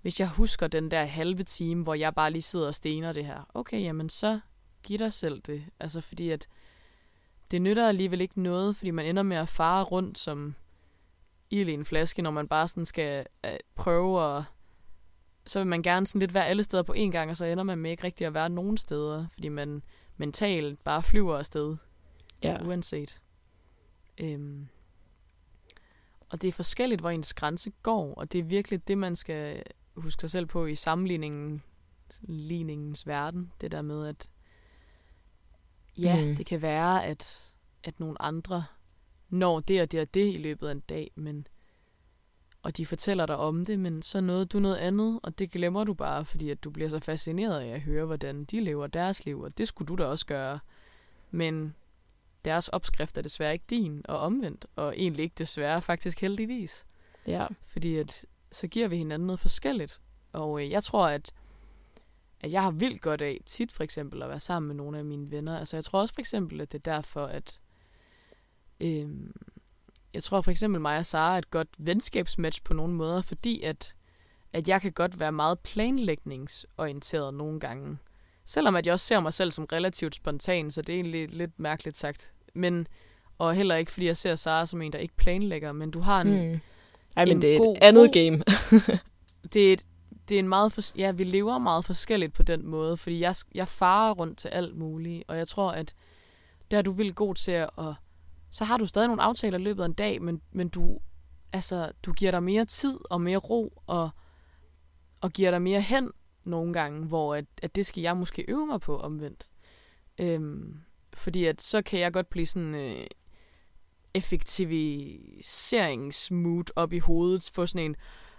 hvis 0.00 0.20
jeg 0.20 0.28
husker 0.28 0.66
den 0.66 0.90
der 0.90 1.04
halve 1.04 1.42
time, 1.42 1.82
hvor 1.82 1.94
jeg 1.94 2.14
bare 2.14 2.30
lige 2.30 2.42
sidder 2.42 2.66
og 2.66 2.74
stener 2.74 3.12
det 3.12 3.26
her. 3.26 3.50
Okay, 3.54 3.82
jamen 3.82 4.08
så 4.08 4.40
giv 4.82 4.98
dig 4.98 5.12
selv 5.12 5.40
det. 5.40 5.64
Altså 5.80 6.00
fordi 6.00 6.30
at 6.30 6.48
det 7.50 7.62
nytter 7.62 7.88
alligevel 7.88 8.20
ikke 8.20 8.42
noget, 8.42 8.76
fordi 8.76 8.90
man 8.90 9.06
ender 9.06 9.22
med 9.22 9.36
at 9.36 9.48
fare 9.48 9.84
rundt 9.84 10.18
som 10.18 10.54
ild 11.50 11.68
i 11.68 11.72
en 11.72 11.84
flaske, 11.84 12.22
når 12.22 12.30
man 12.30 12.48
bare 12.48 12.68
sådan 12.68 12.86
skal 12.86 13.26
øh, 13.44 13.52
prøve 13.74 14.36
at... 14.36 14.44
Så 15.46 15.58
vil 15.58 15.66
man 15.66 15.82
gerne 15.82 16.06
sådan 16.06 16.20
lidt 16.20 16.34
være 16.34 16.46
alle 16.46 16.64
steder 16.64 16.82
på 16.82 16.94
én 16.96 17.10
gang, 17.10 17.30
og 17.30 17.36
så 17.36 17.44
ender 17.44 17.64
man 17.64 17.78
med 17.78 17.90
ikke 17.90 18.04
rigtig 18.04 18.26
at 18.26 18.34
være 18.34 18.48
nogen 18.50 18.76
steder, 18.76 19.26
fordi 19.32 19.48
man 19.48 19.82
mentalt 20.16 20.84
bare 20.84 21.02
flyver 21.02 21.38
afsted 21.38 21.76
Ja. 22.50 22.66
uanset. 22.66 23.20
Øhm, 24.18 24.68
og 26.30 26.42
det 26.42 26.48
er 26.48 26.52
forskelligt, 26.52 27.00
hvor 27.00 27.10
ens 27.10 27.34
grænse 27.34 27.72
går, 27.82 28.14
og 28.14 28.32
det 28.32 28.38
er 28.38 28.42
virkelig 28.42 28.88
det, 28.88 28.98
man 28.98 29.16
skal 29.16 29.62
huske 29.96 30.20
sig 30.20 30.30
selv 30.30 30.46
på 30.46 30.66
i 30.66 30.74
sammenligningen 30.74 31.62
ligningens 32.20 33.06
verden. 33.06 33.52
Det 33.60 33.72
der 33.72 33.82
med, 33.82 34.06
at 34.06 34.30
ja, 35.98 36.26
Mm. 36.28 36.36
det 36.36 36.46
kan 36.46 36.62
være, 36.62 37.04
at, 37.04 37.52
at 37.84 38.00
nogle 38.00 38.22
andre 38.22 38.64
når 39.28 39.60
det 39.60 39.82
og 39.82 39.92
det 39.92 40.00
og 40.00 40.14
det 40.14 40.34
i 40.34 40.38
løbet 40.38 40.68
af 40.68 40.72
en 40.72 40.80
dag, 40.80 41.10
men 41.14 41.46
og 42.62 42.76
de 42.76 42.86
fortæller 42.86 43.26
dig 43.26 43.36
om 43.36 43.64
det, 43.64 43.78
men 43.78 44.02
så 44.02 44.20
nåede 44.20 44.46
du 44.46 44.58
noget 44.58 44.76
andet, 44.76 45.20
og 45.22 45.38
det 45.38 45.50
glemmer 45.50 45.84
du 45.84 45.94
bare, 45.94 46.24
fordi 46.24 46.50
at 46.50 46.64
du 46.64 46.70
bliver 46.70 46.88
så 46.88 47.00
fascineret 47.00 47.60
af 47.60 47.66
at 47.68 47.80
høre, 47.80 48.04
hvordan 48.06 48.44
de 48.44 48.60
lever 48.60 48.86
deres 48.86 49.24
liv, 49.24 49.40
og 49.40 49.58
det 49.58 49.68
skulle 49.68 49.88
du 49.88 50.02
da 50.02 50.04
også 50.06 50.26
gøre. 50.26 50.58
Men 51.30 51.74
deres 52.44 52.68
opskrift 52.68 53.18
er 53.18 53.22
desværre 53.22 53.52
ikke 53.52 53.64
din, 53.70 54.02
og 54.08 54.18
omvendt, 54.18 54.66
og 54.76 54.94
egentlig 54.96 55.22
ikke 55.22 55.34
desværre, 55.38 55.82
faktisk 55.82 56.20
heldigvis. 56.20 56.84
Ja. 57.26 57.46
Fordi 57.66 57.96
at, 57.96 58.24
så 58.52 58.66
giver 58.66 58.88
vi 58.88 58.96
hinanden 58.96 59.26
noget 59.26 59.40
forskelligt. 59.40 60.00
Og 60.32 60.62
øh, 60.62 60.70
jeg 60.70 60.82
tror, 60.82 61.08
at, 61.08 61.32
at 62.40 62.52
jeg 62.52 62.62
har 62.62 62.70
vildt 62.70 63.00
godt 63.00 63.22
af 63.22 63.40
tit 63.46 63.72
for 63.72 63.84
eksempel 63.84 64.22
at 64.22 64.28
være 64.28 64.40
sammen 64.40 64.66
med 64.66 64.76
nogle 64.76 64.98
af 64.98 65.04
mine 65.04 65.30
venner. 65.30 65.58
Altså 65.58 65.76
jeg 65.76 65.84
tror 65.84 66.00
også 66.00 66.14
for 66.14 66.20
eksempel, 66.20 66.60
at 66.60 66.72
det 66.72 66.78
er 66.78 66.92
derfor, 66.92 67.26
at 67.26 67.60
øh, 68.80 69.08
jeg 70.14 70.22
tror 70.22 70.40
for 70.40 70.50
eksempel 70.50 70.80
mig 70.80 70.98
og 70.98 71.06
Sara 71.06 71.34
er 71.34 71.38
et 71.38 71.50
godt 71.50 71.68
venskabsmatch 71.78 72.62
på 72.62 72.74
nogle 72.74 72.94
måder, 72.94 73.20
fordi 73.20 73.62
at, 73.62 73.94
at 74.52 74.68
jeg 74.68 74.80
kan 74.80 74.92
godt 74.92 75.20
være 75.20 75.32
meget 75.32 75.60
planlægningsorienteret 75.60 77.34
nogle 77.34 77.60
gange. 77.60 77.98
Selvom 78.44 78.76
at 78.76 78.86
jeg 78.86 78.92
også 78.92 79.06
ser 79.06 79.20
mig 79.20 79.32
selv 79.32 79.50
som 79.50 79.64
relativt 79.72 80.14
spontan, 80.14 80.70
så 80.70 80.82
det 80.82 80.92
er 80.92 80.96
egentlig 80.96 81.30
lidt 81.30 81.60
mærkeligt 81.60 81.96
sagt. 81.96 82.32
Men, 82.54 82.86
og 83.38 83.54
heller 83.54 83.76
ikke, 83.76 83.92
fordi 83.92 84.06
jeg 84.06 84.16
ser 84.16 84.36
Sara 84.36 84.66
som 84.66 84.82
en, 84.82 84.92
der 84.92 84.98
ikke 84.98 85.16
planlægger, 85.16 85.72
men 85.72 85.90
du 85.90 86.00
har 86.00 86.20
en, 86.20 86.52
Mm. 86.52 86.60
Ej, 87.16 87.24
men 87.24 87.36
en 87.36 87.42
det 87.42 87.54
er 87.54 87.58
god 87.58 87.76
et 87.76 87.82
andet 87.82 88.12
game. 88.12 88.42
det 89.52 89.68
er 89.68 89.72
et 89.72 89.84
det 90.28 90.34
er 90.34 90.38
en 90.38 90.48
meget 90.48 90.72
for, 90.72 90.82
ja, 90.98 91.10
vi 91.10 91.24
lever 91.24 91.58
meget 91.58 91.84
forskelligt 91.84 92.32
på 92.32 92.42
den 92.42 92.66
måde, 92.66 92.96
fordi 92.96 93.20
jeg, 93.20 93.34
jeg 93.54 93.68
farer 93.68 94.14
rundt 94.14 94.38
til 94.38 94.48
alt 94.48 94.76
muligt, 94.76 95.24
og 95.28 95.36
jeg 95.38 95.48
tror, 95.48 95.70
at 95.70 95.94
der 96.70 96.78
er 96.78 96.82
du 96.82 96.92
vildt 96.92 97.16
god 97.16 97.34
til 97.34 97.50
at, 97.50 97.70
og 97.76 97.94
så 98.50 98.64
har 98.64 98.76
du 98.76 98.86
stadig 98.86 99.08
nogle 99.08 99.22
aftaler 99.22 99.58
i 99.58 99.62
løbet 99.62 99.82
af 99.82 99.86
en 99.86 99.92
dag, 99.92 100.22
men, 100.22 100.40
men 100.52 100.68
du, 100.68 100.98
altså, 101.52 101.92
du 102.02 102.12
giver 102.12 102.30
dig 102.30 102.42
mere 102.42 102.64
tid 102.64 102.98
og 103.10 103.20
mere 103.20 103.36
ro, 103.36 103.82
og, 103.86 104.10
og 105.20 105.30
giver 105.30 105.50
dig 105.50 105.62
mere 105.62 105.80
hen 105.80 106.10
nogle 106.44 106.72
gange, 106.72 107.06
hvor 107.06 107.34
at, 107.34 107.44
at 107.62 107.76
det 107.76 107.86
skal 107.86 108.02
jeg 108.02 108.16
måske 108.16 108.44
øve 108.48 108.66
mig 108.66 108.80
på 108.80 108.98
omvendt. 108.98 109.50
Øhm, 110.18 110.80
fordi 111.14 111.44
at 111.44 111.62
så 111.62 111.82
kan 111.82 112.00
jeg 112.00 112.12
godt 112.12 112.30
blive 112.30 112.46
sådan 112.46 112.74
øh, 112.74 113.06
effektiviseringsmood 114.14 116.64
op 116.76 116.92
i 116.92 116.98
hovedet, 116.98 117.50
få 117.54 117.66
sådan 117.66 117.84
en, 117.84 117.96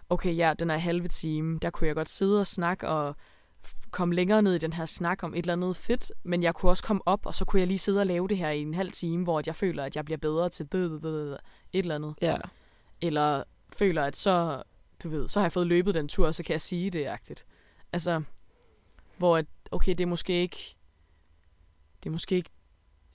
okay, 0.10 0.38
ja, 0.38 0.54
den 0.60 0.70
er 0.70 0.78
halve 0.78 1.08
time, 1.08 1.60
der 1.60 1.70
kunne 1.70 1.88
jeg 1.88 1.96
godt 1.96 2.10
sidde 2.10 2.40
og 2.40 2.48
snakke 2.48 2.88
og 2.88 3.16
komme 3.92 4.16
længere 4.16 4.42
ned 4.42 4.56
i 4.56 4.58
den 4.58 4.74
her 4.74 4.86
snak 4.86 5.24
om 5.24 5.34
et 5.34 5.38
eller 5.38 5.54
andet 5.54 5.76
fedt, 5.76 6.12
men 6.24 6.44
jeg 6.44 6.56
kunne 6.56 6.72
også 6.72 6.84
komme 6.84 7.02
op, 7.06 7.26
og 7.26 7.36
så 7.36 7.46
kunne 7.46 7.60
jeg 7.60 7.68
lige 7.68 7.80
sidde 7.80 8.00
og 8.00 8.06
lave 8.06 8.28
det 8.28 8.38
her 8.38 8.50
i 8.50 8.62
en 8.62 8.74
halv 8.74 8.92
time, 8.92 9.24
hvor 9.24 9.42
jeg 9.46 9.56
føler, 9.56 9.84
at 9.84 9.96
jeg 9.96 10.06
bliver 10.06 10.18
bedre 10.18 10.50
til 10.50 10.72
det, 10.72 10.92
det, 10.92 11.02
det, 11.02 11.38
et 11.74 11.84
eller 11.84 11.96
andet. 11.96 12.16
Ja. 12.22 12.38
Eller 13.02 13.44
føler, 13.74 14.04
at 14.04 14.16
så, 14.16 14.64
du 15.04 15.10
ved, 15.10 15.28
så 15.28 15.40
har 15.40 15.46
jeg 15.46 15.52
fået 15.52 15.68
løbet 15.68 15.96
den 15.96 16.08
tur, 16.08 16.28
og 16.28 16.36
så 16.36 16.44
kan 16.44 16.54
jeg 16.54 16.62
sige 16.62 16.90
det 16.90 17.08
agtigt. 17.08 17.46
Altså, 17.94 18.22
hvor 19.18 19.38
at, 19.38 19.46
okay, 19.72 19.92
det 19.92 20.00
er 20.00 20.08
måske 20.08 20.42
ikke, 20.42 20.76
det 22.04 22.10
er 22.10 22.12
måske 22.12 22.36
ikke 22.36 22.50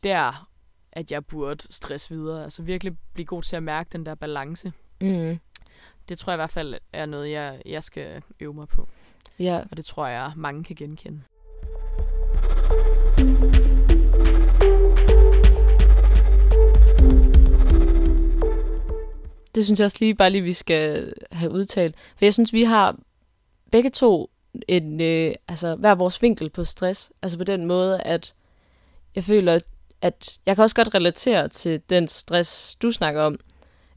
der, 0.03 0.49
at 0.93 1.11
jeg 1.11 1.27
burde 1.27 1.73
stress 1.73 2.11
videre. 2.11 2.45
Altså 2.45 2.63
virkelig 2.63 2.97
blive 3.13 3.27
god 3.27 3.43
til 3.43 3.57
at 3.57 3.63
mærke 3.63 3.89
den 3.93 4.07
der 4.07 4.15
balance. 4.15 4.73
Mm. 5.01 5.39
Det 6.09 6.19
tror 6.19 6.33
jeg 6.33 6.37
i 6.37 6.41
hvert 6.41 6.51
fald 6.51 6.75
er 6.93 7.07
noget, 7.07 7.31
jeg, 7.31 7.63
jeg 7.67 7.85
skal 7.85 8.23
øve 8.41 8.55
mig 8.55 8.69
på. 8.69 8.89
Ja. 9.39 9.63
Og 9.71 9.77
det 9.77 9.85
tror 9.85 10.07
jeg, 10.07 10.33
mange 10.37 10.65
kan 10.65 10.77
genkende. 10.77 11.23
Det 19.55 19.65
synes 19.65 19.81
jeg 19.81 19.85
også 19.85 19.97
lige 20.01 20.15
bare 20.15 20.31
lige, 20.31 20.43
vi 20.43 20.53
skal 20.53 21.13
have 21.33 21.53
udtalt. 21.53 21.97
For 22.17 22.25
jeg 22.25 22.33
synes, 22.33 22.53
vi 22.53 22.63
har 22.63 22.97
begge 23.71 23.91
to 23.91 24.31
en, 24.69 25.01
øh, 25.01 25.35
altså, 25.49 25.75
hver 25.75 25.95
vores 25.95 26.23
vinkel 26.23 26.51
på 26.51 26.65
stress. 26.65 27.13
Altså 27.23 27.39
på 27.39 27.45
den 27.45 27.67
måde, 27.67 28.01
at 28.01 28.35
jeg 29.15 29.25
føler, 29.25 29.61
at 30.03 30.39
jeg 30.47 30.57
kan 30.57 30.63
også 30.63 30.77
godt 30.77 30.95
relatere 30.95 31.49
til 31.49 31.81
den 31.91 32.09
stress, 32.09 32.75
du 32.75 32.91
snakker 32.91 33.23
om. 33.23 33.39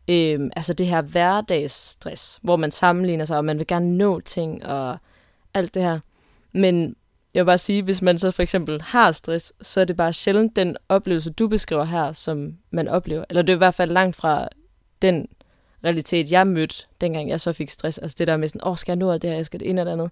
Øhm, 0.08 0.52
altså 0.56 0.74
det 0.74 0.88
her 0.88 1.02
hverdagsstress, 1.02 2.40
hvor 2.42 2.56
man 2.56 2.72
sammenligner 2.72 3.26
sig, 3.26 3.38
og 3.38 3.46
man 3.46 3.58
vil 3.58 3.68
gerne 3.68 3.98
nå 3.98 4.20
ting 4.20 4.66
og 4.66 4.98
alt 5.54 5.74
det 5.74 5.82
her. 5.82 6.00
Men 6.52 6.96
jeg 7.34 7.42
vil 7.42 7.46
bare 7.46 7.58
sige, 7.58 7.84
hvis 7.84 8.02
man 8.02 8.18
så 8.18 8.32
for 8.32 8.44
eksempel 8.44 8.82
har 8.82 9.12
stress, 9.12 9.54
så 9.62 9.82
er 9.82 9.86
det 9.86 9.98
bare 9.98 10.14
sjældent 10.14 10.56
den 10.56 10.78
oplevelse, 10.90 11.32
du 11.32 11.48
beskriver 11.48 11.84
her, 11.84 12.12
som 12.12 12.58
man 12.72 12.88
oplever. 12.88 13.26
Eller 13.30 13.42
det 13.42 13.54
er 13.54 13.58
i 13.58 13.58
hvert 13.58 13.76
fald 13.76 13.92
langt 13.92 14.16
fra 14.16 14.48
den 15.02 15.28
realitet, 15.84 16.32
jeg 16.32 16.48
mødte, 16.48 16.76
dengang 17.02 17.30
jeg 17.30 17.42
så 17.42 17.54
fik 17.54 17.70
stress. 17.70 17.98
Altså 17.98 18.16
det 18.20 18.28
der 18.28 18.38
med 18.38 18.48
sådan, 18.48 18.68
åh, 18.68 18.78
skal 18.78 18.92
jeg 18.92 18.98
nå 18.98 19.14
det 19.14 19.30
her, 19.30 19.36
jeg 19.36 19.46
skal 19.46 19.60
det 19.60 19.70
ene 19.70 19.82
eller 19.82 19.94
andet. 19.94 20.12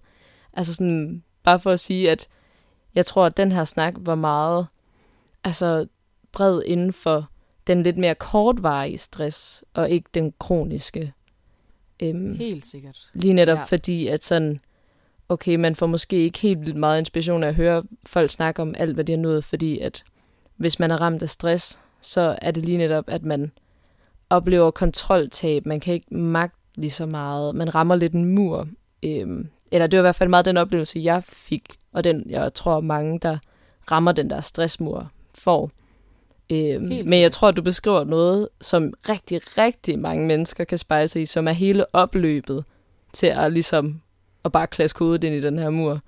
Altså 0.52 0.74
sådan, 0.74 1.22
bare 1.42 1.60
for 1.60 1.70
at 1.70 1.80
sige, 1.80 2.10
at 2.10 2.28
jeg 2.94 3.06
tror, 3.06 3.26
at 3.26 3.36
den 3.36 3.52
her 3.52 3.64
snak 3.64 3.94
var 3.96 4.14
meget 4.14 4.66
altså, 5.44 5.86
bred 6.32 6.62
inden 6.66 6.92
for 6.92 7.28
den 7.66 7.82
lidt 7.82 7.96
mere 7.96 8.14
kortvarige 8.14 8.98
stress, 8.98 9.64
og 9.74 9.90
ikke 9.90 10.08
den 10.14 10.32
kroniske. 10.38 11.12
Øhm, 12.02 12.34
Helt 12.34 12.66
sikkert. 12.66 13.10
Lige 13.14 13.32
netop 13.34 13.58
Ja. 13.58 13.64
fordi, 13.64 14.06
at 14.06 14.24
sådan, 14.24 14.60
okay, 15.28 15.56
man 15.56 15.76
får 15.76 15.86
måske 15.86 16.16
ikke 16.16 16.38
helt 16.38 16.60
vildt 16.60 16.76
meget 16.76 16.98
inspiration 16.98 17.42
af 17.42 17.48
at 17.48 17.54
høre 17.54 17.82
folk 18.06 18.30
snakke 18.30 18.62
om 18.62 18.74
alt, 18.78 18.94
hvad 18.94 19.04
de 19.04 19.12
har 19.12 19.18
nået, 19.18 19.44
fordi 19.44 19.78
at 19.78 20.04
hvis 20.56 20.78
man 20.78 20.90
er 20.90 21.00
ramt 21.00 21.22
af 21.22 21.28
stress, 21.28 21.80
så 22.00 22.38
er 22.42 22.50
det 22.50 22.64
lige 22.64 22.78
netop, 22.78 23.04
at 23.06 23.22
man 23.22 23.52
oplever 24.30 24.70
kontroltab. 24.70 25.66
Man 25.66 25.80
kan 25.80 25.94
ikke 25.94 26.14
magte 26.14 26.56
lige 26.74 26.90
så 26.90 27.06
meget. 27.06 27.54
Man 27.54 27.74
rammer 27.74 27.96
lidt 27.96 28.12
en 28.12 28.34
mur. 28.34 28.68
Øhm, 29.02 29.48
eller 29.70 29.86
det 29.86 29.98
var 29.98 30.02
i 30.02 30.04
hvert 30.04 30.16
fald 30.16 30.28
meget 30.30 30.44
den 30.44 30.56
oplevelse, 30.56 31.00
jeg 31.00 31.24
fik, 31.24 31.64
og 31.92 32.04
den, 32.04 32.24
jeg 32.28 32.54
tror, 32.54 32.80
mange, 32.80 33.18
der 33.18 33.38
rammer 33.90 34.12
den 34.12 34.30
der 34.30 34.40
stressmur, 34.40 35.10
får. 35.34 35.70
Øhm, 36.50 36.82
men 36.82 37.20
jeg 37.20 37.32
tror, 37.32 37.50
du 37.50 37.62
beskriver 37.62 38.04
noget, 38.04 38.48
som 38.60 38.92
rigtig, 39.08 39.40
rigtig 39.58 39.98
mange 39.98 40.26
mennesker 40.26 40.64
kan 40.64 40.78
spejle 40.78 41.08
sig 41.08 41.22
i, 41.22 41.26
som 41.26 41.48
er 41.48 41.52
hele 41.52 41.94
opløbet 41.94 42.64
til 43.12 43.26
at 43.26 43.52
ligesom 43.52 44.00
at 44.44 44.52
bare 44.52 44.66
klaske 44.66 44.98
hovedet 44.98 45.24
ind 45.24 45.34
i 45.34 45.40
den 45.40 45.58
her 45.58 45.70
mur. 45.70 46.00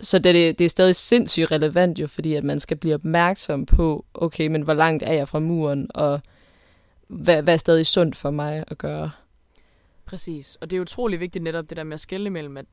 Så 0.00 0.18
det, 0.18 0.34
det, 0.34 0.58
det 0.58 0.64
er 0.64 0.68
stadig 0.68 0.94
sindssygt 0.94 1.52
relevant 1.52 1.98
jo, 1.98 2.06
fordi 2.06 2.34
at 2.34 2.44
man 2.44 2.60
skal 2.60 2.76
blive 2.76 2.94
opmærksom 2.94 3.66
på, 3.66 4.04
okay, 4.14 4.46
men 4.46 4.62
hvor 4.62 4.74
langt 4.74 5.02
er 5.02 5.12
jeg 5.12 5.28
fra 5.28 5.38
muren, 5.38 5.90
og 5.94 6.20
hvad, 7.08 7.42
hvad 7.42 7.54
er 7.54 7.58
stadig 7.58 7.86
sundt 7.86 8.16
for 8.16 8.30
mig 8.30 8.64
at 8.68 8.78
gøre. 8.78 9.10
Præcis. 10.04 10.56
Og 10.60 10.70
det 10.70 10.76
er 10.76 10.80
utrolig 10.80 11.20
vigtigt 11.20 11.42
netop 11.42 11.70
det 11.70 11.76
der 11.76 11.84
med 11.84 11.94
at 11.94 12.00
skille 12.00 12.30
mellem, 12.30 12.56
at 12.56 12.66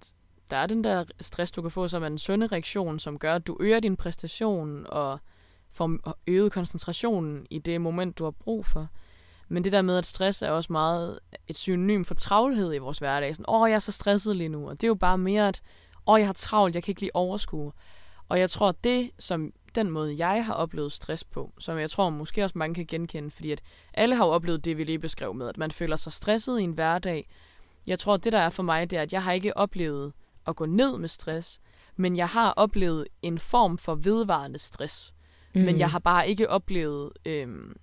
der 0.52 0.58
er 0.58 0.68
den 0.68 0.84
der 0.84 1.04
stress, 1.20 1.52
du 1.52 1.62
kan 1.62 1.72
få, 1.72 1.88
som 1.88 2.04
en 2.04 2.18
sunde 2.18 2.48
reaktion, 2.48 3.00
som 3.00 3.20
gør, 3.20 3.36
at 3.36 3.48
du 3.48 3.58
øger 3.60 3.80
din 3.80 3.96
præstation 3.96 4.86
og 4.89 5.20
får 5.72 6.18
øget 6.28 6.52
koncentrationen 6.52 7.48
i 7.50 7.60
det 7.60 7.82
moment, 7.82 8.18
du 8.18 8.24
har 8.24 8.32
brug 8.32 8.65
for. 8.65 8.88
Men 9.48 9.63
det 9.63 9.72
der 9.72 9.82
med, 9.82 9.98
at 9.98 10.06
stress 10.06 10.42
er 10.42 10.50
også 10.50 10.72
meget 10.74 11.20
et 11.48 11.58
synonym 11.58 12.04
for 12.04 12.15
travlhed 12.15 12.74
i 12.74 12.78
vores 12.78 12.98
hverdag. 12.98 13.36
Sådan, 13.36 13.46
åh, 13.48 13.70
jeg 13.70 13.76
er 13.76 13.80
så 13.80 13.92
stresset 13.92 14.36
lige 14.36 14.50
nu. 14.50 14.70
Og 14.70 14.82
det 14.82 14.84
er 14.84 14.88
jo 14.88 14.96
bare 14.96 15.18
mere, 15.18 15.48
at 15.48 15.62
åh, 16.08 16.20
jeg 16.20 16.28
har 16.28 16.34
travlt, 16.34 16.76
jeg 16.76 16.84
kan 16.84 16.92
ikke 16.92 17.02
lige 17.02 17.15
overskue. 17.15 17.72
Og 18.30 18.39
jeg 18.39 18.50
tror, 18.50 18.72
det 18.72 19.12
som 19.20 19.54
den 19.76 19.92
måde, 19.92 20.16
jeg 20.18 20.46
har 20.46 20.54
oplevet 20.54 20.92
stress 20.92 21.24
på, 21.24 21.54
som 21.60 21.78
jeg 21.78 21.90
tror 21.90 22.10
måske 22.10 22.44
også 22.44 22.58
mange 22.58 22.76
kan 22.76 22.86
genkende, 22.86 23.32
fordi 23.32 23.52
at 23.52 23.62
alle 23.94 24.16
har 24.16 24.26
jo 24.26 24.32
oplevet 24.32 24.66
det, 24.66 24.78
vi 24.78 24.84
lige 24.84 25.00
beskrev 25.00 25.34
med, 25.34 25.50
at 25.50 25.58
man 25.58 25.72
føler 25.72 25.96
sig 25.96 26.14
stresset 26.14 26.60
i 26.60 26.64
en 26.64 26.72
hverdag. 26.72 27.30
Jeg 27.88 28.00
tror, 28.00 28.18
det 28.18 28.34
der 28.34 28.40
er 28.40 28.50
for 28.50 28.64
mig, 28.64 28.92
det 28.92 28.98
er, 28.98 29.02
at 29.02 29.14
jeg 29.14 29.24
har 29.24 29.32
ikke 29.32 29.58
oplevet 29.58 30.14
at 30.48 30.56
gå 30.56 30.66
ned 30.66 30.98
med 30.98 31.08
stress, 31.08 31.62
men 31.96 32.18
jeg 32.18 32.28
har 32.28 32.52
oplevet 32.52 33.08
en 33.22 33.40
form 33.40 33.78
for 33.78 33.96
vedvarende 33.96 34.60
stress. 34.60 35.14
Mm. 35.56 35.62
Men 35.62 35.80
jeg 35.80 35.90
har 35.90 36.00
bare 36.00 36.30
ikke 36.30 36.50
oplevet 36.50 37.12
øhm, 37.26 37.76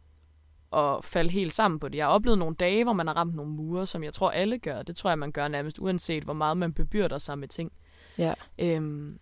at 0.73 1.05
falde 1.05 1.31
helt 1.31 1.53
sammen 1.53 1.81
på 1.81 1.89
det. 1.89 1.99
Jeg 1.99 2.07
har 2.07 2.13
oplevet 2.13 2.39
nogle 2.39 2.55
dage, 2.55 2.85
hvor 2.85 2.93
man 2.93 3.07
har 3.07 3.15
ramt 3.15 3.35
nogle 3.35 3.53
mure, 3.53 3.87
som 3.87 4.05
jeg 4.05 4.13
tror 4.13 4.31
alle 4.31 4.59
gør. 4.59 4.83
Det 4.83 4.97
tror 4.97 5.11
jeg, 5.11 5.19
man 5.19 5.33
gør 5.33 5.49
nærmest, 5.49 5.79
uanset 5.79 6.25
hvor 6.25 6.33
meget 6.33 6.57
man 6.57 6.73
bebyrder 6.73 7.19
sig 7.19 7.39
med 7.39 7.49
ting. 7.49 7.73
Ja. 8.19 8.35
Øhm, 8.59 9.19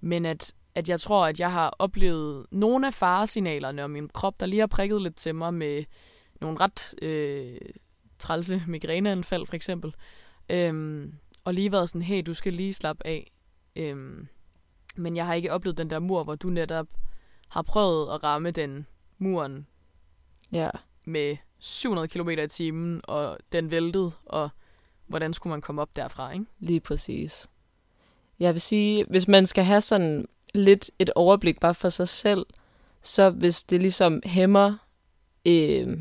men 0.00 0.26
at, 0.26 0.54
at 0.78 0.88
jeg 0.88 1.00
tror, 1.00 1.26
at 1.26 1.40
jeg 1.40 1.52
har 1.52 1.76
oplevet 1.78 2.46
nogle 2.50 2.86
af 2.86 2.94
faresignalerne 2.94 3.84
om 3.84 3.90
min 3.90 4.08
krop, 4.08 4.40
der 4.40 4.46
lige 4.46 4.60
har 4.60 4.66
prikket 4.66 5.02
lidt 5.02 5.16
til 5.16 5.34
mig 5.34 5.54
med 5.54 5.84
nogle 6.40 6.58
ret 6.60 6.94
øh, 7.02 7.60
trælse 8.18 8.62
migræneanfald, 8.66 9.46
for 9.46 9.54
eksempel. 9.54 9.94
Øhm, 10.50 11.14
og 11.44 11.54
lige 11.54 11.72
været 11.72 11.88
sådan, 11.88 12.02
hey, 12.02 12.22
du 12.26 12.34
skal 12.34 12.52
lige 12.52 12.74
slappe 12.74 13.06
af. 13.06 13.32
Øhm, 13.76 14.28
men 14.96 15.16
jeg 15.16 15.26
har 15.26 15.34
ikke 15.34 15.52
oplevet 15.52 15.78
den 15.78 15.90
der 15.90 15.98
mur, 15.98 16.24
hvor 16.24 16.34
du 16.34 16.48
netop 16.48 16.86
har 17.48 17.62
prøvet 17.62 18.14
at 18.14 18.24
ramme 18.24 18.50
den 18.50 18.86
muren 19.18 19.66
Ja. 20.52 20.70
med 21.04 21.36
700 21.58 22.08
km 22.08 22.28
i 22.28 22.48
timen, 22.48 23.00
og 23.04 23.38
den 23.52 23.70
væltede, 23.70 24.10
og 24.24 24.50
hvordan 25.06 25.32
skulle 25.32 25.50
man 25.50 25.60
komme 25.60 25.82
op 25.82 25.96
derfra, 25.96 26.30
ikke? 26.32 26.44
Lige 26.58 26.80
præcis. 26.80 27.46
Jeg 28.38 28.52
vil 28.54 28.60
sige, 28.60 29.04
hvis 29.10 29.28
man 29.28 29.46
skal 29.46 29.64
have 29.64 29.80
sådan 29.80 30.26
lidt 30.54 30.90
et 30.98 31.10
overblik 31.14 31.60
bare 31.60 31.74
for 31.74 31.88
sig 31.88 32.08
selv, 32.08 32.46
så 33.02 33.30
hvis 33.30 33.64
det 33.64 33.80
ligesom 33.80 34.20
hæmmer 34.24 34.74
øh, 35.46 35.98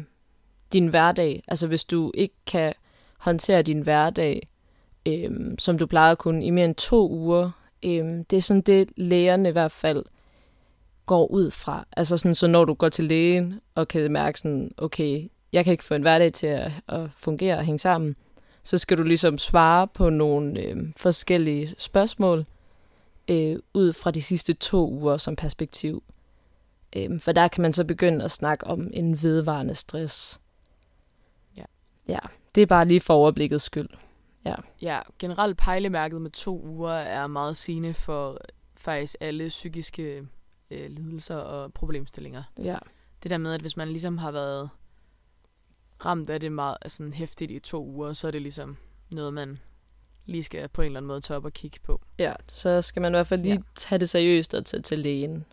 din 0.73 0.87
hverdag, 0.87 1.43
altså 1.47 1.67
hvis 1.67 1.85
du 1.85 2.11
ikke 2.13 2.35
kan 2.47 2.73
håndtere 3.17 3.61
din 3.61 3.81
hverdag, 3.81 4.41
øh, 5.05 5.31
som 5.59 5.77
du 5.77 5.85
plejer 5.85 6.11
at 6.11 6.17
kunne 6.17 6.45
i 6.45 6.49
mere 6.49 6.65
end 6.65 6.75
to 6.75 7.11
uger, 7.11 7.51
øh, 7.85 8.05
det 8.29 8.33
er 8.33 8.41
sådan 8.41 8.61
det, 8.61 8.91
lægerne 8.97 9.49
i 9.49 9.51
hvert 9.51 9.71
fald 9.71 10.03
går 11.05 11.27
ud 11.27 11.51
fra. 11.51 11.85
Altså 11.97 12.17
sådan, 12.17 12.35
så 12.35 12.47
når 12.47 12.65
du 12.65 12.73
går 12.73 12.89
til 12.89 13.05
lægen 13.05 13.59
og 13.75 13.87
kan 13.87 14.11
mærke 14.11 14.39
sådan, 14.39 14.71
okay, 14.77 15.29
jeg 15.53 15.63
kan 15.63 15.71
ikke 15.71 15.83
få 15.83 15.93
en 15.93 16.01
hverdag 16.01 16.33
til 16.33 16.47
at, 16.47 16.71
at 16.87 17.09
fungere 17.17 17.57
og 17.57 17.65
hænge 17.65 17.79
sammen, 17.79 18.15
så 18.63 18.77
skal 18.77 18.97
du 18.97 19.03
ligesom 19.03 19.37
svare 19.37 19.87
på 19.87 20.09
nogle 20.09 20.59
øh, 20.59 20.77
forskellige 20.97 21.67
spørgsmål 21.77 22.45
øh, 23.27 23.59
ud 23.73 23.93
fra 23.93 24.11
de 24.11 24.21
sidste 24.21 24.53
to 24.53 24.89
uger 24.91 25.17
som 25.17 25.35
perspektiv. 25.35 26.03
Øh, 26.95 27.19
for 27.19 27.31
der 27.31 27.47
kan 27.47 27.61
man 27.61 27.73
så 27.73 27.85
begynde 27.85 28.25
at 28.25 28.31
snakke 28.31 28.67
om 28.67 28.89
en 28.93 29.23
vedvarende 29.23 29.75
stress. 29.75 30.39
Ja. 31.57 31.65
Ja, 32.07 32.19
det 32.55 32.61
er 32.61 32.65
bare 32.65 32.87
lige 32.87 32.99
for 32.99 33.13
overblikkets 33.13 33.63
skyld. 33.63 33.89
Ja. 34.45 34.55
Ja, 34.81 34.99
generelt 35.19 35.57
pejlemærket 35.57 36.21
med 36.21 36.31
to 36.31 36.61
uger 36.65 36.91
er 36.91 37.27
meget 37.27 37.57
sigende 37.57 37.93
for 37.93 38.37
faktisk 38.75 39.15
alle 39.19 39.47
psykiske 39.47 40.27
øh, 40.71 40.89
lidelser 40.89 41.35
og 41.35 41.73
problemstillinger. 41.73 42.43
Ja. 42.57 42.77
Det 43.23 43.31
der 43.31 43.37
med, 43.37 43.53
at 43.53 43.61
hvis 43.61 43.77
man 43.77 43.87
ligesom 43.87 44.17
har 44.17 44.31
været 44.31 44.69
ramt 46.05 46.29
af 46.29 46.39
det 46.39 46.51
meget 46.51 46.77
altså, 46.81 47.11
hæftigt 47.13 47.51
i 47.51 47.59
to 47.59 47.85
uger, 47.85 48.13
så 48.13 48.27
er 48.27 48.31
det 48.31 48.41
ligesom 48.41 48.77
noget, 49.11 49.33
man 49.33 49.59
lige 50.27 50.43
skal 50.43 50.67
på 50.69 50.81
en 50.81 50.85
eller 50.85 50.99
anden 50.99 51.07
måde 51.07 51.21
tage 51.21 51.37
op 51.37 51.45
og 51.45 51.53
kigge 51.53 51.79
på. 51.83 52.01
Ja, 52.19 52.33
så 52.47 52.81
skal 52.81 53.01
man 53.01 53.11
i 53.11 53.15
hvert 53.15 53.27
fald 53.27 53.41
lige 53.41 53.53
Ja. 53.53 53.61
tage 53.75 53.99
det 53.99 54.09
seriøst 54.09 54.53
og 54.53 54.65
tage 54.65 54.81
til 54.81 54.99
lægen. 54.99 55.45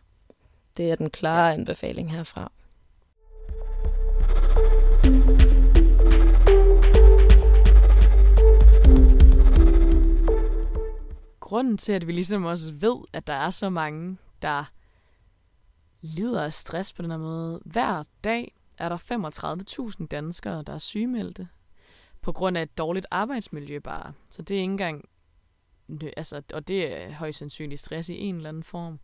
Det 0.77 0.91
er 0.91 0.95
den 0.97 1.11
klare 1.11 1.47
ja. 1.47 1.53
anbefaling 1.53 2.13
herfra. 2.13 2.53
Grunden 11.41 11.79
til, 11.79 11.93
at 11.93 12.07
vi 12.07 12.13
ligesom 12.13 12.45
også 12.45 12.73
ved, 12.73 12.97
at 13.13 13.27
der 13.27 13.33
er 13.33 13.51
så 13.51 13.71
mange, 13.71 14.19
der 14.43 14.65
lider 16.01 16.45
af 16.45 16.53
stress 16.53 16.93
på 16.93 17.03
den 17.03 17.11
her 17.11 17.19
måde. 17.19 17.61
Hver 17.65 18.03
dag 18.25 18.55
er 18.79 18.89
der 18.89 19.91
35.000 20.01 20.07
danskere, 20.07 20.63
der 20.63 20.73
er 20.75 20.79
sygemeldte 20.79 21.49
på 22.25 22.33
grund 22.33 22.59
af 22.59 22.63
et 22.63 22.79
dårligt 22.79 23.07
arbejdsmiljø 23.11 23.79
bare. 23.79 24.13
Så 24.31 24.43
det 24.43 24.55
er 24.57 24.61
ikke 24.61 24.71
engang... 24.71 25.09
Altså, 26.17 26.43
og 26.55 26.69
det 26.69 26.93
er 26.93 27.13
højst 27.13 27.39
sandsynligt 27.39 27.81
stress 27.81 28.09
i 28.09 28.19
en 28.19 28.37
eller 28.37 28.49
anden 28.49 28.63
form. 28.63 29.01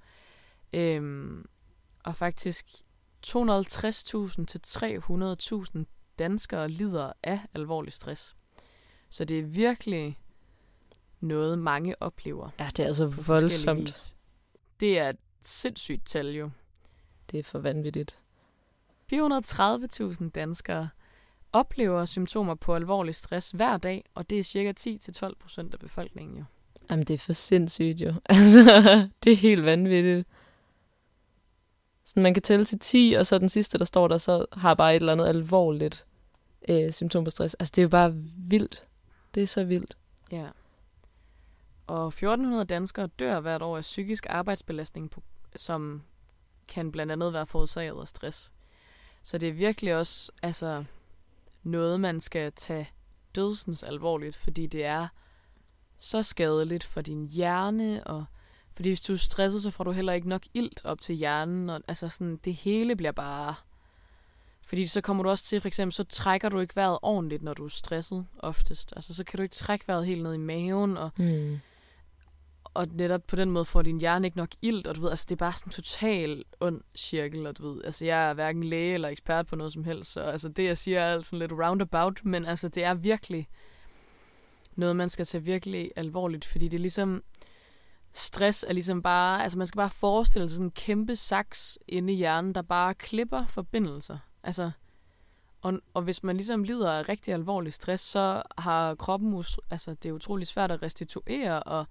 Øhm, 0.72 1.44
og 2.04 2.16
faktisk 2.16 2.66
250.000 3.26 4.44
til 4.44 4.60
300.000 4.66 5.84
danskere 6.18 6.68
lider 6.68 7.12
af 7.22 7.40
alvorlig 7.54 7.92
stress. 7.92 8.36
Så 9.10 9.24
det 9.24 9.38
er 9.38 9.42
virkelig 9.42 10.18
noget, 11.20 11.58
mange 11.58 12.02
oplever 12.02 12.50
Ja, 12.58 12.66
det 12.76 12.80
er 12.80 12.86
altså 12.86 13.06
voldsomt. 13.06 13.80
vis. 13.80 14.16
Det 14.80 14.98
er 14.98 15.08
et 15.08 15.18
sindssygt 15.42 16.06
tal 16.06 16.28
jo. 16.28 16.50
Det 17.30 17.38
er 17.38 17.44
for 17.44 17.58
vanvittigt. 17.58 18.18
430.000 19.12 20.30
danskere 20.30 20.88
oplever 21.52 22.04
symptomer 22.04 22.54
på 22.54 22.74
alvorlig 22.74 23.14
stress 23.14 23.50
hver 23.50 23.76
dag, 23.76 24.04
og 24.14 24.30
det 24.30 24.38
er 24.38 24.42
cirka 24.42 24.72
10-12 24.80 25.32
procent 25.40 25.74
af 25.74 25.80
befolkningen 25.80 26.38
jo. 26.38 26.44
Jamen, 26.90 27.04
det 27.04 27.14
er 27.14 27.18
for 27.18 27.32
sindssygt 27.32 28.00
jo. 28.00 28.14
Altså, 28.28 29.08
det 29.24 29.32
er 29.32 29.36
helt 29.36 29.64
vanvittigt. 29.64 30.28
Så 32.04 32.20
man 32.20 32.34
kan 32.34 32.42
tælle 32.42 32.64
til 32.64 32.78
10, 32.78 33.14
og 33.18 33.26
så 33.26 33.38
den 33.38 33.48
sidste, 33.48 33.78
der 33.78 33.84
står 33.84 34.08
der, 34.08 34.18
så 34.18 34.46
har 34.52 34.74
bare 34.74 34.96
et 34.96 35.00
eller 35.00 35.12
andet 35.12 35.26
alvorligt 35.26 36.06
øh, 36.68 36.92
symptom 36.92 37.24
på 37.24 37.30
stress. 37.30 37.54
Altså, 37.54 37.72
det 37.76 37.82
er 37.82 37.84
jo 37.84 37.88
bare 37.88 38.14
vildt. 38.36 38.84
Det 39.34 39.42
er 39.42 39.46
så 39.46 39.64
vildt. 39.64 39.96
Ja. 40.32 40.46
Og 41.86 42.08
1400 42.08 42.64
danskere 42.64 43.06
dør 43.06 43.40
hvert 43.40 43.62
år 43.62 43.76
af 43.76 43.82
psykisk 43.82 44.26
arbejdsbelastning, 44.28 45.10
på, 45.10 45.22
som 45.56 46.02
kan 46.68 46.92
blandt 46.92 47.12
andet 47.12 47.32
være 47.32 47.46
forårsaget 47.46 48.00
af 48.00 48.08
stress. 48.08 48.52
Så 49.22 49.38
det 49.38 49.48
er 49.48 49.52
virkelig 49.52 49.96
også 49.96 50.32
altså, 50.42 50.84
noget, 51.62 52.00
man 52.00 52.20
skal 52.20 52.52
tage 52.52 52.90
dødsens 53.34 53.82
alvorligt, 53.82 54.36
fordi 54.36 54.66
det 54.66 54.84
er 54.84 55.08
så 55.98 56.22
skadeligt 56.22 56.84
for 56.84 57.00
din 57.00 57.26
hjerne, 57.26 58.04
og 58.06 58.24
fordi 58.72 58.88
hvis 58.88 59.00
du 59.00 59.12
er 59.12 59.16
stresset, 59.16 59.62
så 59.62 59.70
får 59.70 59.84
du 59.84 59.90
heller 59.90 60.12
ikke 60.12 60.28
nok 60.28 60.42
ilt 60.54 60.80
op 60.84 61.00
til 61.00 61.14
hjernen, 61.14 61.70
og 61.70 61.80
altså 61.88 62.08
sådan, 62.08 62.36
det 62.44 62.54
hele 62.54 62.96
bliver 62.96 63.12
bare... 63.12 63.54
Fordi 64.62 64.86
så 64.86 65.00
kommer 65.00 65.22
du 65.22 65.30
også 65.30 65.44
til, 65.44 65.60
for 65.60 65.68
eksempel, 65.68 65.92
så 65.92 66.04
trækker 66.04 66.48
du 66.48 66.58
ikke 66.60 66.76
vejret 66.76 66.98
ordentligt, 67.02 67.42
når 67.42 67.54
du 67.54 67.64
er 67.64 67.68
stresset 67.68 68.26
oftest. 68.38 68.92
Altså, 68.96 69.14
så 69.14 69.24
kan 69.24 69.36
du 69.36 69.42
ikke 69.42 69.54
trække 69.54 69.88
vejret 69.88 70.06
helt 70.06 70.22
ned 70.22 70.34
i 70.34 70.36
maven, 70.36 70.96
og 70.96 71.10
Mm 71.16 71.60
og 72.80 72.86
netop 72.92 73.26
på 73.26 73.36
den 73.36 73.50
måde 73.50 73.64
får 73.64 73.82
din 73.82 74.00
hjerne 74.00 74.26
ikke 74.26 74.36
nok 74.36 74.50
ilt, 74.62 74.86
og 74.86 74.96
du 74.96 75.00
ved, 75.00 75.10
altså 75.10 75.26
det 75.28 75.34
er 75.34 75.36
bare 75.36 75.52
sådan 75.52 75.68
en 75.68 75.72
total 75.72 76.44
ond 76.60 76.80
cirkel, 76.96 77.46
og 77.46 77.58
du 77.58 77.72
ved, 77.72 77.84
altså 77.84 78.04
jeg 78.04 78.30
er 78.30 78.34
hverken 78.34 78.64
læge 78.64 78.94
eller 78.94 79.08
ekspert 79.08 79.46
på 79.46 79.56
noget 79.56 79.72
som 79.72 79.84
helst, 79.84 80.12
så 80.12 80.20
altså 80.20 80.48
det 80.48 80.64
jeg 80.64 80.78
siger 80.78 81.00
er 81.00 81.12
altså 81.12 81.36
lidt 81.36 81.52
roundabout, 81.52 82.24
men 82.24 82.44
altså 82.44 82.68
det 82.68 82.84
er 82.84 82.94
virkelig 82.94 83.48
noget, 84.76 84.96
man 84.96 85.08
skal 85.08 85.26
tage 85.26 85.44
virkelig 85.44 85.90
alvorligt, 85.96 86.44
fordi 86.44 86.68
det 86.68 86.76
er 86.76 86.80
ligesom, 86.80 87.22
stress 88.12 88.64
er 88.68 88.72
ligesom 88.72 89.02
bare, 89.02 89.42
altså 89.42 89.58
man 89.58 89.66
skal 89.66 89.78
bare 89.78 89.90
forestille 89.90 90.48
sig 90.48 90.56
sådan 90.56 90.66
en 90.66 90.70
kæmpe 90.70 91.16
saks 91.16 91.78
inde 91.88 92.12
i 92.12 92.16
hjernen, 92.16 92.54
der 92.54 92.62
bare 92.62 92.94
klipper 92.94 93.46
forbindelser, 93.46 94.18
altså 94.42 94.70
og, 95.62 95.80
og 95.94 96.02
hvis 96.02 96.22
man 96.22 96.36
ligesom 96.36 96.64
lider 96.64 96.92
af 96.92 97.08
rigtig 97.08 97.34
alvorlig 97.34 97.72
stress, 97.72 98.04
så 98.04 98.42
har 98.58 98.94
kroppen, 98.94 99.44
altså 99.70 99.94
det 99.94 100.08
er 100.08 100.12
utrolig 100.12 100.46
svært 100.46 100.70
at 100.70 100.82
restituere, 100.82 101.62
og 101.62 101.86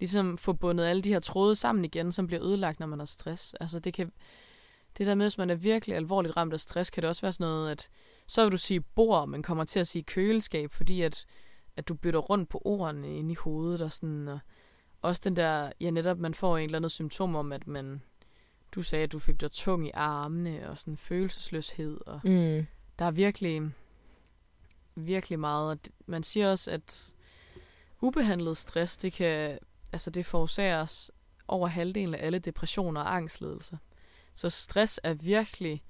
ligesom 0.00 0.38
få 0.38 0.52
bundet 0.52 0.84
alle 0.84 1.02
de 1.02 1.08
her 1.12 1.20
tråde 1.20 1.56
sammen 1.56 1.84
igen, 1.84 2.12
som 2.12 2.26
bliver 2.26 2.44
ødelagt, 2.44 2.80
når 2.80 2.86
man 2.86 2.98
har 2.98 3.06
stress. 3.06 3.54
Altså 3.60 3.78
det 3.78 3.94
kan, 3.94 4.12
det 4.98 5.06
der 5.06 5.14
med, 5.14 5.24
hvis 5.24 5.38
man 5.38 5.50
er 5.50 5.54
virkelig 5.54 5.96
alvorligt 5.96 6.36
ramt 6.36 6.52
af 6.52 6.60
stress, 6.60 6.90
kan 6.90 7.02
det 7.02 7.08
også 7.08 7.22
være 7.22 7.32
sådan 7.32 7.46
noget, 7.46 7.70
at 7.70 7.88
så 8.26 8.42
vil 8.42 8.52
du 8.52 8.56
sige 8.58 8.80
bord, 8.80 9.28
men 9.28 9.42
kommer 9.42 9.64
til 9.64 9.80
at 9.80 9.86
sige 9.86 10.02
køleskab, 10.02 10.72
fordi 10.72 11.02
at, 11.02 11.26
at 11.76 11.88
du 11.88 11.94
bytter 11.94 12.20
rundt 12.20 12.48
på 12.48 12.62
ordene 12.64 13.16
inde 13.18 13.32
i 13.32 13.34
hovedet, 13.34 13.80
og 13.80 13.92
sådan, 13.92 14.28
og 14.28 14.38
også 15.02 15.20
den 15.24 15.36
der, 15.36 15.72
ja 15.80 15.90
netop, 15.90 16.18
man 16.18 16.34
får 16.34 16.56
en 16.58 16.64
eller 16.64 16.78
anden 16.78 16.90
symptom 16.90 17.36
om, 17.36 17.52
at 17.52 17.66
man, 17.66 18.02
du 18.74 18.82
sagde, 18.82 19.02
at 19.04 19.12
du 19.12 19.18
fik 19.18 19.40
dig 19.40 19.50
tung 19.50 19.86
i 19.86 19.90
armene, 19.94 20.70
og 20.70 20.78
sådan 20.78 20.96
følelsesløshed, 20.96 21.98
og 22.06 22.20
Mm. 22.24 22.66
der 22.98 23.04
er 23.04 23.10
virkelig, 23.10 23.62
virkelig 24.94 25.38
meget. 25.40 25.88
Man 26.06 26.22
siger 26.22 26.50
også, 26.50 26.70
at 26.70 27.14
ubehandlet 28.00 28.56
stress, 28.56 28.96
det 28.96 29.12
kan, 29.12 29.58
altså 29.96 30.10
det 30.10 30.26
forårsager 30.26 30.80
os 30.80 31.10
over 31.48 31.68
halvdelen 31.68 32.14
af 32.14 32.26
alle 32.26 32.38
depressioner 32.38 33.00
og 33.00 33.16
angstlidelser. 33.16 33.76
Så 34.34 34.50
stress 34.50 35.00
er 35.02 35.14
virkelig 35.14 35.84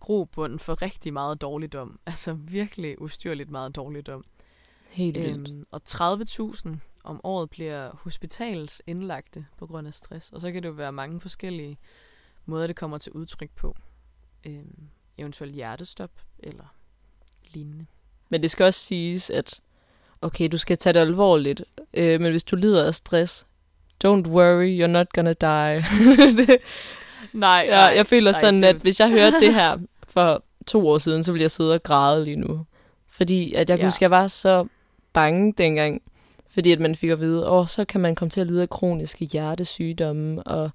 grobund 0.00 0.58
for 0.58 0.82
rigtig 0.82 1.12
meget 1.12 1.40
dårligdom. 1.40 2.00
Altså 2.06 2.32
virkelig 2.32 3.02
ustyrligt 3.02 3.50
meget 3.50 3.76
dårligdom. 3.76 4.24
Helt 4.88 5.18
vildt. 5.18 5.48
Øhm, 5.48 5.64
og 5.70 5.80
30.000 5.88 6.68
om 7.04 7.20
året 7.24 7.50
bliver 7.50 7.90
hospitals 7.96 8.82
indlagte 8.86 9.46
på 9.58 9.66
grund 9.66 9.86
af 9.86 9.94
stress. 9.94 10.30
Og 10.30 10.40
så 10.40 10.52
kan 10.52 10.62
det 10.62 10.68
jo 10.68 10.72
være 10.72 10.92
mange 10.92 11.20
forskellige 11.20 11.78
måder, 12.44 12.66
det 12.66 12.76
kommer 12.76 12.98
til 12.98 13.12
udtryk 13.12 13.50
på. 13.56 13.76
Øhm, 14.46 14.88
eventuelt 15.18 15.54
hjertestop 15.54 16.10
eller 16.38 16.74
lignende. 17.44 17.86
Men 18.28 18.42
det 18.42 18.50
skal 18.50 18.64
også 18.64 18.80
siges, 18.80 19.30
at 19.30 19.60
okay, 20.24 20.48
du 20.52 20.58
skal 20.58 20.78
tage 20.78 20.92
det 20.92 21.00
alvorligt, 21.00 21.62
øh, 21.94 22.20
men 22.20 22.30
hvis 22.30 22.44
du 22.44 22.56
lider 22.56 22.86
af 22.86 22.94
stress, 22.94 23.46
don't 24.06 24.26
worry, 24.28 24.80
you're 24.82 24.86
not 24.86 25.06
gonna 25.12 25.32
die. 25.32 25.84
det, 26.46 26.56
Nej, 27.32 27.64
ja, 27.68 27.80
jeg 27.84 28.06
føler 28.06 28.32
nej, 28.32 28.40
sådan, 28.40 28.60
det- 28.62 28.68
at 28.68 28.76
hvis 28.76 29.00
jeg 29.00 29.10
hørte 29.10 29.40
det 29.40 29.54
her 29.54 29.78
for 30.14 30.42
to 30.66 30.88
år 30.88 30.98
siden, 30.98 31.22
så 31.22 31.32
ville 31.32 31.42
jeg 31.42 31.50
sidde 31.50 31.74
og 31.74 31.82
græde 31.82 32.24
lige 32.24 32.36
nu. 32.36 32.64
Fordi 33.08 33.54
at 33.54 33.70
jeg 33.70 33.78
Ja. 33.78 33.84
husker, 33.84 34.06
jeg 34.06 34.10
var 34.10 34.26
så 34.26 34.66
bange 35.12 35.54
dengang, 35.58 36.02
fordi 36.54 36.72
at 36.72 36.80
man 36.80 36.94
fik 36.94 37.10
at 37.10 37.20
vide, 37.20 37.50
åh, 37.50 37.66
så 37.66 37.84
kan 37.84 38.00
man 38.00 38.14
komme 38.14 38.30
til 38.30 38.40
at 38.40 38.46
lide 38.46 38.62
af 38.62 38.70
kroniske 38.70 39.24
hjertesygdomme, 39.24 40.42
og 40.42 40.70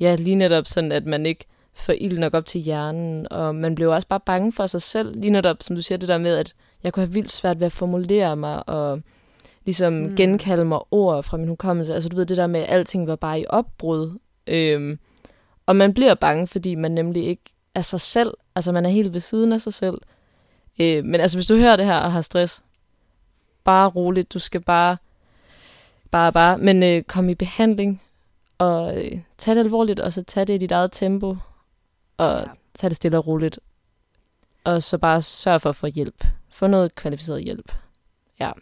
ja, 0.00 0.14
lige 0.14 0.34
netop 0.36 0.66
sådan, 0.66 0.92
at 0.92 1.06
man 1.06 1.26
ikke 1.26 1.44
får 1.74 1.92
ild 1.92 2.18
nok 2.18 2.34
op 2.34 2.46
til 2.46 2.60
hjernen, 2.60 3.26
og 3.32 3.54
man 3.54 3.74
blev 3.74 3.90
også 3.90 4.08
bare 4.08 4.20
bange 4.20 4.52
for 4.52 4.66
sig 4.66 4.82
selv, 4.82 5.20
lige 5.20 5.30
netop, 5.30 5.56
som 5.60 5.76
du 5.76 5.82
siger, 5.82 5.98
det 5.98 6.08
der 6.08 6.18
med, 6.18 6.36
at 6.36 6.54
jeg 6.82 6.92
kunne 6.92 7.04
have 7.06 7.12
vildt 7.12 7.30
svært 7.32 7.60
ved 7.60 7.66
at 7.66 7.72
formulere 7.72 8.36
mig, 8.36 8.68
og 8.68 9.02
ligesom 9.64 9.92
Mm. 9.92 10.16
genkalde 10.16 10.64
mig 10.64 10.80
ord 10.90 11.22
fra 11.22 11.36
min 11.36 11.48
hukommelse. 11.48 11.94
Altså 11.94 12.08
du 12.08 12.16
ved, 12.16 12.26
det 12.26 12.36
der 12.36 12.46
med, 12.46 12.60
at 12.60 12.70
alting 12.70 13.06
var 13.06 13.16
bare 13.16 13.40
i 13.40 13.46
opbrud. 13.48 14.18
Øhm, 14.46 14.98
og 15.66 15.76
man 15.76 15.94
bliver 15.94 16.14
bange, 16.14 16.46
fordi 16.46 16.74
man 16.74 16.90
nemlig 16.90 17.24
ikke 17.26 17.42
er 17.74 17.82
sig 17.82 18.00
selv. 18.00 18.34
Altså 18.54 18.72
man 18.72 18.86
er 18.86 18.90
helt 18.90 19.12
ved 19.12 19.20
siden 19.20 19.52
af 19.52 19.60
sig 19.60 19.74
selv. 19.74 19.98
Øh, 20.80 21.04
men 21.04 21.20
altså 21.20 21.36
hvis 21.36 21.46
du 21.46 21.56
hører 21.56 21.76
det 21.76 21.86
her 21.86 21.96
og 21.96 22.12
har 22.12 22.20
stress, 22.20 22.62
bare 23.64 23.88
roligt. 23.88 24.32
Du 24.34 24.38
skal 24.38 24.60
bare, 24.60 24.96
bare, 26.10 26.32
bare. 26.32 26.58
Men 26.58 26.82
øh, 26.82 27.02
kom 27.02 27.28
i 27.28 27.34
behandling, 27.34 28.02
og 28.58 29.04
øh, 29.04 29.18
tag 29.38 29.54
det 29.54 29.60
alvorligt, 29.60 30.00
og 30.00 30.12
så 30.12 30.22
tag 30.22 30.46
det 30.46 30.54
i 30.54 30.58
dit 30.58 30.72
eget 30.72 30.92
tempo, 30.92 31.36
og 32.18 32.38
Ja. 32.40 32.44
tag 32.74 32.90
det 32.90 32.96
stille 32.96 33.18
og 33.18 33.26
roligt. 33.26 33.58
Og 34.64 34.82
så 34.82 34.98
bare 34.98 35.22
sørg 35.22 35.62
for 35.62 35.68
at 35.68 35.76
få 35.76 35.86
hjælp. 35.86 36.24
Få 36.50 36.66
noget 36.66 36.94
kvalificeret 36.94 37.44
hjælp. 37.44 37.72
Ja. 38.40 38.52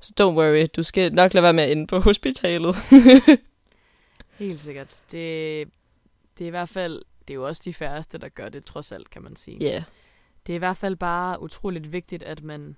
Så 0.00 0.12
don't 0.20 0.36
worry, 0.38 0.66
du 0.76 0.82
skal 0.82 1.14
nok 1.14 1.34
lade 1.34 1.42
være 1.42 1.52
med 1.52 1.64
at 1.64 1.70
ende 1.70 1.86
på 1.86 1.98
hospitalet. 1.98 2.74
Helt 4.38 4.60
sikkert. 4.60 5.02
Det, 5.12 5.68
det 6.38 6.44
er 6.44 6.48
i 6.48 6.50
hvert 6.50 6.68
fald, 6.68 7.02
det 7.28 7.30
er 7.30 7.34
jo 7.34 7.46
også 7.46 7.62
de 7.64 7.74
færreste, 7.74 8.18
der 8.18 8.28
gør 8.28 8.48
det, 8.48 8.64
trods 8.64 8.92
alt, 8.92 9.10
kan 9.10 9.22
man 9.22 9.36
sige. 9.36 9.58
Ja. 9.60 9.72
yeah. 9.72 9.82
Det 10.46 10.52
er 10.52 10.54
i 10.54 10.58
hvert 10.58 10.76
fald 10.76 10.96
bare 10.96 11.42
utroligt 11.42 11.92
vigtigt, 11.92 12.22
at 12.22 12.42
man, 12.42 12.76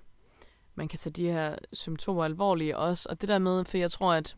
man 0.75 0.87
kan 0.87 0.99
tage 0.99 1.13
de 1.13 1.31
her 1.31 1.55
symptomer 1.73 2.23
alvorlige 2.23 2.77
også. 2.77 3.09
Og 3.09 3.21
det 3.21 3.29
der 3.29 3.39
med, 3.39 3.65
for 3.65 3.77
jeg 3.77 3.91
tror, 3.91 4.13
at, 4.13 4.35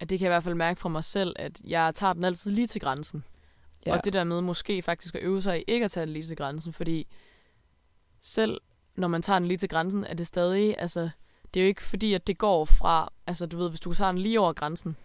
at 0.00 0.10
det 0.10 0.18
kan 0.18 0.24
jeg 0.24 0.30
i 0.30 0.34
hvert 0.34 0.44
fald 0.44 0.54
mærke 0.54 0.80
fra 0.80 0.88
mig 0.88 1.04
selv, 1.04 1.32
at 1.36 1.60
jeg 1.64 1.92
tager 1.94 2.12
den 2.12 2.24
altid 2.24 2.52
lige 2.52 2.66
til 2.66 2.80
grænsen. 2.80 3.24
Ja. 3.86 3.96
Og 3.96 4.04
det 4.04 4.12
der 4.12 4.24
med 4.24 4.40
måske 4.40 4.82
faktisk 4.82 5.14
at 5.14 5.22
øve 5.22 5.42
sig 5.42 5.60
i 5.60 5.64
ikke 5.66 5.84
at 5.84 5.90
tage 5.90 6.06
den 6.06 6.12
lige 6.12 6.22
til 6.22 6.36
grænsen, 6.36 6.72
fordi 6.72 7.06
selv 8.22 8.60
når 8.96 9.08
man 9.08 9.22
tager 9.22 9.38
den 9.38 9.48
lige 9.48 9.58
til 9.58 9.68
grænsen, 9.68 10.04
er 10.04 10.14
det 10.14 10.26
stadig, 10.26 10.74
altså, 10.78 11.10
det 11.54 11.60
er 11.60 11.64
jo 11.64 11.68
ikke 11.68 11.82
fordi, 11.82 12.14
at 12.14 12.26
det 12.26 12.38
går 12.38 12.64
fra, 12.64 13.12
altså 13.26 13.46
du 13.46 13.56
ved, 13.56 13.68
hvis 13.68 13.80
du 13.80 13.92
tager 13.92 14.12
den 14.12 14.20
lige 14.20 14.40
over 14.40 14.52
grænsen, 14.52 14.96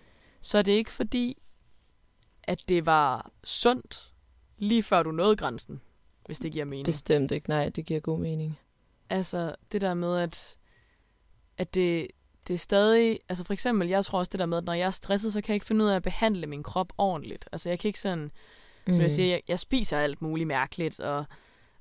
så 0.41 0.57
er 0.57 0.61
det 0.61 0.71
ikke 0.71 0.91
fordi, 0.91 1.37
at 2.43 2.63
det 2.69 2.85
var 2.85 3.31
sundt, 3.43 4.13
lige 4.57 4.83
før 4.83 5.03
du 5.03 5.11
nåede 5.11 5.35
grænsen, 5.35 5.81
hvis 6.25 6.39
det 6.39 6.51
giver 6.51 6.65
mening. 6.65 6.85
Bestemt 6.85 7.31
ikke. 7.31 7.49
Nej, 7.49 7.69
det 7.69 7.85
giver 7.85 7.99
god 7.99 8.19
mening. 8.19 8.59
Altså, 9.09 9.55
det 9.71 9.81
der 9.81 9.93
med, 9.93 10.17
at, 10.17 10.57
at 11.57 11.73
det, 11.73 12.07
det 12.47 12.53
er 12.53 12.57
stadig, 12.57 13.19
altså 13.29 13.43
for 13.43 13.53
eksempel, 13.53 13.87
jeg 13.87 14.05
tror 14.05 14.19
også 14.19 14.29
det 14.29 14.39
der 14.39 14.45
med, 14.45 14.57
at 14.57 14.63
når 14.63 14.73
jeg 14.73 14.87
er 14.87 14.91
stresset, 14.91 15.33
så 15.33 15.41
kan 15.41 15.49
jeg 15.49 15.55
ikke 15.55 15.65
finde 15.65 15.85
ud 15.85 15.89
af 15.89 15.95
at 15.95 16.03
behandle 16.03 16.47
min 16.47 16.63
krop 16.63 16.93
ordentligt. 16.97 17.49
Altså 17.51 17.69
jeg 17.69 17.79
kan 17.79 17.89
ikke 17.89 17.99
sådan, 17.99 18.31
mm. 18.87 18.93
som 18.93 19.01
jeg 19.01 19.11
siger, 19.11 19.29
jeg, 19.29 19.41
jeg 19.47 19.59
spiser 19.59 19.99
alt 19.99 20.21
muligt 20.21 20.47
mærkeligt, 20.47 20.99
og, 20.99 21.25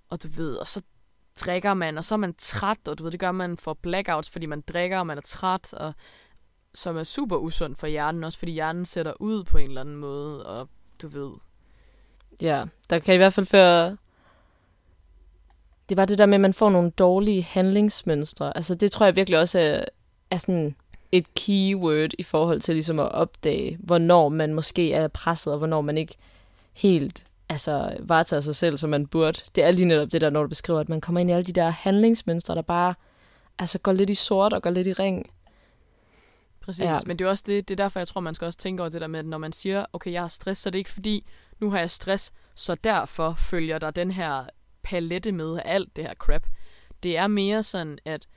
og 0.09 0.23
du 0.23 0.29
ved, 0.29 0.57
og 0.57 0.67
så 0.67 0.83
drikker 1.41 1.75
man, 1.75 1.99
og 1.99 2.05
så 2.05 2.15
er 2.15 2.17
man 2.17 2.35
træt, 2.39 2.89
og 2.89 2.99
du 2.99 3.03
ved, 3.03 3.13
det 3.13 3.21
gør 3.21 3.33
man 3.33 3.57
for 3.57 3.75
blackouts, 3.83 4.31
fordi 4.31 4.47
man 4.47 4.61
drikker, 4.61 4.99
og 4.99 5.07
man 5.07 5.19
er 5.19 5.23
træt, 5.23 5.75
og 5.75 5.93
som 6.75 6.97
er 6.97 7.05
super 7.05 7.37
usund 7.37 7.77
for 7.77 7.87
hjernen, 7.87 8.25
også 8.25 8.39
fordi 8.39 8.53
hjernen 8.53 8.85
sætter 8.85 9.13
ud 9.21 9.45
på 9.45 9.59
en 9.59 9.69
eller 9.69 9.81
anden 9.81 9.97
måde, 9.97 10.47
og 10.47 10.69
du 11.03 11.09
ved. 11.09 11.31
Ja, 12.41 12.65
der 12.91 12.99
kan 12.99 13.15
i 13.15 13.17
hvert 13.17 13.33
fald 13.33 13.47
føre... 13.47 13.97
Det 15.89 15.97
var 15.97 16.05
det 16.05 16.19
der 16.19 16.27
med, 16.27 16.35
at 16.35 16.41
man 16.41 16.55
får 16.55 16.71
nogle 16.71 16.91
dårlige 16.91 17.43
handlingsmønstre. 17.43 18.57
Altså 18.57 18.75
det 18.75 18.93
tror 18.93 19.07
jeg 19.07 19.17
virkelig 19.17 19.39
også 19.39 19.59
er, 19.59 19.85
er 20.31 20.39
sådan 20.39 20.77
et 21.13 21.35
keyword 21.35 22.11
i 22.19 22.23
forhold 22.23 22.61
til 22.61 22.75
ligesom 22.75 22.99
at 22.99 23.13
opdage, 23.13 23.79
hvornår 23.81 24.29
man 24.29 24.55
måske 24.55 24.93
er 24.93 25.09
presset, 25.09 25.53
og 25.53 25.59
hvornår 25.59 25.81
man 25.81 25.99
ikke 25.99 26.15
helt 26.73 27.27
altså, 27.49 27.97
varetager 28.01 28.41
sig 28.41 28.57
selv, 28.57 28.77
som 28.77 28.91
man 28.91 29.07
burde. 29.07 29.41
Det 29.55 29.65
er 29.65 29.71
lige 29.71 29.87
netop 29.87 30.13
det 30.13 30.21
der, 30.21 30.31
når 30.31 30.43
du 30.43 30.49
beskriver, 30.49 30.81
at 30.81 30.89
man 30.89 31.01
kommer 31.01 31.21
ind 31.21 31.31
i 31.31 31.33
alle 31.33 31.45
de 31.45 31.53
der 31.53 31.71
handlingsmønstre, 31.71 32.55
der 32.55 32.63
bare 32.63 32.95
altså, 33.59 33.79
går 33.79 33.93
lidt 33.93 34.11
i 34.11 34.15
sort 34.15 34.53
og 34.53 34.63
går 34.63 34.71
lidt 34.71 34.87
i 34.87 34.93
ring. 34.93 35.31
Præcis, 36.61 36.85
ja. 36.85 36.99
men 37.07 37.19
det 37.19 37.25
er 37.25 37.29
også 37.29 37.45
det, 37.47 37.69
det 37.69 37.81
er 37.81 37.85
derfor, 37.85 38.01
jeg 38.01 38.09
tror, 38.09 38.21
man 38.21 38.35
skal 38.35 38.47
også 38.47 38.59
tænke 38.59 38.83
over 38.83 38.91
det 38.91 39.01
der 39.01 39.07
med, 39.07 39.19
at 39.19 39.27
når 39.27 39.39
man 39.39 39.53
siger, 39.53 39.87
okay, 39.93 40.13
jeg 40.13 40.21
har 40.21 40.29
stress, 40.29 40.61
så 40.61 40.69
er 40.69 40.71
det 40.71 40.79
ikke 40.79 40.91
fordi, 40.91 41.27
nu 41.61 41.71
har 41.71 41.79
jeg 41.79 41.91
stress, 41.91 42.33
så 42.55 42.75
derfor 42.75 43.33
følger 43.33 43.79
der 43.79 43.91
den 43.91 44.11
her 44.11 44.45
palette 44.83 45.33
med 45.33 45.57
af 45.57 45.63
alt 45.65 45.97
det 45.97 46.05
her 46.05 46.15
crap. 46.15 46.43
Det 47.03 47.17
er 47.17 47.27
mere 47.27 47.63
sådan, 47.63 47.99
at 48.05 48.29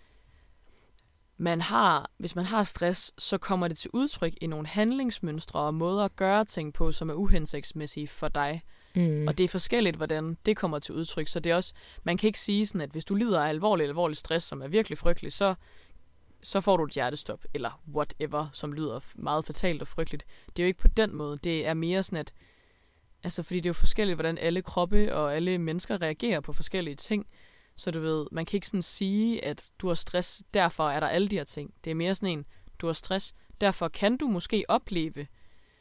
man 1.37 1.61
har, 1.61 2.11
hvis 2.17 2.35
man 2.35 2.45
har 2.45 2.63
stress, 2.63 3.13
så 3.17 3.37
kommer 3.37 3.67
det 3.67 3.77
til 3.77 3.89
udtryk 3.93 4.33
i 4.41 4.47
nogle 4.47 4.67
handlingsmønstre 4.67 5.59
og 5.59 5.73
måder 5.73 6.05
at 6.05 6.15
gøre 6.15 6.45
ting 6.45 6.73
på, 6.73 6.91
som 6.91 7.09
er 7.09 7.13
uhensigtsmæssige 7.13 8.07
for 8.07 8.27
dig. 8.27 8.61
Mm. 8.95 9.27
Og 9.27 9.37
det 9.37 9.43
er 9.43 9.47
forskelligt, 9.47 9.95
hvordan 9.95 10.37
det 10.45 10.57
kommer 10.57 10.79
til 10.79 10.95
udtryk. 10.95 11.27
Så 11.27 11.39
det 11.39 11.51
er 11.51 11.55
også, 11.55 11.73
man 12.03 12.17
kan 12.17 12.27
ikke 12.27 12.39
sige 12.39 12.65
sådan, 12.65 12.81
at 12.81 12.89
hvis 12.89 13.05
du 13.05 13.15
lider 13.15 13.41
af 13.41 13.49
alvorlig, 13.49 13.87
alvorlig 13.87 14.17
stress, 14.17 14.47
som 14.47 14.61
er 14.61 14.67
virkelig 14.67 14.97
frygtelig, 14.97 15.33
så, 15.33 15.55
så 16.41 16.61
får 16.61 16.77
du 16.77 16.83
et 16.83 16.91
hjertestop, 16.91 17.45
eller 17.53 17.81
whatever, 17.95 18.47
som 18.53 18.73
lyder 18.73 18.99
meget 19.15 19.45
fatalt 19.45 19.81
og 19.81 19.87
frygteligt. 19.87 20.25
Det 20.47 20.59
er 20.59 20.65
jo 20.65 20.67
ikke 20.67 20.79
på 20.79 20.87
den 20.87 21.15
måde. 21.15 21.39
Det 21.43 21.67
er 21.67 21.73
mere 21.73 22.03
sådan, 22.03 22.19
at 22.19 22.33
altså, 23.23 23.43
fordi 23.43 23.59
det 23.59 23.65
er 23.65 23.69
jo 23.69 23.73
forskelligt, 23.73 24.17
hvordan 24.17 24.37
alle 24.37 24.61
kroppe 24.61 25.15
og 25.15 25.35
alle 25.35 25.57
mennesker 25.57 26.01
reagerer 26.01 26.39
på 26.39 26.53
forskellige 26.53 26.95
ting. 26.95 27.27
Så 27.75 27.91
du 27.91 27.99
ved, 27.99 28.25
man 28.31 28.45
kan 28.45 28.57
ikke 28.57 28.67
sådan 28.67 28.81
sige, 28.81 29.45
at 29.45 29.71
du 29.79 29.87
har 29.87 29.95
stress, 29.95 30.43
derfor 30.53 30.89
er 30.89 30.99
der 30.99 31.07
alle 31.07 31.27
de 31.27 31.35
her 31.35 31.43
ting. 31.43 31.73
Det 31.83 31.91
er 31.91 31.95
mere 31.95 32.15
sådan 32.15 32.29
en, 32.29 32.45
du 32.79 32.85
har 32.85 32.93
stress, 32.93 33.33
derfor 33.61 33.87
kan 33.87 34.17
du 34.17 34.27
måske 34.27 34.65
opleve 34.67 35.27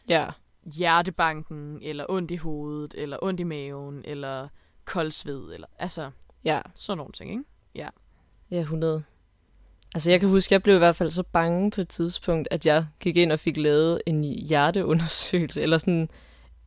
ja. 0.09 0.31
Hjertebanken, 0.65 1.79
eller 1.83 2.05
ondt 2.09 2.31
i 2.31 2.37
hovedet, 2.37 2.95
eller 2.99 3.17
ondt 3.23 3.41
i 3.41 3.45
maven, 3.45 4.03
eller 4.05 4.49
koldsved, 4.85 5.55
eller 5.55 5.67
altså 5.79 6.11
ja. 6.45 6.61
sådan 6.75 6.99
nogle 6.99 7.13
ting, 7.13 7.31
ikke? 7.31 7.45
Ja. 7.75 7.89
Ja, 8.51 8.61
100. 8.61 9.03
Altså 9.95 10.11
jeg 10.11 10.21
kan 10.21 10.29
huske, 10.29 10.53
jeg 10.53 10.63
blev 10.63 10.75
i 10.75 10.79
hvert 10.79 10.97
fald 10.97 11.11
så 11.11 11.23
bange 11.23 11.71
på 11.71 11.81
et 11.81 11.89
tidspunkt, 11.89 12.49
at 12.51 12.67
jeg 12.67 12.87
gik 13.01 13.17
ind 13.17 13.33
og 13.33 13.41
fik 13.41 13.57
lavet 13.57 14.03
en 14.07 14.25
hjerteundersøgelse, 14.25 15.63
eller 15.63 15.79
sådan 15.79 16.09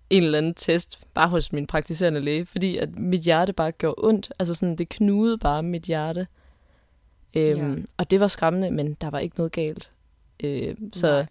en 0.09 0.23
eller 0.23 0.37
anden 0.37 0.53
test, 0.53 0.99
bare 1.13 1.29
hos 1.29 1.51
min 1.51 1.67
praktiserende 1.67 2.19
læge, 2.19 2.45
fordi 2.45 2.77
at 2.77 2.97
mit 2.97 3.21
hjerte 3.21 3.53
bare 3.53 3.71
gjorde 3.71 3.95
ondt. 3.97 4.33
Altså 4.39 4.55
sådan, 4.55 4.75
det 4.75 4.89
knudede 4.89 5.37
bare 5.37 5.63
mit 5.63 5.83
hjerte. 5.83 6.27
Øhm, 7.33 7.77
ja. 7.77 7.83
Og 7.97 8.11
det 8.11 8.19
var 8.19 8.27
skræmmende, 8.27 8.71
men 8.71 8.93
der 8.93 9.09
var 9.09 9.19
ikke 9.19 9.35
noget 9.37 9.51
galt. 9.51 9.91
Øhm, 10.43 10.93
så 10.93 11.25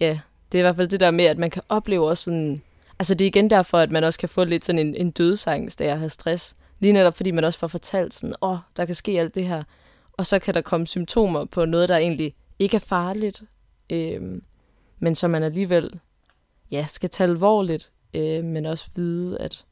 ja, 0.00 0.20
det 0.52 0.58
er 0.58 0.60
i 0.60 0.62
hvert 0.62 0.76
fald 0.76 0.88
det 0.88 1.00
der 1.00 1.10
med, 1.10 1.24
at 1.24 1.38
man 1.38 1.50
kan 1.50 1.62
opleve 1.68 2.08
også 2.08 2.24
sådan... 2.24 2.62
Altså 2.98 3.14
det 3.14 3.24
er 3.24 3.28
igen 3.28 3.50
derfor, 3.50 3.78
at 3.78 3.90
man 3.90 4.04
også 4.04 4.18
kan 4.18 4.28
få 4.28 4.44
lidt 4.44 4.64
sådan 4.64 4.78
en, 4.78 4.94
en 4.94 5.10
dødsangst, 5.10 5.78
da 5.78 5.84
jeg 5.84 5.98
har 5.98 6.08
stress. 6.08 6.54
Lige 6.78 6.92
netop 6.92 7.16
fordi 7.16 7.30
man 7.30 7.44
også 7.44 7.58
får 7.58 7.66
fortalt 7.66 8.14
sådan, 8.14 8.34
åh, 8.42 8.50
oh, 8.50 8.58
der 8.76 8.84
kan 8.84 8.94
ske 8.94 9.20
alt 9.20 9.34
det 9.34 9.46
her. 9.46 9.62
Og 10.12 10.26
så 10.26 10.38
kan 10.38 10.54
der 10.54 10.60
komme 10.60 10.86
symptomer 10.86 11.44
på 11.44 11.64
noget, 11.64 11.88
der 11.88 11.96
egentlig 11.96 12.34
ikke 12.58 12.74
er 12.74 12.80
farligt, 12.80 13.42
øhm, 13.90 14.42
men 14.98 15.14
som 15.14 15.30
man 15.30 15.42
alligevel 15.42 16.00
ja, 16.70 16.86
skal 16.86 17.10
tage 17.10 17.30
alvorligt, 17.30 17.92
øh, 18.14 18.44
men 18.44 18.66
også 18.66 18.88
vide, 18.94 19.38
at 19.38 19.64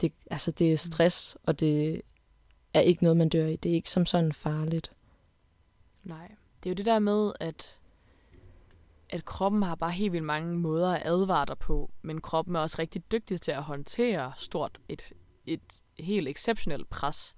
det, 0.00 0.12
altså, 0.30 0.50
det 0.50 0.72
er 0.72 0.76
stress, 0.76 1.36
og 1.42 1.60
det 1.60 2.02
er 2.74 2.80
ikke 2.80 3.02
noget, 3.02 3.16
man 3.16 3.28
dør 3.28 3.46
i. 3.46 3.56
Det 3.56 3.70
er 3.70 3.74
ikke 3.74 3.90
som 3.90 4.06
sådan 4.06 4.32
farligt. 4.32 4.92
Nej, 6.04 6.28
det 6.62 6.66
er 6.66 6.70
jo 6.70 6.74
det 6.74 6.86
der 6.86 6.98
med, 6.98 7.32
at 7.40 7.79
at 9.12 9.24
kroppen 9.24 9.62
har 9.62 9.74
bare 9.74 9.90
helt 9.90 10.12
vildt 10.12 10.26
mange 10.26 10.58
måder 10.58 10.94
at 10.94 11.02
advare 11.04 11.46
dig 11.46 11.58
på, 11.58 11.90
men 12.02 12.20
kroppen 12.20 12.56
er 12.56 12.60
også 12.60 12.76
rigtig 12.78 13.12
dygtig 13.12 13.40
til 13.40 13.52
at 13.52 13.62
håndtere 13.62 14.32
stort 14.36 14.78
et, 14.88 15.12
et 15.46 15.82
helt 15.98 16.28
exceptionelt 16.28 16.90
pres. 16.90 17.36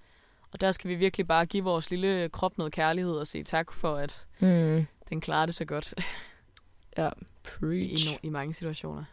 Og 0.52 0.60
der 0.60 0.72
skal 0.72 0.90
vi 0.90 0.94
virkelig 0.94 1.28
bare 1.28 1.46
give 1.46 1.64
vores 1.64 1.90
lille 1.90 2.28
krop 2.28 2.58
noget 2.58 2.72
kærlighed 2.72 3.12
og 3.12 3.26
sige 3.26 3.44
tak 3.44 3.72
for, 3.72 3.94
at 3.94 4.26
mm. 4.40 4.86
den 5.08 5.20
klarer 5.20 5.46
det 5.46 5.54
så 5.54 5.64
godt. 5.64 5.94
ja, 6.98 7.10
preach. 7.42 8.06
I, 8.06 8.12
no, 8.12 8.18
I 8.22 8.28
mange 8.30 8.54
situationer. 8.54 9.04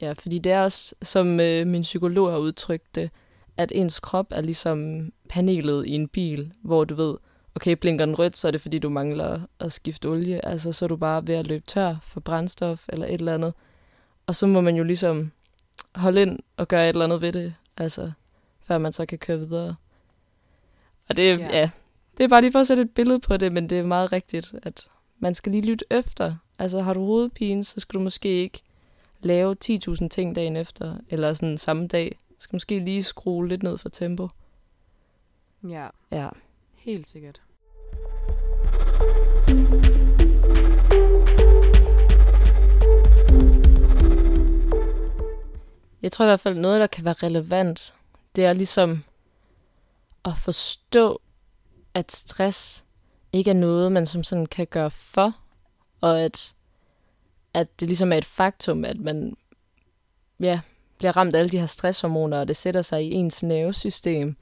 Ja, 0.00 0.12
fordi 0.12 0.38
det 0.38 0.52
er 0.52 0.62
også, 0.62 0.94
som 1.02 1.40
øh, 1.40 1.66
min 1.66 1.82
psykolog 1.82 2.30
har 2.30 2.38
udtrykt 2.38 2.94
det, 2.94 3.10
at 3.56 3.72
ens 3.74 4.00
krop 4.00 4.26
er 4.30 4.40
ligesom 4.40 5.10
panelet 5.28 5.86
i 5.86 5.90
en 5.90 6.08
bil, 6.08 6.52
hvor 6.62 6.84
du 6.84 6.94
ved, 6.94 7.14
okay, 7.58 7.72
blinker 7.72 8.06
den 8.06 8.18
rødt, 8.18 8.36
så 8.36 8.48
er 8.48 8.50
det 8.50 8.60
fordi, 8.60 8.78
du 8.78 8.88
mangler 8.88 9.40
at 9.60 9.72
skifte 9.72 10.08
olie. 10.08 10.46
Altså, 10.46 10.72
så 10.72 10.84
er 10.84 10.88
du 10.88 10.96
bare 10.96 11.26
ved 11.26 11.34
at 11.34 11.46
løbe 11.46 11.64
tør 11.66 11.96
for 12.02 12.20
brændstof 12.20 12.84
eller 12.88 13.06
et 13.06 13.14
eller 13.14 13.34
andet. 13.34 13.54
Og 14.26 14.36
så 14.36 14.46
må 14.46 14.60
man 14.60 14.76
jo 14.76 14.84
ligesom 14.84 15.32
holde 15.94 16.22
ind 16.22 16.38
og 16.56 16.68
gøre 16.68 16.84
et 16.84 16.88
eller 16.88 17.04
andet 17.04 17.20
ved 17.20 17.32
det, 17.32 17.54
altså, 17.76 18.12
før 18.62 18.78
man 18.78 18.92
så 18.92 19.06
kan 19.06 19.18
køre 19.18 19.38
videre. 19.38 19.76
Og 21.08 21.16
det, 21.16 21.38
ja. 21.38 21.58
ja, 21.58 21.70
det 22.18 22.24
er 22.24 22.28
bare 22.28 22.40
lige 22.40 22.52
for 22.52 22.58
at 22.58 22.66
sætte 22.66 22.82
et 22.82 22.90
billede 22.90 23.20
på 23.20 23.36
det, 23.36 23.52
men 23.52 23.70
det 23.70 23.78
er 23.78 23.84
meget 23.84 24.12
rigtigt, 24.12 24.54
at 24.62 24.88
man 25.18 25.34
skal 25.34 25.52
lige 25.52 25.66
lytte 25.66 25.84
efter. 25.90 26.34
Altså, 26.58 26.80
har 26.80 26.94
du 26.94 27.04
hovedpine, 27.04 27.64
så 27.64 27.80
skal 27.80 27.94
du 27.94 28.02
måske 28.02 28.28
ikke 28.28 28.62
lave 29.20 29.56
10.000 29.64 30.08
ting 30.08 30.34
dagen 30.34 30.56
efter, 30.56 30.96
eller 31.08 31.32
sådan 31.32 31.58
samme 31.58 31.86
dag. 31.86 32.18
Skal 32.38 32.54
måske 32.54 32.78
lige 32.78 33.02
skrue 33.02 33.48
lidt 33.48 33.62
ned 33.62 33.78
for 33.78 33.88
tempo. 33.88 34.28
Ja. 35.68 35.88
Ja. 36.12 36.28
Helt 36.74 37.06
sikkert. 37.06 37.42
Jeg 46.02 46.12
tror 46.12 46.24
i 46.24 46.28
hvert 46.28 46.40
fald, 46.40 46.54
noget, 46.54 46.80
der 46.80 46.86
kan 46.86 47.04
være 47.04 47.14
relevant, 47.14 47.94
det 48.36 48.44
er 48.44 48.52
ligesom 48.52 49.04
at 50.24 50.32
forstå, 50.38 51.20
at 51.94 52.12
stress 52.12 52.84
ikke 53.32 53.50
er 53.50 53.54
noget, 53.54 53.92
man 53.92 54.06
som 54.06 54.24
sådan 54.24 54.46
kan 54.46 54.66
gøre 54.66 54.90
for, 54.90 55.36
og 56.00 56.20
at 56.20 56.54
at 57.54 57.80
det 57.80 57.88
ligesom 57.88 58.12
er 58.12 58.16
et 58.16 58.24
faktum, 58.24 58.84
at 58.84 59.00
man 59.00 59.36
ja, 60.40 60.60
bliver 60.98 61.16
ramt 61.16 61.34
af 61.34 61.38
alle 61.38 61.50
de 61.50 61.58
her 61.58 61.66
stresshormoner, 61.66 62.40
og 62.40 62.48
det 62.48 62.56
sætter 62.56 62.82
sig 62.82 63.04
i 63.04 63.12
ens 63.12 63.42
nervesystem. 63.42 64.36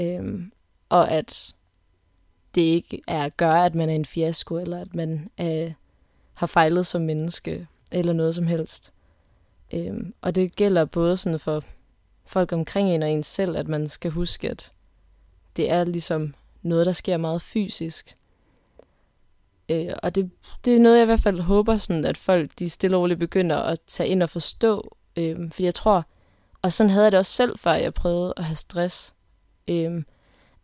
Øhm, 0.00 0.52
og 0.88 1.10
at 1.10 1.54
det 2.54 2.62
ikke 2.62 3.02
er 3.08 3.24
at 3.24 3.36
gøre, 3.36 3.66
at 3.66 3.74
man 3.74 3.90
er 3.90 3.94
en 3.94 4.04
fiasko, 4.04 4.56
eller 4.56 4.80
at 4.80 4.94
man 4.94 5.30
øh, 5.40 5.72
har 6.34 6.46
fejlet 6.46 6.86
som 6.86 7.02
menneske, 7.02 7.66
eller 7.92 8.12
noget 8.12 8.34
som 8.34 8.46
helst. 8.46 8.94
Øhm, 9.72 10.14
og 10.20 10.34
det 10.34 10.56
gælder 10.56 10.84
både 10.84 11.16
sådan 11.16 11.38
for 11.38 11.64
folk 12.26 12.52
omkring 12.52 12.90
en 12.90 13.02
og 13.02 13.10
en 13.10 13.22
selv, 13.22 13.56
at 13.56 13.68
man 13.68 13.88
skal 13.88 14.10
huske, 14.10 14.50
at 14.50 14.72
det 15.56 15.70
er 15.70 15.84
ligesom 15.84 16.34
noget, 16.62 16.86
der 16.86 16.92
sker 16.92 17.16
meget 17.16 17.42
fysisk. 17.42 18.14
Øh, 19.68 19.94
og 20.02 20.14
det, 20.14 20.30
det 20.64 20.76
er 20.76 20.80
noget, 20.80 20.96
jeg 20.96 21.02
i 21.02 21.06
hvert 21.06 21.20
fald 21.20 21.40
håber, 21.40 21.76
sådan, 21.76 22.04
at 22.04 22.16
folk 22.16 22.50
de 22.58 22.68
stille 22.68 22.96
og 22.96 23.00
roligt 23.02 23.20
begynder 23.20 23.56
at 23.56 23.78
tage 23.86 24.08
ind 24.08 24.22
og 24.22 24.30
forstå. 24.30 24.96
Øh, 25.16 25.50
fordi 25.50 25.64
jeg 25.64 25.74
tror, 25.74 26.06
og 26.62 26.72
sådan 26.72 26.90
havde 26.90 27.04
jeg 27.04 27.12
det 27.12 27.18
også 27.18 27.32
selv, 27.32 27.58
før 27.58 27.72
jeg 27.72 27.94
prøvede 27.94 28.34
at 28.36 28.44
have 28.44 28.56
stress. 28.56 29.14
Øh, 29.68 30.02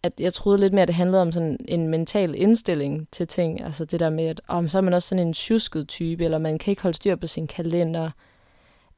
at 0.02 0.20
jeg 0.20 0.32
troede 0.32 0.58
lidt 0.58 0.72
mere, 0.72 0.82
at 0.82 0.88
det 0.88 0.94
handlede 0.94 1.22
om 1.22 1.32
sådan 1.32 1.56
en 1.68 1.88
mental 1.88 2.34
indstilling 2.34 3.08
til 3.12 3.26
ting. 3.26 3.64
Altså 3.64 3.84
det 3.84 4.00
der 4.00 4.10
med, 4.10 4.24
at 4.24 4.40
om 4.48 4.68
så 4.68 4.78
er 4.78 4.82
man 4.82 4.94
også 4.94 5.08
sådan 5.08 5.26
en 5.26 5.32
tjusket 5.32 5.88
type, 5.88 6.24
eller 6.24 6.38
man 6.38 6.58
kan 6.58 6.70
ikke 6.72 6.82
holde 6.82 6.96
styr 6.96 7.16
på 7.16 7.26
sin 7.26 7.46
kalender. 7.46 8.10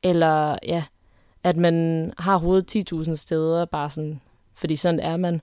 Eller 0.02 0.58
ja, 0.62 0.84
at 1.42 1.56
man 1.56 2.12
har 2.18 2.36
hovedet 2.36 2.92
10.000 2.92 3.14
steder, 3.14 3.64
bare 3.64 3.90
sådan, 3.90 4.20
fordi 4.54 4.76
sådan 4.76 5.00
er 5.00 5.16
man. 5.16 5.40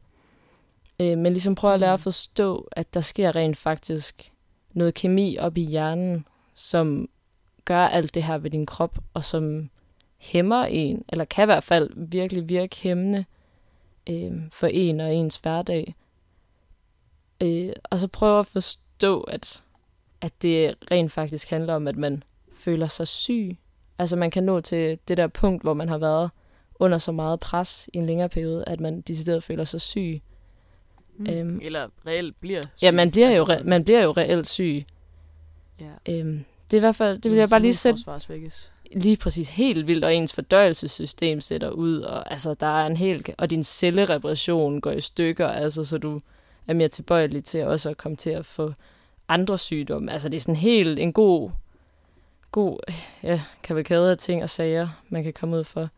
Øh, 1.02 1.18
men 1.18 1.34
ligesom 1.34 1.56
prøve 1.56 1.74
at 1.74 1.80
lære 1.80 1.94
at 1.94 2.00
mm. 2.00 2.04
forstå, 2.04 2.68
at 2.72 2.94
der 2.94 3.02
sker 3.02 3.36
rent 3.36 3.58
faktisk 3.58 4.32
noget 4.74 4.94
kemi 4.94 5.38
op 5.38 5.58
i 5.58 5.62
hjernen, 5.62 6.26
som 6.54 7.10
gør 7.66 7.88
alt 7.88 8.16
det 8.16 8.24
her 8.24 8.38
ved 8.38 8.52
din 8.52 8.66
krop, 8.66 8.98
og 9.14 9.24
som 9.24 9.70
hæmmer 10.18 10.64
en, 10.64 11.06
eller 11.10 11.26
kan 11.26 11.44
i 11.44 11.46
hvert 11.46 11.64
fald 11.64 11.90
virkelig 11.96 12.50
virke 12.50 12.78
hæmmende 12.82 13.26
øh, 14.10 14.32
for 14.52 14.68
en 14.68 15.00
og 15.00 15.16
ens 15.16 15.36
hverdag. 15.36 15.96
Øh, 17.44 17.74
og 17.84 18.00
så 18.00 18.08
prøve 18.08 18.40
at 18.40 18.48
forstå, 18.48 19.22
at, 19.22 19.64
at 20.22 20.42
det 20.42 20.76
rent 20.92 21.12
faktisk 21.12 21.50
handler 21.50 21.76
om, 21.76 21.88
at 21.88 21.98
man 21.98 22.24
føler 22.54 22.88
sig 22.88 23.08
syg. 23.08 23.58
Altså 24.00 24.16
man 24.16 24.32
kan 24.32 24.44
nå 24.44 24.62
til 24.62 25.00
det 25.08 25.18
der 25.18 25.28
punkt, 25.28 25.64
hvor 25.64 25.74
man 25.74 25.90
har 25.90 25.98
været 25.98 26.30
under 26.76 26.98
så 26.98 27.12
meget 27.12 27.40
pres 27.40 27.90
i 27.94 27.98
en 27.98 28.06
længere 28.06 28.30
periode, 28.30 28.64
at 28.68 28.80
man 28.80 29.02
decideret 29.02 29.44
føler 29.44 29.64
sig 29.64 29.82
syg. 29.82 30.22
Mm. 31.18 31.28
Øhm, 31.30 31.60
Eller 31.64 31.88
reelt 32.08 32.36
bliver 32.40 32.62
syg. 32.62 32.84
Ja, 32.84 32.92
man 32.92 33.12
bliver, 33.12 33.28
altså, 33.28 33.54
jo, 33.54 33.60
re- 33.60 33.64
man 33.64 33.84
bliver 33.84 34.04
jo 34.04 34.12
reelt 34.12 34.48
syg. 34.48 34.86
Ja. 35.80 36.14
Øhm, 36.14 36.46
det 36.72 36.74
er 36.74 36.78
i 36.78 36.80
hvert 36.80 36.96
fald, 36.96 37.20
det 37.20 37.32
vil 37.32 37.40
jeg 37.40 37.50
bare 37.50 37.62
lige 37.62 37.76
sætte... 37.76 38.00
Lige 38.96 39.18
præcis 39.18 39.50
helt 39.50 39.88
vildt, 39.88 40.06
og 40.06 40.16
ens 40.16 40.34
fordøjelsessystem 40.34 41.42
sætter 41.42 41.70
ud, 41.70 42.00
og 42.00 42.32
altså, 42.32 42.54
der 42.54 42.82
er 42.82 42.88
en 42.88 42.98
helt, 42.98 43.30
og 43.38 43.52
din 43.52 43.64
cellereparation 43.64 44.82
går 44.82 44.92
i 44.92 45.02
stykker, 45.02 45.48
altså, 45.48 45.84
så 45.84 45.98
du 45.98 46.20
er 46.68 46.74
mere 46.74 46.88
tilbøjelig 46.88 47.44
til 47.44 47.66
også 47.66 47.90
at 47.90 47.98
komme 47.98 48.16
til 48.16 48.30
at 48.30 48.46
få 48.46 48.74
andre 49.28 49.58
sygdomme. 49.58 50.12
Altså, 50.12 50.30
det 50.30 50.38
er 50.38 50.42
sådan 50.42 50.56
helt 50.56 51.00
en 51.00 51.14
god, 51.14 51.50
god 52.52 52.80
ja, 53.24 53.42
kavalkade 53.64 54.12
af 54.12 54.18
ting 54.18 54.44
og 54.44 54.50
sager, 54.50 54.88
man 55.10 55.24
kan 55.24 55.34
komme 55.34 55.58
ud 55.58 55.64
for. 55.64 55.90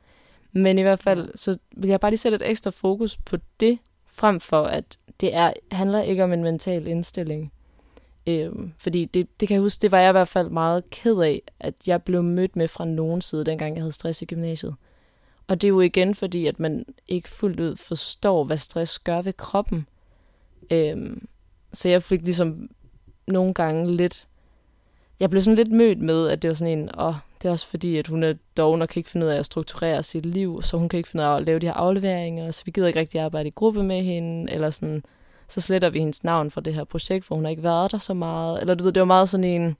Men 0.51 0.77
i 0.77 0.81
hvert 0.81 0.99
fald, 0.99 1.31
så 1.35 1.57
vil 1.71 1.89
jeg 1.89 1.99
bare 1.99 2.11
lige 2.11 2.17
sætte 2.19 2.35
et 2.35 2.49
ekstra 2.49 2.71
fokus 2.71 3.17
på 3.17 3.37
det, 3.59 3.79
frem 4.07 4.39
for 4.39 4.63
at 4.63 4.97
det 5.21 5.35
er, 5.35 5.53
handler 5.71 6.01
ikke 6.01 6.23
om 6.23 6.33
en 6.33 6.43
mental 6.43 6.87
indstilling. 6.87 7.51
Øhm, 8.27 8.73
fordi 8.77 9.05
det, 9.05 9.39
det 9.39 9.47
kan 9.47 9.55
jeg 9.55 9.61
huske, 9.61 9.81
det 9.81 9.91
var 9.91 9.99
jeg 9.99 10.09
i 10.09 10.11
hvert 10.11 10.27
fald 10.27 10.49
meget 10.49 10.89
ked 10.89 11.17
af, 11.17 11.41
at 11.59 11.73
jeg 11.87 12.03
blev 12.03 12.23
mødt 12.23 12.55
med 12.55 12.67
fra 12.67 12.85
nogen 12.85 13.21
side, 13.21 13.45
dengang 13.45 13.75
jeg 13.75 13.81
havde 13.81 13.91
stress 13.91 14.21
i 14.21 14.25
gymnasiet. 14.25 14.75
Og 15.47 15.61
det 15.61 15.67
er 15.67 15.69
jo 15.69 15.81
igen 15.81 16.15
fordi, 16.15 16.47
at 16.47 16.59
man 16.59 16.85
ikke 17.07 17.29
fuldt 17.29 17.59
ud 17.59 17.75
forstår, 17.75 18.43
hvad 18.43 18.57
stress 18.57 18.99
gør 18.99 19.21
ved 19.21 19.33
kroppen. 19.33 19.87
Øhm, 20.71 21.27
så 21.73 21.89
jeg 21.89 22.03
fik 22.03 22.21
ligesom 22.21 22.69
nogle 23.27 23.53
gange 23.53 23.95
lidt... 23.95 24.27
Jeg 25.19 25.29
blev 25.29 25.41
sådan 25.41 25.55
lidt 25.55 25.71
mødt 25.71 25.99
med, 25.99 26.27
at 26.27 26.41
det 26.41 26.47
var 26.47 26.53
sådan 26.53 26.79
en, 26.79 26.89
åh, 26.99 27.13
det 27.41 27.47
er 27.47 27.51
også 27.51 27.67
fordi, 27.67 27.97
at 27.97 28.07
hun 28.07 28.23
er 28.23 28.33
doven 28.57 28.81
og 28.81 28.89
kan 28.89 28.99
ikke 28.99 29.09
finde 29.09 29.25
ud 29.25 29.31
af 29.31 29.39
at 29.39 29.45
strukturere 29.45 30.03
sit 30.03 30.25
liv, 30.25 30.61
så 30.61 30.77
hun 30.77 30.89
kan 30.89 30.97
ikke 30.97 31.09
finde 31.09 31.23
ud 31.23 31.29
af 31.29 31.35
at 31.35 31.43
lave 31.43 31.59
de 31.59 31.65
her 31.65 31.73
afleveringer, 31.73 32.51
så 32.51 32.65
vi 32.65 32.71
gider 32.71 32.87
ikke 32.87 32.99
rigtig 32.99 33.21
arbejde 33.21 33.47
i 33.47 33.53
gruppe 33.55 33.83
med 33.83 34.03
hende, 34.03 34.51
eller 34.51 34.69
sådan, 34.69 35.03
så 35.47 35.61
sletter 35.61 35.89
vi 35.89 35.99
hendes 35.99 36.23
navn 36.23 36.51
fra 36.51 36.61
det 36.61 36.73
her 36.73 36.83
projekt, 36.83 37.25
for 37.25 37.35
hun 37.35 37.43
har 37.43 37.49
ikke 37.49 37.63
været 37.63 37.91
der 37.91 37.97
så 37.97 38.13
meget. 38.13 38.61
Eller 38.61 38.75
du 38.75 38.83
ved, 38.83 38.91
det 38.91 39.01
var 39.01 39.05
meget 39.05 39.29
sådan 39.29 39.43
en, 39.43 39.77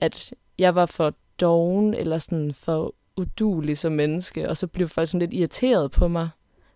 at 0.00 0.34
jeg 0.58 0.74
var 0.74 0.86
for 0.86 1.14
doven, 1.40 1.94
eller 1.94 2.18
sådan 2.18 2.54
for 2.54 2.94
udulig 3.16 3.78
som 3.78 3.92
menneske, 3.92 4.48
og 4.48 4.56
så 4.56 4.66
blev 4.66 4.88
folk 4.88 5.08
sådan 5.08 5.20
lidt 5.20 5.34
irriteret 5.34 5.90
på 5.90 6.08
mig, 6.08 6.28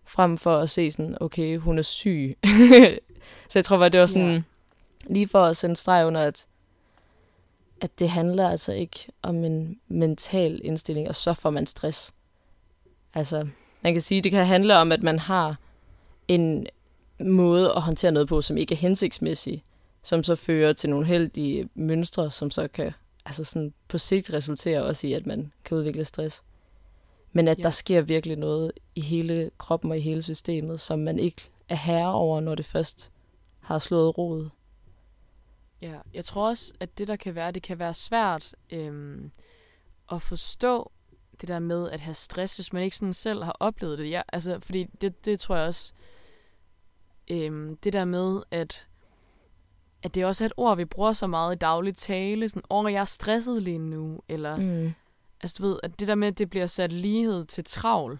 frem 0.05 0.37
for 0.37 0.57
at 0.57 0.69
se 0.69 0.91
sådan, 0.91 1.17
okay, 1.21 1.57
hun 1.57 1.77
er 1.77 1.81
syg. 1.81 2.37
så 3.49 3.59
jeg 3.59 3.65
tror 3.65 3.77
bare, 3.77 3.89
det 3.89 3.99
var 3.99 4.05
sådan, 4.05 4.33
ja. 4.33 4.41
lige 5.13 5.27
for 5.27 5.43
at 5.43 5.57
sende 5.57 5.75
streg 5.75 6.05
under, 6.05 6.21
at, 6.21 6.45
at 7.81 7.99
det 7.99 8.09
handler 8.09 8.49
altså 8.49 8.73
ikke 8.73 9.07
om 9.21 9.43
en 9.43 9.79
mental 9.87 10.61
indstilling, 10.63 11.07
og 11.07 11.15
så 11.15 11.33
får 11.33 11.49
man 11.49 11.65
stress. 11.65 12.13
Altså, 13.13 13.47
man 13.81 13.93
kan 13.93 14.01
sige, 14.01 14.21
det 14.21 14.31
kan 14.31 14.45
handle 14.45 14.77
om, 14.77 14.91
at 14.91 15.03
man 15.03 15.19
har 15.19 15.55
en 16.27 16.67
måde 17.19 17.73
at 17.75 17.81
håndtere 17.81 18.11
noget 18.11 18.27
på, 18.27 18.41
som 18.41 18.57
ikke 18.57 18.75
er 18.75 18.77
hensigtsmæssig, 18.77 19.63
som 20.03 20.23
så 20.23 20.35
fører 20.35 20.73
til 20.73 20.89
nogle 20.89 21.05
heldige 21.05 21.69
mønstre, 21.75 22.31
som 22.31 22.49
så 22.49 22.67
kan 22.67 22.93
altså 23.25 23.43
sådan 23.43 23.73
på 23.87 23.97
sigt 23.97 24.33
resultere 24.33 24.83
også 24.83 25.07
i, 25.07 25.13
at 25.13 25.25
man 25.25 25.51
kan 25.63 25.77
udvikle 25.77 26.05
stress. 26.05 26.43
Men 27.33 27.47
at 27.47 27.57
ja. 27.57 27.63
der 27.63 27.69
sker 27.69 28.01
virkelig 28.01 28.37
noget 28.37 28.71
i 28.95 29.01
hele 29.01 29.51
kroppen 29.57 29.91
og 29.91 29.97
i 29.97 30.01
hele 30.01 30.21
systemet, 30.21 30.79
som 30.79 30.99
man 30.99 31.19
ikke 31.19 31.49
er 31.69 31.75
herre 31.75 32.13
over, 32.13 32.39
når 32.39 32.55
det 32.55 32.65
først 32.65 33.11
har 33.59 33.79
slået 33.79 34.17
rod. 34.17 34.49
Ja, 35.81 35.99
jeg 36.13 36.25
tror 36.25 36.47
også, 36.47 36.73
at 36.79 36.97
det 36.97 37.07
der 37.07 37.15
kan 37.15 37.35
være, 37.35 37.51
det 37.51 37.63
kan 37.63 37.79
være 37.79 37.93
svært 37.93 38.55
øhm, 38.69 39.31
at 40.11 40.21
forstå 40.21 40.91
det 41.41 41.47
der 41.47 41.59
med 41.59 41.89
at 41.89 41.99
have 41.99 42.13
stress, 42.13 42.55
hvis 42.55 42.73
man 42.73 42.83
ikke 42.83 42.95
sådan 42.95 43.13
selv 43.13 43.43
har 43.43 43.55
oplevet 43.59 43.99
det. 43.99 44.09
Ja, 44.09 44.21
altså, 44.33 44.59
fordi 44.59 44.83
det, 44.83 45.25
det 45.25 45.39
tror 45.39 45.55
jeg 45.55 45.67
også, 45.67 45.93
øhm, 47.31 47.77
det 47.77 47.93
der 47.93 48.05
med, 48.05 48.41
at, 48.51 48.87
at 50.03 50.15
det 50.15 50.25
også 50.25 50.43
er 50.43 50.45
et 50.45 50.53
ord, 50.57 50.77
vi 50.77 50.85
bruger 50.85 51.13
så 51.13 51.27
meget 51.27 51.55
i 51.55 51.57
daglig 51.57 51.95
tale, 51.95 52.49
sådan, 52.49 52.63
åh, 52.69 52.93
jeg 52.93 53.01
er 53.01 53.05
stresset 53.05 53.63
lige 53.63 53.79
nu, 53.79 54.21
eller, 54.29 54.55
mm. 54.55 54.93
altså 55.41 55.55
du 55.59 55.67
ved, 55.67 55.79
at 55.83 55.99
det 55.99 56.07
der 56.07 56.15
med, 56.15 56.27
at 56.27 56.37
det 56.37 56.49
bliver 56.49 56.67
sat 56.67 56.91
lighed 56.91 57.45
til 57.45 57.63
travl, 57.63 58.19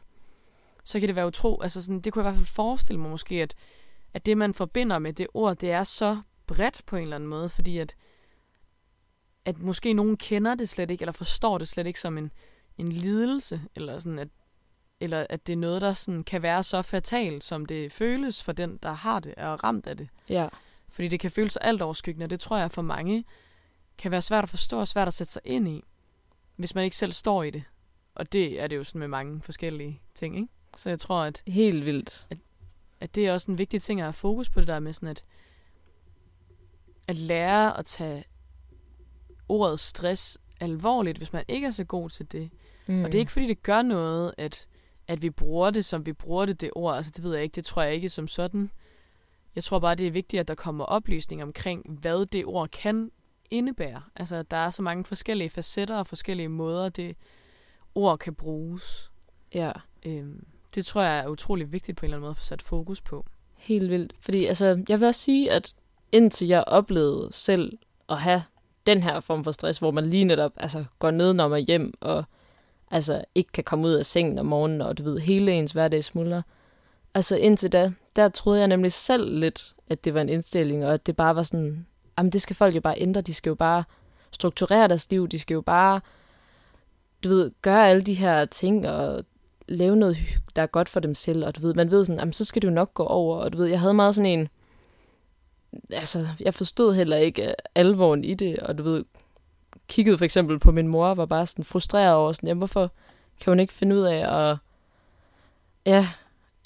så 0.84 1.00
kan 1.00 1.08
det 1.08 1.16
være 1.16 1.28
utro, 1.28 1.62
altså 1.62 1.84
sådan, 1.84 2.02
det 2.02 2.14
kunne 2.14 2.24
jeg 2.24 2.32
i 2.32 2.32
hvert 2.32 2.40
fald 2.40 2.56
forestille 2.56 3.02
mig 3.02 3.10
måske, 3.10 3.42
at, 3.42 3.56
at 4.14 4.26
det, 4.26 4.38
man 4.38 4.54
forbinder 4.54 5.00
med 5.00 5.14
det 5.14 5.28
ord, 5.34 5.58
det 5.58 5.72
er 5.72 5.84
så 5.84 6.22
bredt 6.48 6.82
på 6.86 6.96
en 6.96 7.04
eller 7.04 7.16
anden 7.16 7.30
måde, 7.30 7.50
fordi 7.50 7.78
at, 7.78 7.96
at 9.46 9.60
måske 9.60 9.94
nogen 9.94 10.18
kender 10.18 10.56
det 10.56 10.70
slet 10.70 10.92
ikke, 10.92 11.02
eller 11.02 11.14
forstår 11.14 11.58
det 11.58 11.68
slet 11.68 11.88
ikke 11.88 12.00
som 12.00 12.18
en, 12.18 12.32
en 12.78 12.92
lidelse, 12.92 13.62
eller 13.76 14.00
sådan, 14.00 14.20
at 14.20 14.28
eller 15.02 15.26
at 15.30 15.48
det 15.48 15.54
er 15.54 15.58
noget, 15.58 15.82
der 15.82 15.94
sådan 15.94 16.24
kan 16.24 16.42
være 16.42 16.64
så 16.64 16.82
fatalt, 16.82 17.44
som 17.44 17.66
det 17.66 17.92
føles 17.92 18.44
for 18.44 18.52
den, 18.52 18.80
der 18.84 18.92
har 18.92 19.20
det 19.20 19.36
og 19.36 19.44
er 19.44 19.64
ramt 19.64 19.88
af 19.88 19.98
det. 19.98 20.10
Ja. 20.30 20.48
Fordi 20.90 21.08
det 21.08 21.20
kan 21.20 21.32
føles 21.32 21.58
alt 21.58 21.82
overskyggende, 21.82 22.24
og 22.24 22.30
det 22.30 22.40
tror 22.40 22.58
jeg 22.58 22.72
for 22.72 22.82
mange 22.82 23.26
kan 23.98 24.12
være 24.12 24.22
svært 24.22 24.44
at 24.44 24.50
forstå 24.50 24.80
og 24.80 24.88
svært 24.88 25.08
at 25.08 25.14
sætte 25.14 25.34
sig 25.34 25.42
ind 25.46 25.68
i, 25.68 25.84
hvis 26.56 26.76
man 26.76 26.84
ikke 26.84 26.96
selv 26.96 27.12
står 27.12 27.44
i 27.44 27.50
det. 27.50 27.64
Og 28.16 28.32
det 28.32 28.62
er 28.62 28.68
det 28.68 28.76
jo 28.76 28.84
sådan 28.84 29.00
med 29.00 29.08
mange 29.08 29.42
forskellige 29.42 30.02
ting, 30.16 30.36
ikke? 30.36 30.48
Så 30.78 30.90
jeg 30.90 31.00
tror, 31.00 31.24
at... 31.24 31.44
Helt 31.48 31.86
vildt. 31.86 32.28
At, 32.30 32.38
at 33.00 33.16
det 33.16 33.28
er 33.28 33.34
også 33.34 33.52
en 33.52 33.58
vigtig 33.58 33.82
ting 33.82 34.00
at 34.00 34.06
have 34.06 34.14
fokus 34.14 34.50
på 34.50 34.60
det 34.60 34.68
der 34.68 34.80
med 34.80 34.94
sådan, 34.94 35.10
at, 35.10 35.24
at 37.12 37.18
lære 37.18 37.78
at 37.78 37.86
tage 37.86 38.24
ordet 39.50 39.80
stress 39.80 40.38
alvorligt, 40.60 41.18
hvis 41.18 41.34
man 41.34 41.44
ikke 41.48 41.68
er 41.68 41.72
så 41.72 41.84
god 41.84 42.10
til 42.10 42.32
det. 42.32 42.50
Mm. 42.88 43.04
Og 43.04 43.12
det 43.12 43.18
er 43.18 43.20
ikke 43.20 43.32
fordi, 43.32 43.48
det 43.48 43.64
gør 43.64 43.82
noget, 43.82 44.34
at 44.38 44.68
at 45.08 45.22
vi 45.22 45.30
bruger 45.30 45.70
det, 45.70 45.86
som 45.86 46.06
vi 46.06 46.14
bruger 46.14 46.46
det, 46.46 46.62
det 46.62 46.70
ord. 46.76 46.96
Altså, 46.96 47.12
det 47.16 47.24
ved 47.24 47.34
jeg 47.34 47.44
ikke. 47.44 47.56
Det 47.56 47.66
tror 47.66 47.82
jeg 47.82 47.94
ikke 47.94 48.10
som 48.10 48.28
sådan. 48.28 48.72
Jeg 49.56 49.64
tror 49.64 49.80
bare, 49.80 49.96
det 49.96 50.08
er 50.08 50.12
vigtigt, 50.12 50.40
at 50.40 50.48
der 50.48 50.56
kommer 50.56 50.86
oplysning 50.86 51.44
omkring, 51.44 52.00
hvad 52.00 52.26
det 52.26 52.46
ord 52.46 52.70
kan 52.70 53.12
indebære. 53.50 54.02
Altså, 54.16 54.44
der 54.44 54.58
er 54.58 54.70
så 54.70 54.82
mange 54.82 55.06
forskellige 55.06 55.50
facetter 55.50 55.98
og 55.98 56.08
forskellige 56.08 56.50
måder, 56.50 56.90
det 56.90 57.16
ord 57.96 58.20
kan 58.20 58.36
bruges. 58.36 59.12
Ja. 59.54 59.72
Øhm, 60.06 60.46
det 60.76 60.86
tror 60.86 61.02
jeg 61.02 61.20
er 61.20 61.28
utrolig 61.28 61.72
vigtigt 61.72 61.98
på 61.98 62.06
en 62.06 62.08
eller 62.08 62.18
anden 62.18 62.24
måde 62.24 62.32
at 62.32 62.38
få 62.38 62.44
sat 62.44 62.62
fokus 62.62 63.02
på. 63.02 63.26
Helt 63.56 63.90
vildt. 63.90 64.14
Fordi 64.20 64.46
altså, 64.46 64.84
jeg 64.90 65.00
vil 65.00 65.08
også 65.08 65.22
sige, 65.22 65.52
at 65.52 65.76
indtil 66.12 66.48
jeg 66.48 66.64
oplevede 66.68 67.28
selv 67.32 67.78
at 68.10 68.18
have 68.18 68.44
den 68.88 69.04
her 69.04 69.20
form 69.20 69.44
for 69.44 69.52
stress, 69.52 69.80
hvor 69.80 69.92
man 69.92 70.06
lige 70.06 70.24
netop 70.24 70.52
altså, 70.58 70.86
går 71.00 71.12
ned, 71.12 71.34
når 71.34 71.48
man 71.48 71.64
hjem, 71.64 71.94
og 72.02 72.24
altså 72.92 73.24
ikke 73.36 73.52
kan 73.52 73.64
komme 73.64 73.88
ud 73.88 73.94
af 73.94 74.06
sengen 74.06 74.40
om 74.40 74.46
morgenen, 74.46 74.82
og 74.82 74.98
du 74.98 75.04
ved, 75.04 75.20
hele 75.20 75.52
ens 75.52 75.72
hverdag 75.72 76.04
smuldrer. 76.04 76.42
Altså 77.14 77.36
indtil 77.36 77.72
da, 77.72 77.92
der 78.16 78.30
troede 78.30 78.60
jeg 78.60 78.68
nemlig 78.68 78.92
selv 78.92 79.40
lidt, 79.40 79.76
at 79.90 80.04
det 80.04 80.14
var 80.14 80.22
en 80.22 80.30
indstilling, 80.30 80.86
og 80.86 80.94
at 80.94 81.08
det 81.08 81.16
bare 81.16 81.36
var 81.36 81.44
sådan, 81.44 81.86
jamen 82.18 82.32
det 82.32 82.42
skal 82.42 82.56
folk 82.56 82.76
jo 82.76 82.82
bare 82.82 83.02
ændre, 83.02 83.22
de 83.22 83.34
skal 83.34 83.50
jo 83.50 83.56
bare 83.56 83.84
strukturere 84.32 84.88
deres 84.88 85.10
liv, 85.10 85.28
de 85.28 85.40
skal 85.40 85.54
jo 85.54 85.62
bare, 85.62 86.02
du 87.24 87.30
ved, 87.30 87.52
gøre 87.62 87.90
alle 87.90 88.02
de 88.02 88.14
her 88.14 88.46
ting, 88.46 88.90
og 88.90 89.26
lave 89.68 89.96
noget, 89.96 90.18
der 90.56 90.62
er 90.62 90.68
godt 90.68 90.90
for 90.90 91.00
dem 91.00 91.16
selv, 91.16 91.46
og 91.46 91.56
du 91.56 91.62
ved, 91.62 91.74
man 91.74 91.92
ved 91.92 92.06
sådan, 92.06 92.20
jamen 92.20 92.34
så 92.34 92.46
skal 92.46 92.62
det 92.62 92.68
jo 92.68 92.74
nok 92.74 92.94
gå 92.94 93.04
over, 93.04 93.38
og 93.38 93.54
du 93.54 93.58
ved, 93.58 93.68
jeg 93.68 93.80
havde 93.80 93.94
meget 93.94 94.16
sådan 94.16 94.40
en, 94.40 94.50
altså, 95.90 96.28
jeg 96.40 96.54
forstod 96.54 96.96
heller 96.96 97.18
ikke 97.18 97.48
øh, 97.48 97.54
alvoren 97.76 98.24
i 98.24 98.34
det, 98.34 98.60
og 98.60 98.78
du 98.78 98.84
ved, 98.84 99.04
kiggede 99.88 100.18
for 100.18 100.26
eksempel 100.26 100.60
på 100.60 100.72
min 100.72 100.88
mor, 100.88 101.14
var 101.14 101.26
bare 101.26 101.46
sådan 101.46 101.66
frustreret 101.66 102.16
over, 102.16 102.32
sådan, 102.32 102.48
jamen, 102.48 102.60
hvorfor 102.60 102.92
kan 103.42 103.52
hun 103.52 103.60
ikke 103.60 103.74
finde 103.74 103.96
ud 103.96 104.02
af 104.02 104.50
at 104.50 104.58
ja, 105.86 106.08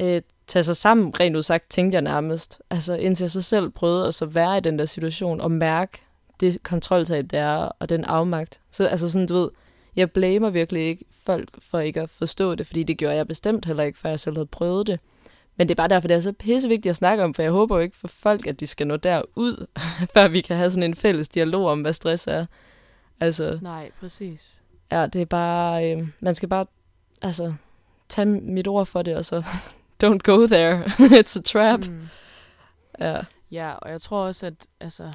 øh, 0.02 0.22
tage 0.48 0.64
sig 0.64 0.76
sammen, 0.76 1.20
rent 1.20 1.36
udsagt, 1.36 1.70
tænkte 1.70 1.96
jeg 1.96 2.02
nærmest. 2.02 2.62
Altså 2.70 2.96
indtil 2.96 3.24
jeg 3.24 3.32
så 3.32 3.42
selv 3.42 3.70
prøvede 3.70 4.08
at 4.08 4.14
så 4.14 4.26
være 4.26 4.58
i 4.58 4.62
den 4.62 4.80
der 4.80 4.86
situation, 4.86 5.42
og 5.42 5.52
mærke 5.52 6.02
det 6.40 6.64
kontroltab, 6.64 7.26
der 7.32 7.42
er, 7.42 7.70
og 7.80 7.90
den 7.90 8.04
afmagt. 8.04 8.60
Så 8.72 8.88
altså 8.88 9.12
sådan, 9.12 9.28
du 9.28 9.34
ved, 9.34 9.50
jeg 9.96 10.12
blamer 10.12 10.50
virkelig 10.50 10.84
ikke 10.84 11.06
folk 11.24 11.50
for 11.60 11.80
ikke 11.80 12.02
at 12.02 12.10
forstå 12.10 12.56
det, 12.56 12.68
fordi 12.68 12.84
det 12.84 12.98
gjorde 12.98 13.16
jeg 13.16 13.28
bestemt 13.28 13.66
heller 13.66 13.84
ikke, 13.84 14.00
før 14.00 14.10
jeg 14.10 14.20
selv 14.20 14.36
havde 14.36 14.46
prøvet 14.46 14.88
det. 14.88 15.00
Men 15.58 15.70
det 15.70 15.74
er 15.74 15.76
bare 15.76 15.88
derfor, 15.88 16.08
det 16.08 16.16
er 16.16 16.20
så 16.20 16.34
pissevigtigt 16.34 16.90
at 16.90 16.96
snakke 16.96 17.24
om, 17.24 17.34
for 17.34 17.42
jeg 17.42 17.52
håber 17.52 17.76
jo 17.76 17.82
ikke 17.82 17.96
for 17.96 18.08
folk, 18.08 18.48
at 18.48 18.60
de 18.60 18.68
skal 18.68 18.88
nå 18.88 18.98
derud, 18.98 19.68
før 20.14 20.28
vi 20.28 20.42
kan 20.42 20.58
have 20.58 20.72
sådan 20.72 20.84
en 20.84 20.96
fælles 20.96 21.28
dialog 21.30 21.68
om, 21.70 21.82
hvad 21.82 21.94
stress 21.94 22.28
er. 22.28 22.46
Altså, 23.20 23.60
Nej, 23.62 23.92
præcis. 24.00 24.64
Ja, 24.92 25.08
det 25.08 25.22
er 25.22 25.26
bare, 25.26 25.92
øh, 25.92 26.08
man 26.20 26.36
skal 26.36 26.50
bare, 26.50 26.66
altså, 27.22 27.54
tage 28.10 28.26
mit 28.26 28.68
ord 28.68 28.86
for 28.86 29.02
det, 29.02 29.16
og 29.16 29.26
så, 29.26 29.44
don't 30.04 30.18
go 30.24 30.48
there, 30.48 30.84
it's 31.20 31.40
a 31.40 31.42
trap. 31.42 31.88
Mm. 31.88 32.08
Ja. 33.00 33.22
Ja, 33.52 33.72
og 33.72 33.92
jeg 33.92 34.02
tror 34.02 34.26
også, 34.26 34.46
at 34.46 34.68
altså, 34.80 35.12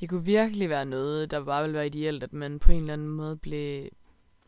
det 0.00 0.08
kunne 0.08 0.24
virkelig 0.24 0.68
være 0.68 0.84
noget, 0.84 1.30
der 1.30 1.44
bare 1.44 1.62
ville 1.62 1.76
være 1.76 1.86
ideelt, 1.86 2.22
at 2.22 2.32
man 2.32 2.58
på 2.58 2.72
en 2.72 2.80
eller 2.80 2.92
anden 2.92 3.08
måde 3.08 3.36
blev 3.36 3.88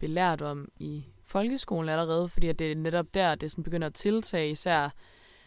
belært 0.01 0.43
om 0.43 0.69
i 0.81 1.05
folkeskolen 1.33 1.89
allerede, 1.89 2.29
fordi 2.29 2.49
at 2.49 2.59
det 2.59 2.73
er 2.73 2.77
netop 2.77 3.07
der, 3.15 3.35
det 3.35 3.51
sådan 3.51 3.65
begynder 3.65 3.87
at 3.87 3.95
tiltage, 3.95 4.51
især 4.51 4.89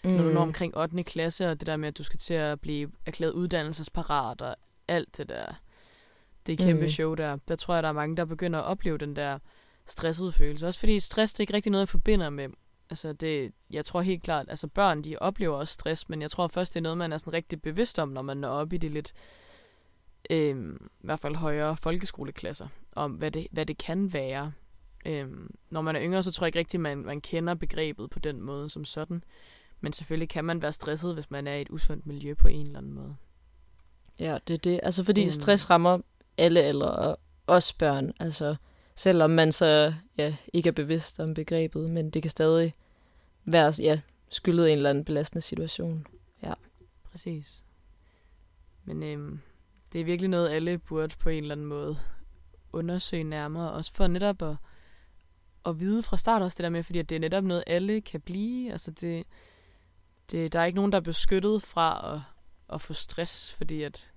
mm. 0.04 0.12
når 0.12 0.24
du 0.24 0.30
når 0.30 0.42
omkring 0.42 0.78
8. 0.78 1.04
klasse, 1.04 1.50
og 1.52 1.60
det 1.60 1.68
der 1.68 1.78
med, 1.78 1.88
at 1.88 1.98
du 1.98 2.04
skal 2.04 2.20
til 2.20 2.34
at 2.34 2.62
blive 2.62 2.92
erklæret 3.06 3.32
uddannelsesparat, 3.32 4.42
og 4.42 4.56
alt 4.88 5.18
det 5.18 5.30
der, 5.30 5.46
det 6.46 6.58
kæmpe 6.58 6.84
mm. 6.84 6.90
show 6.90 7.14
der, 7.14 7.38
der 7.48 7.56
tror 7.56 7.74
jeg, 7.74 7.84
der 7.84 7.90
er 7.90 7.94
mange, 7.94 8.18
der 8.18 8.26
begynder 8.26 8.60
at 8.60 8.66
opleve 8.66 8.98
den 8.98 9.16
der 9.16 9.40
stressede 9.86 10.32
følelse. 10.32 10.68
Også 10.68 10.80
fordi 10.80 11.00
stress, 11.00 11.34
det 11.34 11.40
er 11.40 11.44
ikke 11.44 11.54
rigtig 11.54 11.72
noget, 11.72 11.82
jeg 11.82 11.90
forbinder 11.90 12.30
med, 12.30 12.50
altså 12.90 13.14
det, 13.14 13.52
jeg 13.72 13.86
tror 13.86 14.02
helt 14.02 14.24
klart, 14.24 14.46
altså 14.50 14.68
børn, 14.68 15.04
de 15.04 15.18
oplever 15.18 15.58
også 15.58 15.74
stress, 15.74 16.10
men 16.10 16.22
jeg 16.22 16.32
tror 16.32 16.48
først, 16.48 16.74
det 16.74 16.80
er 16.80 16.84
noget, 16.84 16.98
man 16.98 17.14
er 17.14 17.18
sådan 17.18 17.34
rigtig 17.34 17.62
bevidst 17.62 18.00
om, 18.00 18.10
når 18.10 18.22
man 18.22 18.38
når 18.38 18.50
op 18.50 18.74
i 18.74 18.78
de 18.78 18.90
lidt, 18.90 19.14
øh, 20.30 20.76
i 20.76 21.06
hvert 21.06 21.20
fald 21.20 21.36
højere 21.36 21.78
folkeskoleklasser, 21.78 22.68
om 22.92 23.12
hvad 23.12 23.32
det, 23.32 23.48
hvad 23.52 23.66
det 23.66 23.78
kan 23.78 24.14
være. 24.14 24.52
Øh, 25.06 25.28
når 25.70 25.82
man 25.82 25.96
er 25.96 26.02
yngre, 26.02 26.24
så 26.24 26.32
tror 26.32 26.46
jeg 26.46 26.48
ikke 26.48 26.60
rigtig, 26.60 26.80
man, 26.80 26.98
man 26.98 27.22
kender 27.22 27.54
begrebet 27.54 28.10
på 28.10 28.20
den 28.20 28.42
måde 28.42 28.70
som 28.70 28.86
sådan. 28.86 29.24
Men 29.82 29.94
selvfølgelig 29.94 30.30
kan 30.30 30.46
man 30.46 30.62
være 30.62 30.74
stresset, 30.74 31.14
hvis 31.14 31.32
man 31.32 31.48
er 31.48 31.54
i 31.54 31.62
et 31.62 31.70
usundt 31.70 32.08
miljø 32.08 32.34
på 32.34 32.48
en 32.48 32.66
eller 32.66 32.78
anden 32.78 32.94
måde. 32.94 33.16
Ja, 34.20 34.38
det 34.48 34.54
er 34.54 34.58
det. 34.58 34.80
Altså 34.84 35.04
fordi 35.04 35.22
øhm. 35.22 35.32
stress 35.32 35.70
rammer 35.70 36.00
alle 36.38 36.62
aldre, 36.62 36.92
og 36.92 37.20
også 37.48 37.78
børn. 37.78 38.14
Altså 38.20 38.56
selvom 38.96 39.30
man 39.30 39.52
så 39.52 39.94
ja, 40.18 40.36
ikke 40.54 40.68
er 40.68 40.74
bevidst 40.74 41.20
om 41.20 41.34
begrebet, 41.34 41.92
men 41.92 42.10
det 42.10 42.22
kan 42.22 42.32
stadig 42.32 42.74
være 43.46 43.74
ja, 43.80 44.00
skyldet 44.30 44.72
en 44.72 44.78
eller 44.78 44.90
anden 44.90 45.06
belastende 45.06 45.42
situation. 45.42 46.08
Ja. 46.44 46.54
Præcis. 47.12 47.64
Men 48.86 49.04
øhm, 49.04 49.40
det 49.94 50.02
er 50.02 50.06
virkelig 50.06 50.30
noget, 50.30 50.50
alle 50.50 50.78
burde 50.78 51.16
på 51.20 51.30
en 51.30 51.44
eller 51.44 51.56
anden 51.56 51.68
måde 51.68 51.98
undersøge 52.74 53.24
nærmere, 53.24 53.72
også 53.72 53.94
for 53.94 54.08
netop 54.08 54.42
at, 54.42 54.56
at 55.66 55.80
vide 55.80 56.04
fra 56.04 56.18
start 56.18 56.42
også 56.42 56.56
det 56.56 56.64
der 56.64 56.70
med, 56.70 56.84
fordi 56.84 57.02
det 57.02 57.16
er 57.16 57.20
netop 57.20 57.44
noget, 57.44 57.64
alle 57.68 58.02
kan 58.02 58.22
blive. 58.22 58.72
Altså 58.72 58.92
det, 58.92 59.24
det, 60.32 60.54
der 60.54 60.60
er 60.60 60.66
ikke 60.66 60.76
nogen, 60.76 60.92
der 60.92 60.98
er 60.98 61.02
beskyttet 61.02 61.64
fra 61.64 62.14
at, 62.14 62.22
at 62.74 62.82
få 62.82 62.94
stress, 62.94 63.54
fordi 63.54 63.84
at, 63.84 64.12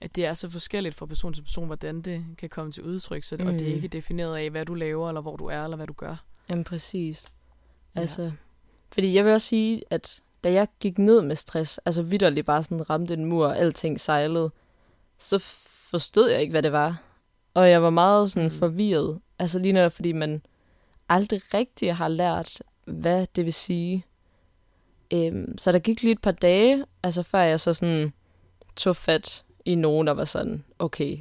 at 0.00 0.16
det 0.16 0.26
er 0.26 0.34
så 0.34 0.48
forskelligt 0.48 0.94
fra 0.94 1.06
person 1.06 1.32
til 1.32 1.42
person, 1.42 1.66
hvordan 1.66 2.02
det 2.02 2.26
kan 2.38 2.48
komme 2.48 2.72
til 2.72 2.82
udtryk, 2.82 3.24
så, 3.24 3.36
mm. 3.36 3.46
og 3.46 3.52
det 3.52 3.62
er 3.62 3.68
mm. 3.70 3.74
ikke 3.74 3.88
defineret 3.88 4.36
af, 4.36 4.50
hvad 4.50 4.66
du 4.66 4.74
laver, 4.74 5.08
eller 5.08 5.20
hvor 5.20 5.36
du 5.36 5.46
er, 5.46 5.64
eller 5.64 5.76
hvad 5.76 5.86
du 5.86 5.92
gør. 5.92 6.16
Jamen 6.48 6.64
præcis. 6.64 7.28
Altså, 7.94 8.22
ja. 8.22 8.32
fordi 8.92 9.14
jeg 9.14 9.24
vil 9.24 9.32
også 9.32 9.46
sige, 9.46 9.82
at 9.90 10.22
da 10.44 10.52
jeg 10.52 10.68
gik 10.80 10.98
ned 10.98 11.22
med 11.22 11.36
stress, 11.36 11.80
altså 11.84 12.02
vidderligt 12.02 12.46
bare 12.46 12.62
sådan 12.62 12.90
ramte 12.90 13.14
en 13.14 13.24
mur, 13.24 13.46
og 13.46 13.58
alting 13.58 14.00
sejlede, 14.00 14.50
så 15.18 15.38
forstod 15.90 16.30
jeg 16.30 16.40
ikke, 16.40 16.50
hvad 16.50 16.62
det 16.62 16.72
var. 16.72 17.02
Og 17.54 17.70
jeg 17.70 17.82
var 17.82 17.90
meget 17.90 18.30
sådan 18.30 18.48
mm. 18.48 18.58
forvirret. 18.58 19.20
Altså 19.40 19.58
lige 19.58 19.72
netop, 19.72 19.92
fordi 19.92 20.12
man 20.12 20.42
aldrig 21.08 21.40
rigtig 21.54 21.94
har 21.94 22.08
lært, 22.08 22.62
hvad 22.84 23.26
det 23.36 23.44
vil 23.44 23.52
sige. 23.52 24.04
Øhm, 25.10 25.58
så 25.58 25.72
der 25.72 25.78
gik 25.78 26.02
lige 26.02 26.12
et 26.12 26.20
par 26.20 26.32
dage, 26.32 26.84
altså 27.02 27.22
før 27.22 27.40
jeg 27.40 27.60
så 27.60 27.74
sådan 27.74 28.12
tog 28.76 28.96
fat 28.96 29.44
i 29.64 29.74
nogen, 29.74 30.06
der 30.06 30.12
var 30.12 30.24
sådan, 30.24 30.64
okay, 30.78 31.18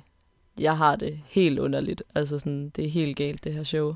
jeg 0.59 0.77
har 0.77 0.95
det 0.95 1.19
helt 1.25 1.59
underligt. 1.59 2.03
Altså 2.15 2.39
sådan, 2.39 2.69
det 2.69 2.85
er 2.85 2.89
helt 2.89 3.17
galt, 3.17 3.43
det 3.43 3.53
her 3.53 3.63
show. 3.63 3.95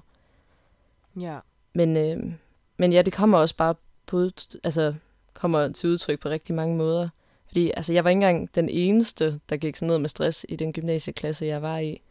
Ja. 1.20 1.40
Men, 1.74 1.98
øhm, 1.98 2.34
men 2.78 2.94
ja, 2.94 3.02
det 3.02 3.14
kommer 3.14 3.38
også 3.38 3.56
bare 3.56 3.76
på, 4.06 4.30
altså, 4.64 4.94
kommer 5.34 5.68
til 5.72 5.90
udtryk 5.90 6.20
på 6.20 6.30
rigtig 6.30 6.56
mange 6.56 6.78
måder. 6.78 7.10
Fordi 7.48 7.72
altså, 7.78 7.94
jeg 7.94 8.04
var 8.04 8.10
ikke 8.10 8.18
engang 8.18 8.56
den 8.56 8.70
eneste, 8.70 9.40
der 9.50 9.58
gik 9.58 9.76
sådan 9.76 9.88
ned 9.88 9.98
med 9.98 10.10
stress 10.10 10.46
i 10.50 10.56
den 10.56 10.74
gymnasieklasse, 10.74 11.46
jeg 11.46 11.62
var 11.62 11.78
i. 11.78 12.02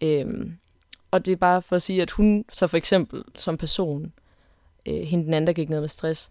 Øhm, 0.00 0.58
og 1.16 1.26
det 1.26 1.32
er 1.32 1.36
bare 1.36 1.62
for 1.62 1.76
at 1.76 1.82
sige, 1.82 2.02
at 2.02 2.10
hun 2.10 2.44
så 2.52 2.66
for 2.66 2.76
eksempel 2.76 3.24
som 3.36 3.56
person, 3.56 4.12
øh, 4.86 5.02
hende 5.02 5.24
den 5.24 5.34
anden, 5.34 5.46
der 5.46 5.52
gik 5.52 5.68
ned 5.68 5.80
med 5.80 5.88
stress, 5.88 6.30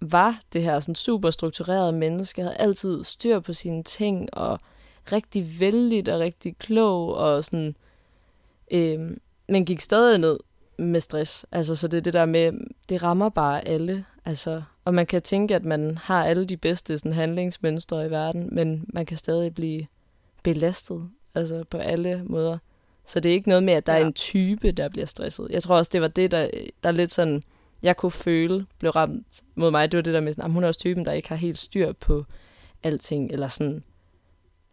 var 0.00 0.40
det 0.52 0.62
her 0.62 0.80
sådan 0.80 0.94
super 0.94 1.30
strukturerede 1.30 1.92
menneske, 1.92 2.42
havde 2.42 2.56
altid 2.56 3.04
styr 3.04 3.40
på 3.40 3.52
sine 3.52 3.82
ting, 3.82 4.34
og 4.34 4.58
rigtig 5.12 5.60
vældigt 5.60 6.08
og 6.08 6.20
rigtig 6.20 6.56
klog, 6.58 7.14
og 7.14 7.44
sådan, 7.44 7.76
øh, 8.70 9.16
men 9.48 9.64
gik 9.64 9.80
stadig 9.80 10.18
ned 10.18 10.38
med 10.78 11.00
stress. 11.00 11.46
Altså, 11.52 11.74
så 11.74 11.88
det 11.88 11.98
er 11.98 12.02
det 12.02 12.12
der 12.12 12.26
med, 12.26 12.52
det 12.88 13.02
rammer 13.02 13.28
bare 13.28 13.68
alle. 13.68 14.04
Altså, 14.24 14.62
og 14.84 14.94
man 14.94 15.06
kan 15.06 15.22
tænke, 15.22 15.54
at 15.54 15.64
man 15.64 15.98
har 15.98 16.24
alle 16.24 16.46
de 16.46 16.56
bedste 16.56 16.98
sådan, 16.98 17.12
handlingsmønstre 17.12 18.06
i 18.06 18.10
verden, 18.10 18.48
men 18.52 18.84
man 18.88 19.06
kan 19.06 19.16
stadig 19.16 19.54
blive 19.54 19.86
belastet 20.42 21.10
altså 21.34 21.64
på 21.70 21.76
alle 21.76 22.22
måder. 22.26 22.58
Så 23.08 23.20
det 23.20 23.28
er 23.28 23.34
ikke 23.34 23.48
noget 23.48 23.62
med, 23.62 23.74
at 23.74 23.86
der 23.86 23.92
ja. 23.92 24.00
er 24.00 24.06
en 24.06 24.12
type, 24.12 24.72
der 24.72 24.88
bliver 24.88 25.06
stresset. 25.06 25.46
Jeg 25.50 25.62
tror 25.62 25.76
også, 25.76 25.90
det 25.92 26.00
var 26.00 26.08
det, 26.08 26.30
der, 26.30 26.50
der 26.82 26.90
lidt 26.90 27.12
sådan 27.12 27.42
jeg 27.82 27.96
kunne 27.96 28.12
føle 28.12 28.66
blev 28.78 28.90
ramt 28.90 29.42
mod 29.54 29.70
mig, 29.70 29.92
det 29.92 29.98
var 29.98 30.02
det 30.02 30.14
der 30.14 30.20
med, 30.20 30.38
at 30.38 30.52
hun 30.52 30.64
er 30.64 30.68
også 30.68 30.80
typen, 30.80 31.04
der 31.04 31.12
ikke 31.12 31.28
har 31.28 31.36
helt 31.36 31.58
styr 31.58 31.92
på 31.92 32.24
alting, 32.82 33.32
eller 33.32 33.48
sådan. 33.48 33.84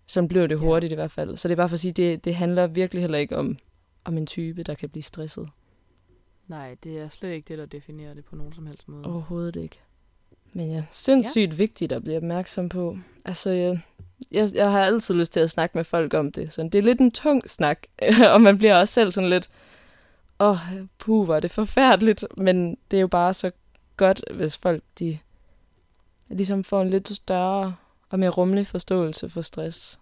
Sådan 0.08 0.28
blev 0.28 0.48
det 0.48 0.60
hurtigt 0.60 0.92
ja. 0.92 0.94
i 0.94 0.96
hvert 0.96 1.12
fald. 1.12 1.38
Så 1.38 1.48
det 1.48 1.52
er 1.52 1.56
bare 1.56 1.70
for 1.70 1.74
at 1.74 1.80
sige, 1.80 1.92
det, 1.92 2.26
det 2.26 2.36
handler 2.36 2.68
virkelig 2.68 3.04
heller 3.04 3.18
ikke 3.18 3.38
om, 3.38 3.58
om 4.04 4.18
en 4.18 4.26
type, 4.26 4.64
der 4.64 4.74
kan 4.74 4.90
blive 4.90 5.04
stresset. 5.04 5.50
Nej, 6.48 6.76
det 6.84 7.00
er 7.00 7.08
slet 7.08 7.32
ikke 7.32 7.48
det, 7.48 7.58
der 7.58 7.66
definerer 7.66 8.14
det 8.14 8.26
på 8.26 8.36
nogen 8.36 8.54
som 8.54 8.68
helst 8.68 8.88
måde. 8.88 9.06
Overhovedet 9.06 9.56
ikke. 9.56 9.80
Men 10.54 10.72
ja, 10.72 10.84
sindssygt 10.90 11.52
ja. 11.52 11.56
vigtigt 11.56 11.92
at 11.92 12.04
blive 12.04 12.18
opmærksom 12.18 12.70
på. 12.70 12.98
Altså, 13.26 13.50
jeg, 13.50 13.82
jeg, 14.32 14.50
jeg 14.54 14.72
har 14.72 14.86
altid 14.86 15.16
lyst 15.16 15.34
til 15.34 15.40
at 15.40 15.52
snakke 15.52 15.78
med 15.78 15.84
folk 15.84 16.14
om 16.14 16.32
det. 16.32 16.52
Så 16.52 16.64
det 16.64 16.76
er 16.76 16.82
lidt 16.82 17.00
en 17.00 17.12
tung 17.12 17.50
snak, 17.50 17.88
og 18.34 18.42
man 18.42 18.58
bliver 18.58 18.76
også 18.76 18.94
selv 18.94 19.12
sådan 19.12 19.30
lidt, 19.30 19.50
åh, 20.40 20.50
oh, 20.50 20.58
puh, 20.98 21.28
var 21.28 21.40
det 21.40 21.52
forfærdeligt, 21.52 22.26
men 22.38 22.78
det 22.92 22.98
er 22.98 23.02
jo 23.02 23.08
bare 23.08 23.34
så 23.34 23.52
godt, 23.98 24.24
hvis 24.34 24.58
folk 24.58 24.84
de 25.00 25.18
ligesom 26.30 26.64
får 26.64 26.82
en 26.82 26.90
lidt 26.90 27.10
større 27.10 27.76
og 28.10 28.20
mere 28.20 28.30
rummelig 28.30 28.68
forståelse 28.68 29.30
for 29.30 29.42
stress. 29.42 30.00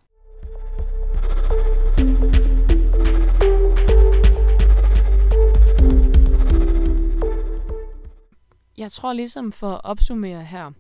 Jeg 8.78 8.92
tror 8.92 9.14
ligesom 9.14 9.52
for 9.52 9.72
at 9.72 9.82
opsummere 9.84 10.44
her, 10.44 10.72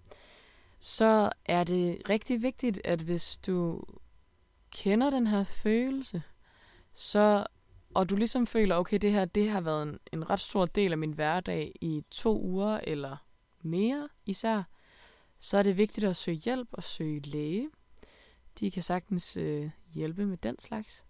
så 0.83 1.29
er 1.45 1.63
det 1.63 2.09
rigtig 2.09 2.43
vigtigt, 2.43 2.81
at 2.83 3.01
hvis 3.01 3.37
du 3.37 3.83
kender 4.71 5.09
den 5.09 5.27
her 5.27 5.43
følelse, 5.43 6.23
så 6.93 7.45
og 7.93 8.09
du 8.09 8.15
ligesom 8.15 8.47
føler, 8.47 8.75
okay, 8.75 8.97
det 8.97 9.11
her 9.11 9.25
det 9.25 9.49
har 9.49 9.61
været 9.61 9.83
en, 9.83 9.99
en 10.13 10.29
ret 10.29 10.39
stor 10.39 10.65
del 10.65 10.91
af 10.91 10.97
min 10.97 11.11
hverdag 11.11 11.71
i 11.81 12.03
to 12.11 12.41
uger 12.41 12.79
eller 12.83 13.17
mere 13.61 14.09
især, 14.25 14.63
så 15.39 15.57
er 15.57 15.63
det 15.63 15.77
vigtigt 15.77 16.07
at 16.07 16.15
søge 16.15 16.37
hjælp 16.37 16.67
og 16.71 16.83
søge 16.83 17.19
læge. 17.19 17.69
De 18.59 18.71
kan 18.71 18.83
sagtens 18.83 19.37
øh, 19.37 19.69
hjælpe 19.93 20.25
med 20.25 20.37
den 20.37 20.59
slags. 20.59 21.05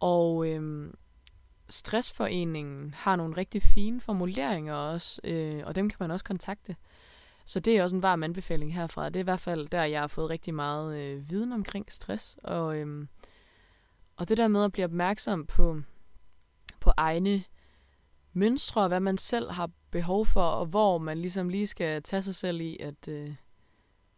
Og 0.00 0.48
øh, 0.48 0.92
Stressforeningen 1.68 2.94
har 2.94 3.16
nogle 3.16 3.36
rigtig 3.36 3.62
fine 3.62 4.00
formuleringer 4.00 4.74
også, 4.74 5.20
øh, 5.24 5.62
og 5.66 5.74
dem 5.74 5.88
kan 5.88 5.96
man 6.00 6.10
også 6.10 6.24
kontakte. 6.24 6.76
Så 7.50 7.60
det 7.60 7.76
er 7.76 7.82
også 7.82 7.96
en 7.96 8.02
varm 8.02 8.22
anbefaling 8.22 8.74
herfra. 8.74 9.08
Det 9.08 9.16
er 9.16 9.20
i 9.20 9.22
hvert 9.22 9.40
fald 9.40 9.68
der, 9.68 9.84
jeg 9.84 10.00
har 10.00 10.06
fået 10.06 10.30
rigtig 10.30 10.54
meget 10.54 11.00
øh, 11.00 11.30
viden 11.30 11.52
omkring 11.52 11.92
stress. 11.92 12.36
Og, 12.44 12.76
øh, 12.76 13.06
og 14.16 14.28
det 14.28 14.36
der 14.36 14.48
med 14.48 14.64
at 14.64 14.72
blive 14.72 14.84
opmærksom 14.84 15.46
på, 15.46 15.80
på 16.80 16.92
egne 16.96 17.44
mønstre, 18.32 18.88
hvad 18.88 19.00
man 19.00 19.18
selv 19.18 19.50
har 19.50 19.70
behov 19.90 20.26
for, 20.26 20.42
og 20.42 20.66
hvor 20.66 20.98
man 20.98 21.18
ligesom 21.18 21.48
lige 21.48 21.66
skal 21.66 22.02
tage 22.02 22.22
sig 22.22 22.34
selv 22.34 22.60
i, 22.60 22.76
at 22.80 23.08
øh, 23.08 23.34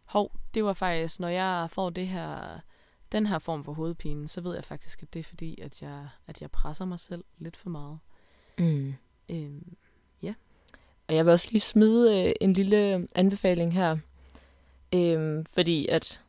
hov, 0.05 0.31
det 0.53 0.63
var 0.63 0.73
faktisk, 0.73 1.19
når 1.19 1.27
jeg 1.27 1.67
får 1.71 1.89
det 1.89 2.07
her, 2.07 2.59
den 3.11 3.25
her 3.25 3.39
form 3.39 3.63
for 3.63 3.73
hovedpine, 3.73 4.27
så 4.27 4.41
ved 4.41 4.55
jeg 4.55 4.63
faktisk, 4.63 5.03
at 5.03 5.13
det 5.13 5.19
er 5.19 5.23
fordi, 5.23 5.61
at 5.61 5.81
jeg, 5.81 6.09
at 6.27 6.41
jeg 6.41 6.51
presser 6.51 6.85
mig 6.85 6.99
selv 6.99 7.23
lidt 7.37 7.57
for 7.57 7.69
meget. 7.69 7.99
Mm. 8.59 8.93
Øhm. 9.29 9.77
Og 11.07 11.15
jeg 11.15 11.25
vil 11.25 11.31
også 11.31 11.47
lige 11.51 11.61
smide 11.61 12.27
øh, 12.27 12.33
en 12.41 12.53
lille 12.53 13.07
anbefaling 13.15 13.73
her, 13.73 13.97
øh, 14.93 15.45
fordi 15.53 15.87
at 15.87 16.21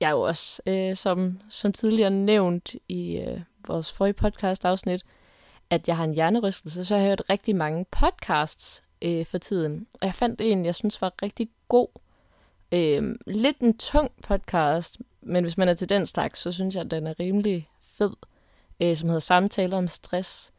jeg 0.00 0.10
jo 0.10 0.20
også, 0.20 0.62
øh, 0.66 0.96
som, 0.96 1.40
som 1.48 1.72
tidligere 1.72 2.10
nævnt 2.10 2.74
i 2.88 3.16
øh, 3.16 3.40
vores 3.66 3.92
forrige 3.92 4.12
podcast-afsnit, 4.12 5.04
at 5.70 5.88
jeg 5.88 5.96
har 5.96 6.04
en 6.04 6.14
hjernerystelse, 6.14 6.84
så 6.84 6.94
har 6.94 7.02
jeg 7.02 7.10
hørt 7.10 7.22
rigtig 7.30 7.56
mange 7.56 7.86
podcasts 7.90 8.82
øh, 9.02 9.26
for 9.26 9.38
tiden. 9.38 9.86
Og 10.00 10.06
jeg 10.06 10.14
fandt 10.14 10.40
en, 10.40 10.64
jeg 10.64 10.74
synes 10.74 11.02
var 11.02 11.12
rigtig 11.22 11.48
god. 11.68 11.88
Øh, 12.72 13.14
lidt 13.26 13.58
en 13.58 13.78
tung 13.78 14.10
podcast, 14.22 14.98
men 15.20 15.44
hvis 15.44 15.58
man 15.58 15.68
er 15.68 15.74
til 15.74 15.88
den 15.88 16.06
slags, 16.06 16.40
så 16.40 16.52
synes 16.52 16.74
jeg, 16.74 16.84
at 16.84 16.90
den 16.90 17.06
er 17.06 17.20
rimelig 17.20 17.68
fed, 17.80 18.12
øh, 18.80 18.96
som 18.96 19.08
hedder 19.08 19.20
Samtaler 19.20 19.76
om 19.76 19.88
stress, 19.88 20.52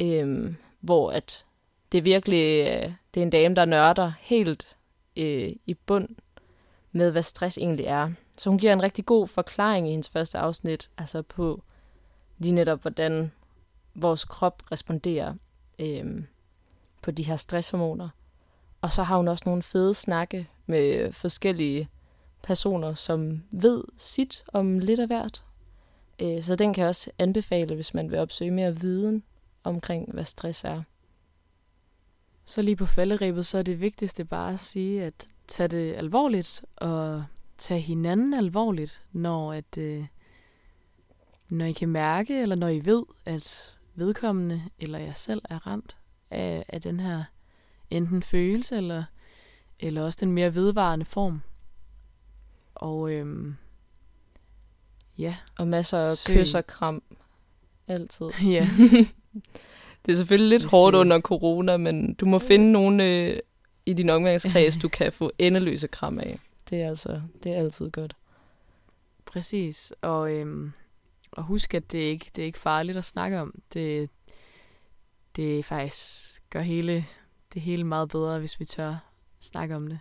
øh, 0.00 0.54
hvor 0.80 1.10
at 1.10 1.44
det 1.94 1.98
er 1.98 2.02
virkelig 2.02 2.66
øh, 2.66 2.92
det 3.14 3.20
er 3.20 3.22
en 3.22 3.30
dame, 3.30 3.54
der 3.54 3.64
nørder 3.64 4.12
helt 4.20 4.76
øh, 5.16 5.52
i 5.66 5.74
bund 5.74 6.08
med, 6.92 7.10
hvad 7.10 7.22
stress 7.22 7.58
egentlig 7.58 7.86
er. 7.86 8.10
Så 8.38 8.50
hun 8.50 8.58
giver 8.58 8.72
en 8.72 8.82
rigtig 8.82 9.06
god 9.06 9.28
forklaring 9.28 9.88
i 9.88 9.90
hendes 9.90 10.08
første 10.08 10.38
afsnit, 10.38 10.90
altså 10.98 11.22
på 11.22 11.62
lige 12.38 12.52
netop, 12.52 12.82
hvordan 12.82 13.32
vores 13.94 14.24
krop 14.24 14.62
responderer 14.72 15.34
øh, 15.78 16.22
på 17.02 17.10
de 17.10 17.22
her 17.22 17.36
stresshormoner. 17.36 18.08
og 18.80 18.92
så 18.92 19.02
har 19.02 19.16
hun 19.16 19.28
også 19.28 19.42
nogle 19.46 19.62
fede 19.62 19.94
snakke 19.94 20.48
med 20.66 21.12
forskellige 21.12 21.88
personer, 22.42 22.94
som 22.94 23.42
ved 23.52 23.84
sit 23.96 24.44
om 24.52 24.78
lidt 24.78 25.00
af 25.00 25.06
hvert. 25.06 25.44
Øh, 26.18 26.42
så 26.42 26.56
den 26.56 26.74
kan 26.74 26.82
jeg 26.82 26.88
også 26.88 27.10
anbefale, 27.18 27.74
hvis 27.74 27.94
man 27.94 28.10
vil 28.10 28.18
opsøge 28.18 28.50
mere 28.50 28.76
viden 28.76 29.22
omkring, 29.64 30.12
hvad 30.12 30.24
stress 30.24 30.64
er. 30.64 30.82
Så 32.44 32.62
lige 32.62 32.76
på 32.76 32.86
falderibet, 32.86 33.46
så 33.46 33.58
er 33.58 33.62
det 33.62 33.80
vigtigste 33.80 34.24
bare 34.24 34.52
at 34.52 34.60
sige, 34.60 35.04
at 35.04 35.28
tage 35.48 35.68
det 35.68 35.94
alvorligt, 35.94 36.64
og 36.76 37.24
tage 37.58 37.80
hinanden 37.80 38.34
alvorligt, 38.34 39.02
når, 39.12 39.52
at, 39.52 39.78
øh, 39.78 40.06
når 41.50 41.64
I 41.64 41.72
kan 41.72 41.88
mærke, 41.88 42.42
eller 42.42 42.56
når 42.56 42.68
I 42.68 42.84
ved, 42.84 43.04
at 43.24 43.76
vedkommende 43.94 44.62
eller 44.78 44.98
jeg 44.98 45.16
selv 45.16 45.42
er 45.50 45.66
ramt 45.66 45.96
af, 46.30 46.64
af 46.68 46.80
den 46.80 47.00
her 47.00 47.24
enten 47.90 48.22
følelse, 48.22 48.76
eller, 48.76 49.04
eller 49.80 50.02
også 50.02 50.18
den 50.20 50.32
mere 50.32 50.54
vedvarende 50.54 51.04
form. 51.04 51.40
Og 52.74 53.12
øhm, 53.12 53.56
ja. 55.18 55.36
Og 55.58 55.68
masser 55.68 55.98
af 55.98 56.06
kys 56.26 56.54
og 56.54 56.66
kram. 56.66 57.02
Altid. 57.88 58.26
Ja. 58.54 58.68
det 60.06 60.12
er 60.12 60.16
selvfølgelig 60.16 60.48
lidt 60.48 60.62
Hvis 60.62 60.70
hårdt 60.70 60.94
det... 60.94 60.98
under 61.00 61.20
corona, 61.20 61.76
men 61.76 62.14
du 62.14 62.26
må 62.26 62.38
finde 62.38 62.72
nogen 62.72 63.00
øh, 63.00 63.38
i 63.86 63.92
din 63.92 64.10
omgangskreds, 64.10 64.76
du 64.82 64.88
kan 64.88 65.12
få 65.12 65.32
endeløse 65.38 65.88
kram 65.88 66.18
af. 66.18 66.38
Det 66.70 66.82
er 66.82 66.88
altså, 66.88 67.20
det 67.42 67.52
er 67.52 67.56
altid 67.56 67.90
godt. 67.90 68.16
Præcis. 69.24 69.92
Og, 70.00 70.32
øhm, 70.32 70.72
og 71.32 71.42
husk, 71.42 71.74
at 71.74 71.92
det 71.92 71.98
ikke 71.98 72.30
det 72.36 72.42
er 72.42 72.46
ikke 72.46 72.58
farligt 72.58 72.98
at 72.98 73.04
snakke 73.04 73.40
om. 73.40 73.54
Det, 73.74 74.10
det 75.36 75.64
faktisk 75.64 76.42
gør 76.50 76.60
hele, 76.60 77.04
det 77.54 77.62
hele 77.62 77.84
meget 77.84 78.08
bedre, 78.08 78.38
hvis 78.38 78.60
vi 78.60 78.64
tør 78.64 78.96
snakke 79.40 79.76
om 79.76 79.86
det. 79.86 79.98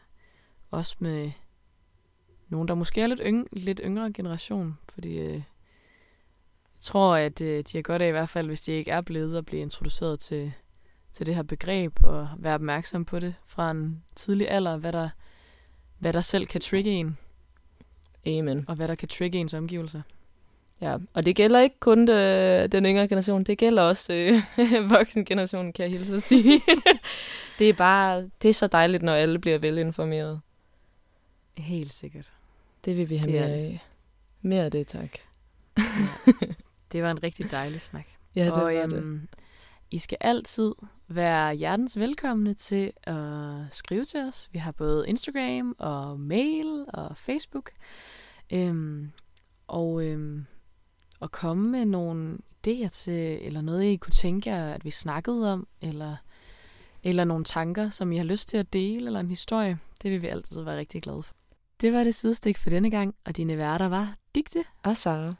Også 0.71 0.95
med 0.99 1.31
nogen, 2.49 2.67
der 2.67 2.75
måske 2.75 3.01
er 3.01 3.07
lidt, 3.07 3.21
yng, 3.25 3.47
lidt 3.51 3.81
yngre 3.83 4.13
generation, 4.13 4.77
fordi 4.93 5.19
øh, 5.19 5.41
tror, 6.83 7.15
at 7.15 7.41
øh, 7.41 7.63
de 7.71 7.77
har 7.77 7.81
godt 7.81 8.01
af 8.01 8.07
i 8.07 8.11
hvert 8.11 8.29
fald, 8.29 8.47
hvis 8.47 8.61
de 8.61 8.71
ikke 8.71 8.91
er 8.91 9.01
blevet 9.01 9.37
at 9.37 9.45
blive 9.45 9.61
introduceret 9.61 10.19
til, 10.19 10.53
til 11.13 11.25
det 11.25 11.35
her 11.35 11.43
begreb 11.43 12.03
og 12.03 12.27
være 12.37 12.55
opmærksom 12.55 13.05
på 13.05 13.19
det 13.19 13.35
fra 13.45 13.71
en 13.71 14.03
tidlig 14.15 14.49
alder, 14.49 14.77
hvad 14.77 14.93
der, 14.93 15.09
hvad 15.99 16.13
der 16.13 16.21
selv 16.21 16.47
kan 16.47 16.61
trigge 16.61 16.91
en. 16.91 17.17
Amen. 18.25 18.65
Og 18.67 18.75
hvad 18.75 18.87
der 18.87 18.95
kan 18.95 19.07
trigge 19.07 19.39
ens 19.39 19.53
omgivelser. 19.53 20.01
Ja, 20.81 20.97
og 21.13 21.25
det 21.25 21.35
gælder 21.35 21.59
ikke 21.59 21.79
kun 21.79 22.07
det, 22.07 22.71
den 22.71 22.85
yngre 22.85 23.07
generation, 23.07 23.43
det 23.43 23.57
gælder 23.57 23.83
også 23.83 24.13
øh, 24.13 24.89
voksengenerationen, 24.97 25.73
kan 25.73 25.83
jeg 25.83 25.91
hilse 25.91 26.15
at 26.15 26.23
sige. 26.23 26.61
det 27.59 27.69
er 27.69 27.73
bare, 27.73 28.29
det 28.41 28.49
er 28.49 28.53
så 28.53 28.67
dejligt, 28.67 29.03
når 29.03 29.13
alle 29.13 29.39
bliver 29.39 29.57
velinformeret. 29.57 30.41
Helt 31.57 31.93
sikkert. 31.93 32.33
Det 32.85 32.97
vil 32.97 33.09
vi 33.09 33.15
have 33.15 33.31
det 33.31 33.41
mere 33.41 33.49
af. 33.49 33.83
Mere 34.41 34.65
af 34.65 34.71
det, 34.71 34.87
tak. 34.87 35.09
ja. 35.77 35.83
Det 36.93 37.03
var 37.03 37.11
en 37.11 37.23
rigtig 37.23 37.51
dejlig 37.51 37.81
snak. 37.81 38.07
Ja, 38.35 38.45
det 38.45 38.53
og, 38.53 38.63
var 38.63 38.69
øhm, 38.69 39.19
det. 39.19 39.29
I 39.91 39.99
skal 39.99 40.17
altid 40.21 40.73
være 41.07 41.55
hjertens 41.55 41.99
velkomne 41.99 42.53
til 42.53 42.91
at 43.03 43.15
skrive 43.71 44.05
til 44.05 44.19
os. 44.19 44.49
Vi 44.51 44.59
har 44.59 44.71
både 44.71 45.09
Instagram 45.09 45.75
og 45.79 46.19
mail 46.19 46.85
og 46.93 47.17
Facebook. 47.17 47.71
Øhm, 48.53 49.11
og 49.67 50.05
øhm, 50.05 50.45
at 51.21 51.31
komme 51.31 51.69
med 51.69 51.85
nogle 51.85 52.37
idéer 52.67 52.87
til, 52.87 53.45
eller 53.45 53.61
noget, 53.61 53.83
I 53.83 53.95
kunne 53.95 54.11
tænke 54.11 54.49
jer, 54.49 54.73
at 54.73 54.85
vi 54.85 54.91
snakkede 54.91 55.53
om, 55.53 55.67
eller, 55.81 56.15
eller 57.03 57.23
nogle 57.23 57.43
tanker, 57.43 57.89
som 57.89 58.11
I 58.11 58.17
har 58.17 58.23
lyst 58.23 58.49
til 58.49 58.57
at 58.57 58.73
dele, 58.73 59.05
eller 59.05 59.19
en 59.19 59.29
historie. 59.29 59.79
Det 60.03 60.11
vil 60.11 60.21
vi 60.21 60.27
altid 60.27 60.61
være 60.61 60.77
rigtig 60.77 61.01
glade 61.01 61.23
for. 61.23 61.35
Det 61.81 61.93
var 61.93 62.03
det 62.03 62.15
sidestik 62.15 62.57
for 62.57 62.69
denne 62.69 62.91
gang, 62.91 63.15
og 63.25 63.37
dine 63.37 63.57
værter 63.57 63.89
var 63.89 64.15
Digte 64.35 64.63
og 64.83 64.97
Sara. 64.97 65.35